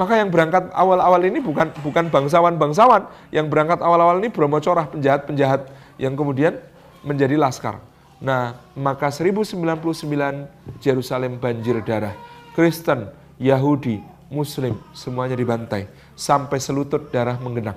[0.00, 5.68] Maka yang berangkat awal-awal ini bukan bukan bangsawan-bangsawan, yang berangkat awal-awal ini Bromo Corah penjahat-penjahat
[6.00, 6.56] yang kemudian
[7.04, 7.84] menjadi laskar.
[8.16, 12.16] Nah, maka 1099 Yerusalem banjir darah.
[12.54, 13.08] Kristen,
[13.38, 17.76] Yahudi, Muslim semuanya dibantai sampai selutut darah menggenang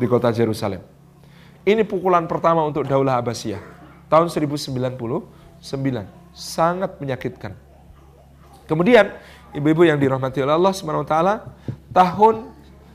[0.00, 0.80] di kota Yerusalem.
[1.60, 3.60] Ini pukulan pertama untuk Daulah Abbasiyah.
[4.08, 4.72] Tahun 1099.
[6.32, 7.52] Sangat menyakitkan.
[8.64, 9.12] Kemudian,
[9.52, 11.14] ibu-ibu yang dirahmati oleh Allah SWT,
[11.92, 12.48] tahun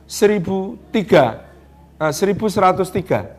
[0.09, 1.45] 1003,
[2.01, 3.37] uh, 1103,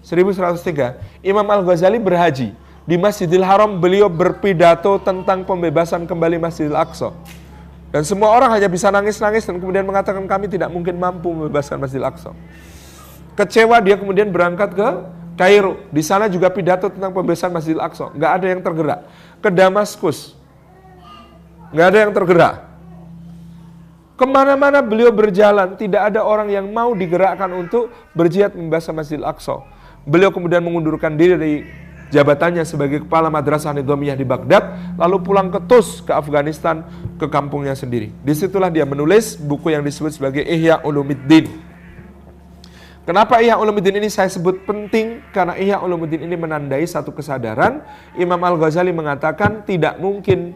[0.00, 2.56] 1103, Imam Al-Ghazali berhaji.
[2.88, 7.12] Di Masjidil Haram beliau berpidato tentang pembebasan kembali Masjidil Aqsa.
[7.92, 12.08] Dan semua orang hanya bisa nangis-nangis dan kemudian mengatakan kami tidak mungkin mampu membebaskan Masjidil
[12.08, 12.32] Aqsa.
[13.36, 14.88] Kecewa dia kemudian berangkat ke
[15.36, 15.84] Kairo.
[15.92, 18.08] Di sana juga pidato tentang pembebasan Masjidil Aqsa.
[18.16, 19.00] Nggak ada yang tergerak.
[19.44, 20.32] Ke Damaskus.
[21.68, 22.54] Nggak ada yang tergerak.
[24.16, 29.60] Ke mana-mana beliau berjalan, tidak ada orang yang mau digerakkan untuk berjihad membebaskan Masjidil Aqsa.
[30.08, 31.56] Beliau kemudian mengundurkan diri dari
[32.08, 36.84] jabatannya sebagai kepala madrasah Nidhamiyah di Baghdad, lalu pulang ke Tus, ke Afghanistan,
[37.16, 38.12] ke kampungnya sendiri.
[38.24, 41.68] Di situlah dia menulis buku yang disebut sebagai Ihya Ulumiddin
[43.08, 45.24] Kenapa Ihya Ulumuddin ini saya sebut penting?
[45.32, 47.80] Karena Ihya Ulumuddin ini menandai satu kesadaran.
[48.20, 50.52] Imam Al-Ghazali mengatakan tidak mungkin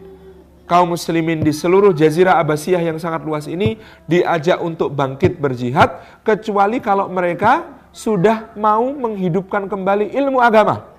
[0.69, 6.77] kaum muslimin di seluruh jazirah Abbasiyah yang sangat luas ini diajak untuk bangkit berjihad kecuali
[6.77, 10.92] kalau mereka sudah mau menghidupkan kembali ilmu agama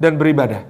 [0.00, 0.64] dan beribadah.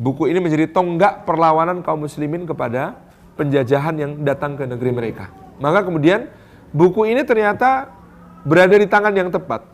[0.00, 2.96] Buku ini menjadi tonggak perlawanan kaum muslimin kepada
[3.36, 5.28] penjajahan yang datang ke negeri mereka.
[5.60, 6.32] Maka kemudian
[6.70, 7.90] Buku ini ternyata
[8.46, 9.66] berada di tangan yang tepat.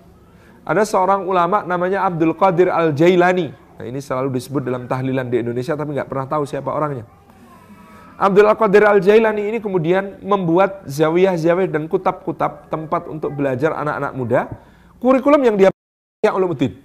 [0.65, 3.53] Ada seorang ulama namanya Abdul Qadir Al-Jailani.
[3.77, 7.05] Nah, ini selalu disebut dalam tahlilan di Indonesia tapi nggak pernah tahu siapa orangnya.
[8.17, 14.41] Abdul Qadir Al-Jailani ini kemudian membuat zawiyah-zawiyah dan kutab-kutab tempat untuk belajar anak-anak muda
[14.97, 15.69] kurikulum yang dia
[16.25, 16.81] ya ulumuddin.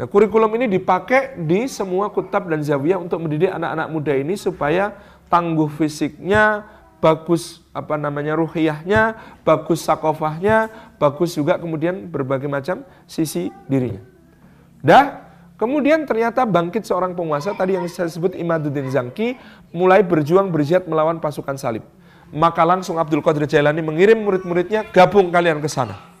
[0.00, 4.96] Nah, kurikulum ini dipakai di semua kutab dan zawiyah untuk mendidik anak-anak muda ini supaya
[5.28, 6.64] tangguh fisiknya,
[7.02, 14.00] bagus apa namanya ruhiyahnya, bagus sakofahnya, bagus juga kemudian berbagai macam sisi dirinya.
[14.80, 15.28] Dah,
[15.60, 19.34] kemudian ternyata bangkit seorang penguasa tadi yang saya sebut Imaduddin Zangki
[19.74, 21.84] mulai berjuang berjihad melawan pasukan salib.
[22.32, 26.11] Maka langsung Abdul Qadir Jailani mengirim murid-muridnya gabung kalian ke sana.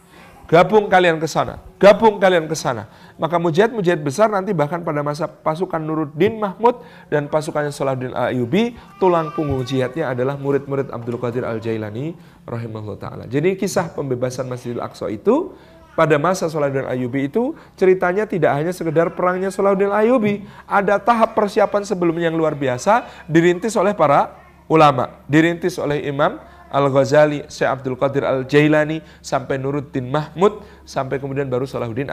[0.52, 2.84] Gabung kalian ke sana, gabung kalian ke sana.
[3.16, 6.76] Maka mujahid-mujahid besar nanti bahkan pada masa pasukan Nuruddin Mahmud
[7.08, 12.12] dan pasukannya Salahuddin Ayubi, tulang punggung jihadnya adalah murid-murid Abdul Qadir Al-Jailani
[12.44, 13.24] rahimahullah taala.
[13.24, 15.56] Jadi kisah pembebasan Masjidil Aqsa itu
[15.96, 21.80] pada masa Salahuddin Ayubi itu ceritanya tidak hanya sekedar perangnya Salahuddin Ayubi, ada tahap persiapan
[21.88, 24.36] sebelumnya yang luar biasa dirintis oleh para
[24.68, 31.68] ulama, dirintis oleh Imam Al-Ghazali, Syekh Abdul Qadir Al-Jailani, sampai Nuruddin Mahmud, sampai kemudian baru
[31.68, 32.08] Salahuddin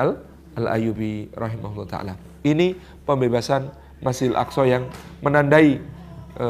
[0.59, 2.13] Al-Ayubi rahimahullah ta'ala.
[2.43, 2.75] Ini
[3.07, 3.71] pembebasan
[4.03, 4.91] Masjidil Aqsa yang
[5.23, 5.79] menandai
[6.35, 6.47] e,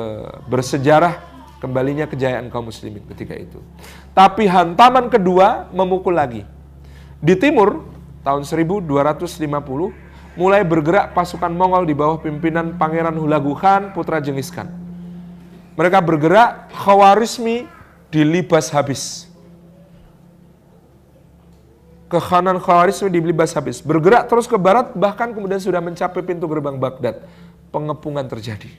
[0.49, 1.22] bersejarah
[1.61, 3.61] kembalinya kejayaan kaum muslimin ketika itu.
[4.18, 6.41] Tapi hantaman kedua memukul lagi.
[7.22, 7.86] Di timur,
[8.26, 14.72] tahun 1250, mulai bergerak pasukan Mongol di bawah pimpinan Pangeran Hulagu Khan, putra Jenghis Khan.
[15.76, 17.78] Mereka bergerak Khawarizmi
[18.10, 19.30] dilibas habis.
[22.10, 23.86] Kekhanan Khawarizmi dilibas habis.
[23.86, 27.22] Bergerak terus ke barat, bahkan kemudian sudah mencapai pintu gerbang Baghdad.
[27.69, 28.73] Pengepungan terjadi.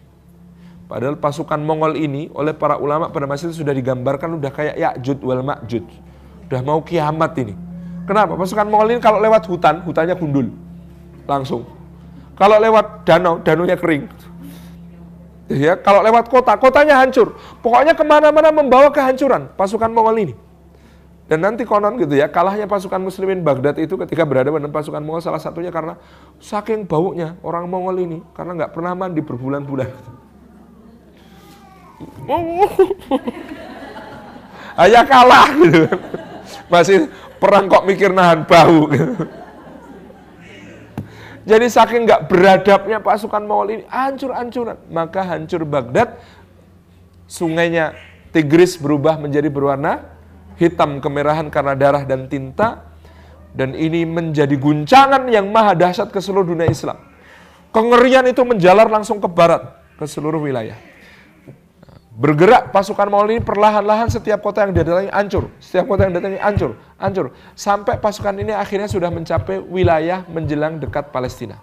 [0.90, 5.22] Padahal pasukan Mongol ini oleh para ulama pada masa itu sudah digambarkan udah kayak Ya'jud
[5.22, 5.86] wal Ma'jud.
[6.50, 7.54] Udah mau kiamat ini.
[8.10, 8.34] Kenapa?
[8.34, 10.50] Pasukan Mongol ini kalau lewat hutan, hutannya gundul.
[11.30, 11.62] Langsung.
[12.34, 14.10] Kalau lewat danau, danaunya kering
[15.50, 17.34] ya kalau lewat kota kotanya hancur.
[17.60, 20.34] Pokoknya ke mana-mana membawa kehancuran pasukan Mongol ini.
[21.30, 25.22] Dan nanti konon gitu ya kalahnya pasukan muslimin Baghdad itu ketika berada dengan pasukan Mongol
[25.22, 25.94] salah satunya karena
[26.42, 29.90] saking baunya orang Mongol ini karena nggak pernah mandi berbulan-bulan.
[34.78, 35.86] Ayah kalah gitu.
[36.70, 39.39] Masih perang kok mikir nahan bau gitu.
[41.48, 44.76] Jadi saking nggak beradabnya pasukan Mongol ini hancur-hancuran.
[44.92, 46.20] Maka hancur Baghdad,
[47.24, 47.96] sungainya
[48.30, 50.04] Tigris berubah menjadi berwarna
[50.60, 52.84] hitam kemerahan karena darah dan tinta.
[53.50, 57.02] Dan ini menjadi guncangan yang maha dahsyat ke seluruh dunia Islam.
[57.74, 60.89] Kengerian itu menjalar langsung ke barat, ke seluruh wilayah.
[62.10, 65.46] Bergerak pasukan Mongol ini perlahan-lahan setiap kota yang didatangi hancur.
[65.62, 67.26] Setiap kota yang didatangi hancur, hancur.
[67.54, 71.62] Sampai pasukan ini akhirnya sudah mencapai wilayah menjelang dekat Palestina.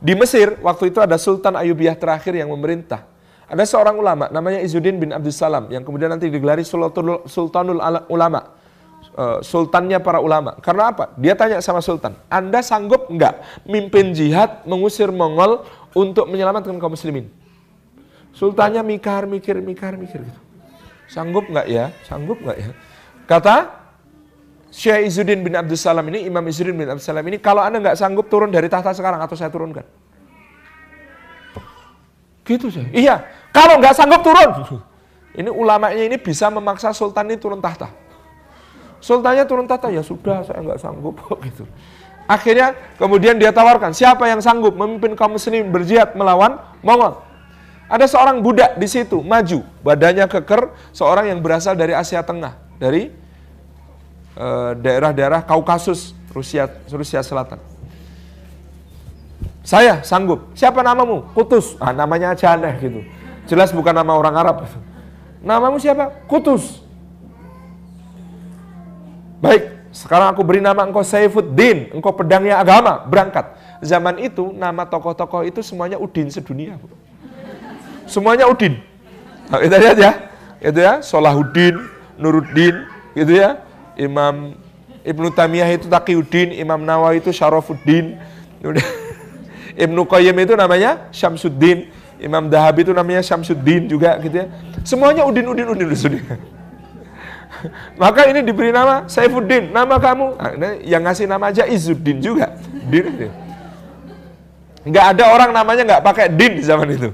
[0.00, 3.04] Di Mesir, waktu itu ada Sultan Ayubiyah terakhir yang memerintah.
[3.44, 8.40] Ada seorang ulama namanya Izuddin bin Abdul Salam yang kemudian nanti digelari Sultanul, Ulama.
[9.14, 10.58] Eh, sultannya para ulama.
[10.58, 11.14] Karena apa?
[11.14, 15.62] Dia tanya sama Sultan, Anda sanggup enggak mimpin jihad mengusir Mongol
[15.94, 17.30] untuk menyelamatkan kaum muslimin?
[18.34, 20.40] Sultannya mikir, mikir, mikir, mikir gitu.
[21.06, 21.94] Sanggup nggak ya?
[22.02, 22.70] Sanggup nggak ya?
[23.30, 23.56] Kata
[24.74, 27.94] Syekh Izzuddin bin Abdul Salam ini, Imam Izzuddin bin Abdul Salam ini, kalau anda nggak
[27.94, 29.86] sanggup turun dari tahta sekarang atau saya turunkan.
[32.42, 32.82] Gitu sih.
[32.90, 33.22] Iya,
[33.54, 34.82] kalau nggak sanggup turun.
[35.38, 37.86] Ini ulamanya ini bisa memaksa sultan ini turun tahta.
[38.98, 41.70] Sultannya turun tahta, ya sudah saya nggak sanggup gitu.
[42.26, 47.20] Akhirnya kemudian dia tawarkan, siapa yang sanggup memimpin kaum muslimin berjihad melawan Mongol?
[47.84, 53.12] Ada seorang budak di situ, maju, badannya keker, seorang yang berasal dari Asia Tengah, dari
[54.34, 57.60] eh, daerah-daerah Kaukasus, Rusia, Rusia Selatan.
[59.64, 60.52] Saya sanggup.
[60.52, 61.24] Siapa namamu?
[61.32, 61.80] Kutus.
[61.80, 63.00] Ah, namanya aja aneh gitu.
[63.48, 64.56] Jelas bukan nama orang Arab.
[65.40, 66.12] Namamu siapa?
[66.28, 66.84] Kutus.
[69.40, 73.56] Baik, sekarang aku beri nama engkau Saifuddin, engkau pedangnya agama, berangkat.
[73.84, 76.80] Zaman itu nama tokoh-tokoh itu semuanya Udin sedunia.
[78.06, 78.80] Semuanya Udin.
[79.48, 80.12] Nah, kita lihat ya.
[80.64, 81.76] Itu ya, Solahuddin,
[82.16, 83.60] Nuruddin, gitu ya.
[83.94, 84.56] Imam
[85.04, 88.16] Ibnu Tamiyah itu Taqiyuddin, Imam Nawawi itu Syarafuddin.
[89.84, 91.90] Ibnu Qayyim itu namanya Syamsuddin,
[92.22, 94.46] Imam Dahabi itu namanya Syamsuddin juga gitu ya.
[94.86, 96.24] Semuanya Udin, Udin, Udin, Udin.
[98.00, 100.26] Maka ini diberi nama Saifuddin, nama kamu.
[100.56, 102.56] Nah, yang ngasih nama aja Izuddin juga.
[102.88, 103.28] Din.
[104.84, 107.10] Nggak ada orang namanya nggak pakai din di zaman itu.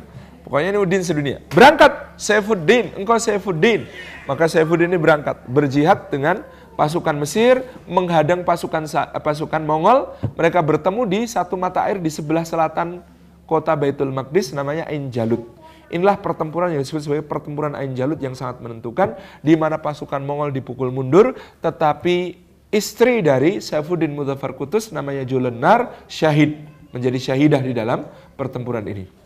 [0.50, 1.38] Pokoknya ini Udin sedunia.
[1.46, 3.86] Berangkat Saifuddin, engkau Saifuddin.
[4.26, 6.42] Maka Saifuddin ini berangkat berjihad dengan
[6.74, 8.82] pasukan Mesir menghadang pasukan
[9.22, 10.10] pasukan Mongol.
[10.34, 12.98] Mereka bertemu di satu mata air di sebelah selatan
[13.46, 15.46] kota Baitul Maqdis namanya Ain Jalut.
[15.86, 19.14] Inilah pertempuran yang disebut sebagai pertempuran Ain Jalut yang sangat menentukan
[19.46, 22.42] di mana pasukan Mongol dipukul mundur tetapi
[22.74, 26.58] istri dari Saifuddin Muzaffar Kutus namanya Julenar syahid
[26.90, 28.02] menjadi syahidah di dalam
[28.34, 29.19] pertempuran ini.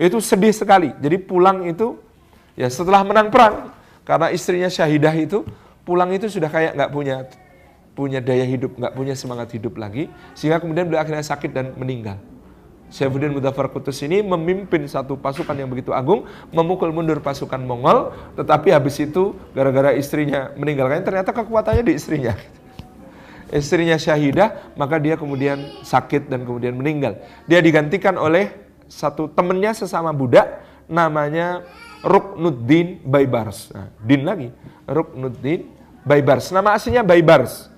[0.00, 0.96] Itu sedih sekali.
[0.96, 2.00] Jadi pulang itu
[2.56, 3.68] ya setelah menang perang
[4.08, 5.44] karena istrinya syahidah itu
[5.84, 7.16] pulang itu sudah kayak nggak punya
[7.92, 12.16] punya daya hidup, nggak punya semangat hidup lagi sehingga kemudian beliau akhirnya sakit dan meninggal.
[12.90, 18.74] Saifuddin Mudaffar Kutus ini memimpin satu pasukan yang begitu agung, memukul mundur pasukan Mongol, tetapi
[18.74, 22.34] habis itu gara-gara istrinya meninggalkan, ternyata kekuatannya di istrinya.
[23.50, 27.18] Istrinya syahidah, maka dia kemudian sakit dan kemudian meninggal.
[27.50, 30.60] Dia digantikan oleh satu temannya sesama budak,
[30.90, 31.62] namanya
[32.02, 33.70] Ruknuddin Baibars.
[33.70, 34.50] Nah, din lagi,
[34.90, 35.70] Ruknuddin
[36.02, 36.50] Baibars.
[36.50, 37.70] Nama aslinya Baibars.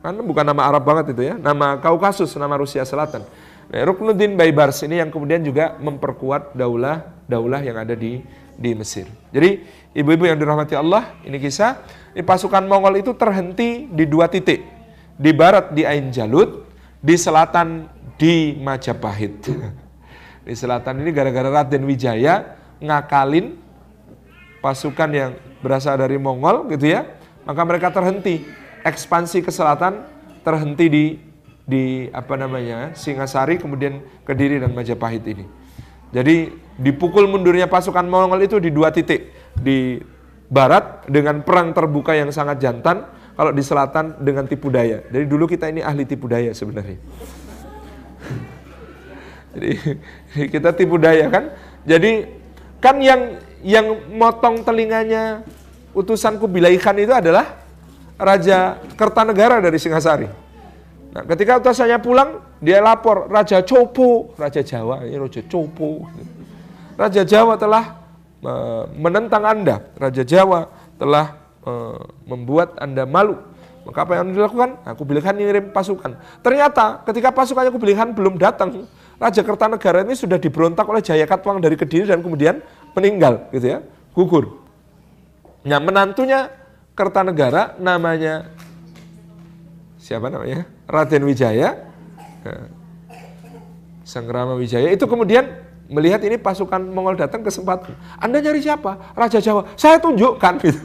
[0.00, 3.20] Karena bukan nama Arab banget itu ya, nama Kaukasus, nama Rusia Selatan.
[3.68, 8.24] Nah, Ruknuddin Baibars ini yang kemudian juga memperkuat daulah daulah yang ada di
[8.56, 9.04] di Mesir.
[9.28, 9.60] Jadi
[9.92, 11.84] ibu-ibu yang dirahmati Allah, ini kisah,
[12.16, 14.64] ini pasukan Mongol itu terhenti di dua titik.
[15.20, 16.64] Di barat di Ain Jalut,
[17.00, 19.36] di selatan di Majapahit.
[20.44, 23.60] di selatan ini gara-gara Raden Wijaya ngakalin
[24.64, 25.30] pasukan yang
[25.60, 27.04] berasal dari Mongol gitu ya,
[27.44, 28.44] maka mereka terhenti.
[28.80, 30.08] Ekspansi ke selatan
[30.40, 31.04] terhenti di
[31.68, 35.44] di apa namanya Singasari kemudian Kediri dan Majapahit ini.
[36.10, 36.48] Jadi
[36.80, 40.00] dipukul mundurnya pasukan Mongol itu di dua titik di
[40.50, 43.06] barat dengan perang terbuka yang sangat jantan,
[43.38, 45.06] kalau di selatan dengan tipu daya.
[45.06, 46.98] Jadi dulu kita ini ahli tipu daya sebenarnya.
[49.54, 49.70] Jadi
[50.52, 51.54] kita tipu daya kan.
[51.84, 52.26] Jadi
[52.78, 53.86] kan yang yang
[54.16, 55.44] motong telinganya
[55.92, 57.60] utusan Kubilai Khan itu adalah
[58.16, 60.28] Raja Kertanegara dari Singasari.
[61.10, 66.06] Nah, ketika utusannya pulang, dia lapor Raja Copo, Raja Jawa, ini Raja Copo.
[66.94, 67.98] Raja Jawa telah
[68.94, 70.70] menentang Anda, Raja Jawa
[71.00, 71.34] telah
[72.28, 73.36] membuat Anda malu.
[73.80, 74.84] Maka apa yang dilakukan?
[74.86, 76.14] Aku Kubilai ngirim pasukan.
[76.44, 78.86] Ternyata ketika pasukannya Kubilai belum datang,
[79.20, 82.64] Raja Kertanegara ini sudah diberontak oleh Jaya Katwang dari Kediri dan kemudian
[82.96, 83.78] meninggal, gitu ya,
[84.16, 84.64] gugur.
[85.60, 86.48] Nah, menantunya
[86.96, 88.48] Kertanegara namanya
[90.00, 90.64] siapa namanya?
[90.88, 91.76] Raden Wijaya,
[94.08, 95.46] Sang Rama Wijaya itu kemudian
[95.92, 97.92] melihat ini pasukan Mongol datang kesempatan.
[98.16, 99.12] Anda nyari siapa?
[99.12, 99.68] Raja Jawa.
[99.76, 100.80] Saya tunjukkan gitu.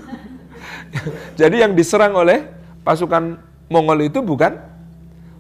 [1.40, 2.46] Jadi yang diserang oleh
[2.84, 3.40] pasukan
[3.72, 4.75] Mongol itu bukan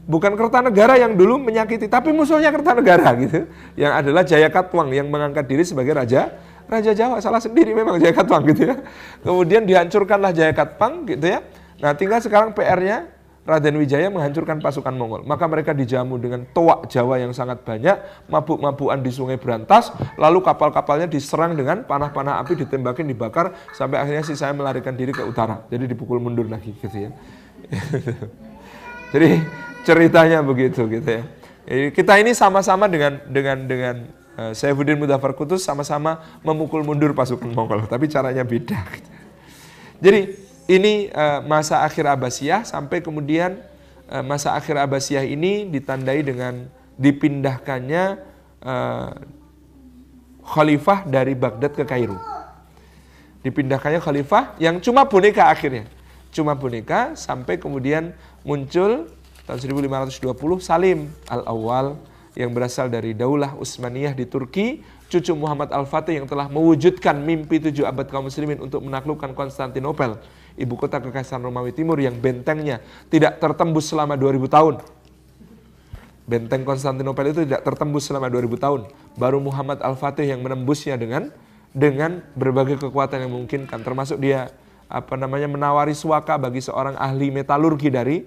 [0.06, 3.50] bukan Kertanegara yang dulu menyakiti, tapi musuhnya Kertanegara gitu.
[3.78, 6.34] Yang adalah Jaya Katwang yang mengangkat diri sebagai raja
[6.66, 7.22] Raja Jawa.
[7.22, 8.76] Salah sendiri memang Jaya Katwang gitu ya.
[9.22, 11.46] Kemudian dihancurkanlah Jaya Katwang gitu ya.
[11.82, 13.14] Nah, tinggal sekarang PR-nya
[13.46, 15.22] Raden Wijaya menghancurkan pasukan Mongol.
[15.22, 21.06] Maka mereka dijamu dengan toak Jawa yang sangat banyak, mabuk-mabukan di sungai berantas, lalu kapal-kapalnya
[21.06, 25.62] diserang dengan panah-panah api, ditembakin, dibakar, sampai akhirnya si saya melarikan diri ke utara.
[25.70, 27.14] Jadi dipukul mundur lagi gitu ya.
[29.14, 29.38] Jadi
[29.86, 31.24] ceritanya begitu gitu ya.
[31.94, 33.96] kita ini sama-sama dengan dengan dengan
[34.36, 38.78] uh, Saifuddin Mudafar Kutus sama-sama memukul mundur pasukan Mongol, tapi caranya beda.
[38.92, 39.10] Gitu.
[40.02, 40.22] Jadi
[40.66, 43.62] ini uh, masa akhir Abbasiyah sampai kemudian
[44.10, 48.34] uh, masa akhir Abbasiyah ini ditandai dengan dipindahkannya
[50.42, 52.18] khalifah dari Baghdad ke Kairo.
[53.46, 55.86] Dipindahkannya khalifah yang cuma boneka akhirnya.
[56.34, 58.10] Cuma boneka sampai kemudian
[58.42, 59.06] muncul
[59.46, 60.26] tahun 1520
[60.62, 61.98] Salim Al-Awwal
[62.36, 67.88] yang berasal dari Daulah Utsmaniyah di Turki, cucu Muhammad Al-Fatih yang telah mewujudkan mimpi tujuh
[67.88, 70.20] abad kaum muslimin untuk menaklukkan Konstantinopel
[70.60, 74.76] ibu kota Kekaisaran Romawi Timur yang bentengnya tidak tertembus selama 2000 tahun.
[76.26, 78.82] Benteng Konstantinopel itu tidak tertembus selama 2000 tahun.
[79.16, 81.32] Baru Muhammad Al-Fatih yang menembusnya dengan
[81.72, 84.52] dengan berbagai kekuatan yang memungkinkan termasuk dia
[84.90, 88.18] apa namanya menawari suaka bagi seorang ahli metalurgi dari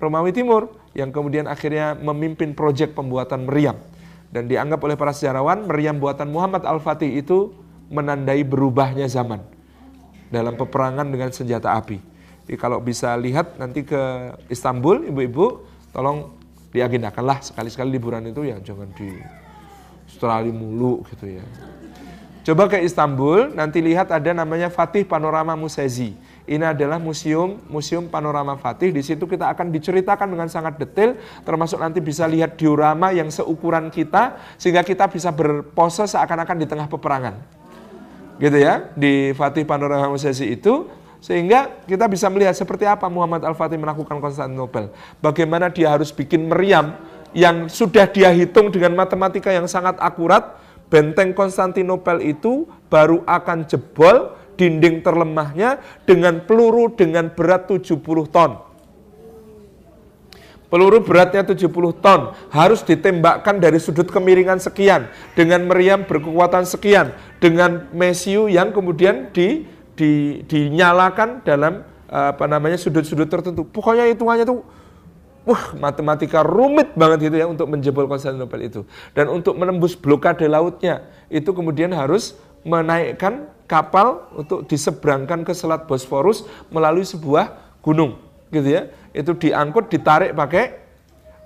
[0.00, 3.76] Romawi Timur yang kemudian akhirnya memimpin proyek pembuatan meriam
[4.32, 7.52] dan dianggap oleh para sejarawan meriam buatan Muhammad Al-Fatih itu
[7.92, 9.44] menandai berubahnya zaman
[10.32, 11.98] dalam peperangan dengan senjata api.
[12.48, 15.62] Jadi kalau bisa lihat nanti ke Istanbul, ibu-ibu,
[15.94, 16.32] tolong
[16.70, 19.10] diagendakanlah sekali-sekali liburan itu ya jangan di
[20.06, 21.44] Australia mulu gitu ya.
[22.40, 26.16] Coba ke Istanbul, nanti lihat ada namanya Fatih Panorama Musezi.
[26.50, 28.90] Ini adalah museum museum panorama Fatih.
[28.90, 31.14] Di situ kita akan diceritakan dengan sangat detail,
[31.46, 36.90] termasuk nanti bisa lihat diorama yang seukuran kita, sehingga kita bisa berpose seakan-akan di tengah
[36.90, 37.60] peperangan
[38.40, 40.88] gitu ya di Fatih Panorama Musesi itu
[41.20, 44.88] sehingga kita bisa melihat seperti apa Muhammad Al-Fatih melakukan Konstantinopel.
[45.20, 46.96] Bagaimana dia harus bikin meriam
[47.36, 50.56] yang sudah dia hitung dengan matematika yang sangat akurat,
[50.88, 57.96] benteng Konstantinopel itu baru akan jebol dinding terlemahnya dengan peluru dengan berat 70
[58.28, 58.60] ton.
[60.70, 61.66] Peluru beratnya 70
[61.98, 67.10] ton harus ditembakkan dari sudut kemiringan sekian dengan meriam berkekuatan sekian
[67.42, 69.66] dengan mesiu yang kemudian di,
[69.98, 73.66] di, dinyalakan dalam apa namanya sudut-sudut tertentu.
[73.66, 74.62] Pokoknya hitungannya tuh
[75.42, 78.80] wah matematika rumit banget gitu ya untuk menjebol Konstantinopel itu.
[79.10, 86.42] Dan untuk menembus blokade lautnya itu kemudian harus menaikkan kapal untuk diseberangkan ke Selat Bosforus
[86.74, 88.18] melalui sebuah gunung
[88.50, 88.90] gitu ya.
[89.14, 90.74] Itu diangkut ditarik pakai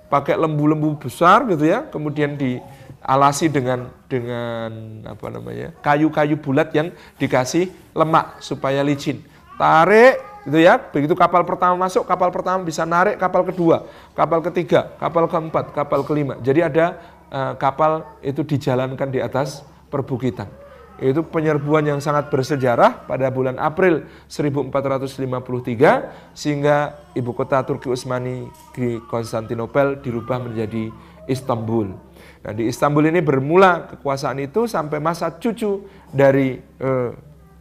[0.09, 1.85] pakai lembu-lembu besar gitu ya.
[1.93, 6.89] Kemudian dialasi dengan dengan apa namanya kayu-kayu bulat yang
[7.21, 9.21] dikasih lemak supaya licin.
[9.61, 10.81] Tarik gitu ya.
[10.81, 13.85] Begitu kapal pertama masuk kapal pertama bisa narik kapal kedua
[14.17, 16.41] kapal ketiga kapal keempat kapal kelima.
[16.41, 16.97] Jadi ada
[17.29, 19.61] uh, kapal itu dijalankan di atas
[19.93, 20.64] perbukitan
[21.03, 29.03] itu penyerbuan yang sangat bersejarah pada bulan April 1453 sehingga ibu kota Turki Utsmani di
[29.11, 30.95] Konstantinopel dirubah menjadi
[31.27, 32.15] Istanbul.
[32.45, 37.11] Nah, di Istanbul ini bermula kekuasaan itu sampai masa cucu dari eh,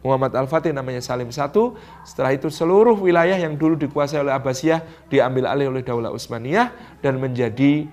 [0.04, 1.48] Muhammad Al-Fatih namanya Salim I.
[2.04, 7.16] Setelah itu seluruh wilayah yang dulu dikuasai oleh Abbasiyah diambil alih oleh Daulah Utsmaniyah dan
[7.16, 7.88] menjadi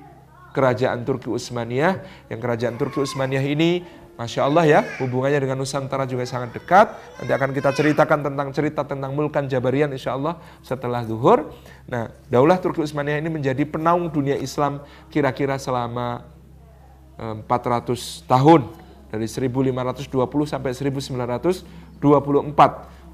[0.51, 2.27] kerajaan Turki Utsmaniyah.
[2.27, 3.87] Yang kerajaan Turki Utsmaniyah ini
[4.19, 6.93] Masya Allah ya, hubungannya dengan Nusantara juga sangat dekat.
[7.17, 11.49] Nanti akan kita ceritakan tentang cerita tentang Mulkan Jabarian insya Allah setelah zuhur.
[11.89, 16.27] Nah, Daulah Turki Utsmaniyah ini menjadi penaung dunia Islam kira-kira selama
[17.17, 18.61] 400 tahun.
[19.11, 20.07] Dari 1520
[20.47, 21.99] sampai 1924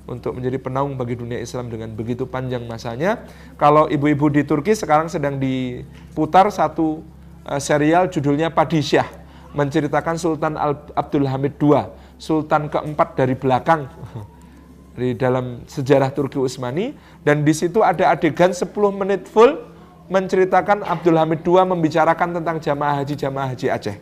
[0.07, 3.25] untuk menjadi penaung bagi dunia Islam dengan begitu panjang masanya.
[3.57, 7.01] Kalau ibu-ibu di Turki sekarang sedang diputar satu
[7.49, 9.26] eh, serial judulnya Padishah
[9.57, 10.53] menceritakan Sultan
[10.93, 11.81] Abdul Hamid II,
[12.21, 13.89] sultan keempat dari belakang
[15.01, 16.93] di dalam sejarah Turki Utsmani
[17.25, 19.57] dan di situ ada adegan 10 menit full
[20.09, 23.97] menceritakan Abdul Hamid II membicarakan tentang jamaah haji jamaah haji Aceh.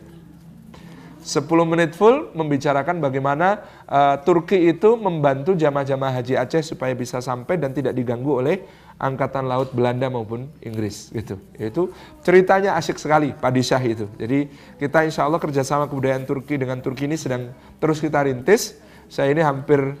[1.26, 7.58] 10 menit full membicarakan bagaimana uh, Turki itu membantu jamaah-jamaah haji Aceh supaya bisa sampai
[7.58, 8.62] dan tidak diganggu oleh
[8.96, 11.36] angkatan laut Belanda maupun Inggris gitu.
[11.56, 11.92] Itu
[12.24, 14.08] ceritanya asik sekali Padishah itu.
[14.16, 14.48] Jadi
[14.80, 18.76] kita insya Allah kerjasama kebudayaan Turki dengan Turki ini sedang terus kita rintis.
[19.06, 19.94] Saya ini hampir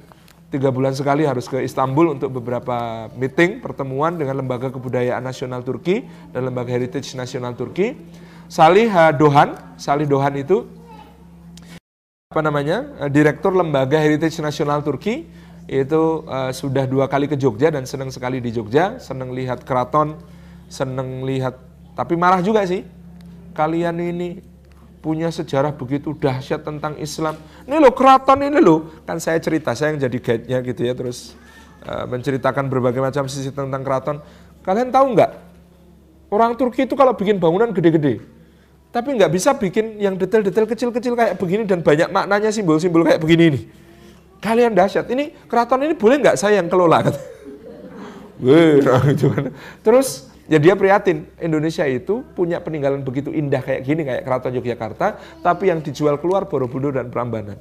[0.50, 6.06] tiga bulan sekali harus ke Istanbul untuk beberapa meeting, pertemuan dengan Lembaga Kebudayaan Nasional Turki
[6.32, 7.94] dan Lembaga Heritage Nasional Turki.
[8.46, 10.66] Salih Dohan, Salih Dohan itu
[12.30, 15.26] apa namanya Direktur Lembaga Heritage Nasional Turki
[15.66, 20.14] itu uh, sudah dua kali ke Jogja dan senang sekali di Jogja, senang lihat keraton,
[20.70, 21.58] senang lihat,
[21.98, 22.86] tapi marah juga sih.
[23.50, 24.38] Kalian ini
[25.02, 27.34] punya sejarah begitu dahsyat tentang Islam.
[27.66, 31.34] Ini loh keraton ini loh, kan saya cerita, saya yang jadi guide-nya gitu ya, terus
[31.82, 34.22] uh, menceritakan berbagai macam sisi tentang keraton.
[34.62, 35.30] Kalian tahu nggak?
[36.30, 38.22] Orang Turki itu kalau bikin bangunan gede-gede,
[38.94, 43.46] tapi nggak bisa bikin yang detail-detail kecil-kecil kayak begini dan banyak maknanya simbol-simbol kayak begini
[43.50, 43.85] nih
[44.40, 45.06] kalian dahsyat.
[45.08, 47.06] Ini keraton ini boleh nggak saya yang kelola?
[47.06, 47.16] Kan.
[49.80, 55.06] Terus ya dia prihatin Indonesia itu punya peninggalan begitu indah kayak gini kayak keraton Yogyakarta,
[55.40, 57.58] tapi yang dijual keluar Borobudur dan Prambanan.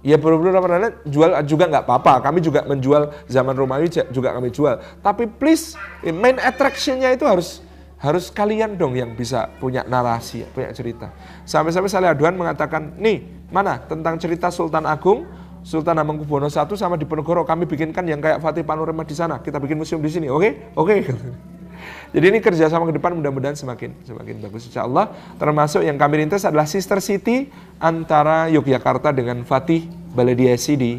[0.00, 2.24] Ya Borobudur dan Prambanan jual juga nggak apa-apa.
[2.24, 4.80] Kami juga menjual zaman Romawi juga kami jual.
[5.02, 5.76] Tapi please
[6.08, 7.60] main attractionnya itu harus
[8.00, 11.12] harus kalian dong yang bisa punya narasi, punya cerita.
[11.44, 15.28] Sampai-sampai Saleh mengatakan, nih mana tentang cerita Sultan Agung,
[15.60, 19.44] Sultan Hamengkubuwono I sama di Diponegoro kami bikinkan yang kayak Fatih Panorama di sana.
[19.44, 20.40] Kita bikin museum di sini, oke?
[20.40, 20.52] Okay?
[20.72, 20.94] Oke.
[21.04, 21.12] Okay.
[22.16, 25.12] Jadi ini kerjasama ke depan mudah-mudahan semakin semakin bagus insya Allah.
[25.36, 30.92] Termasuk yang kami rintis adalah sister city antara Yogyakarta dengan Fatih Baladiasi di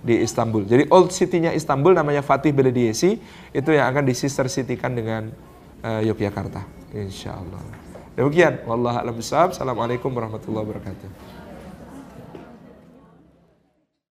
[0.00, 0.66] di Istanbul.
[0.66, 3.20] Jadi old city-nya Istanbul namanya Fatih Baladiasi
[3.54, 5.30] itu yang akan di sister city-kan dengan
[5.84, 6.60] uh, Yogyakarta.
[6.94, 7.60] Insya Allah.
[8.18, 8.66] Demikian.
[8.66, 11.29] Wallahualam Assalamualaikum warahmatullahi wabarakatuh.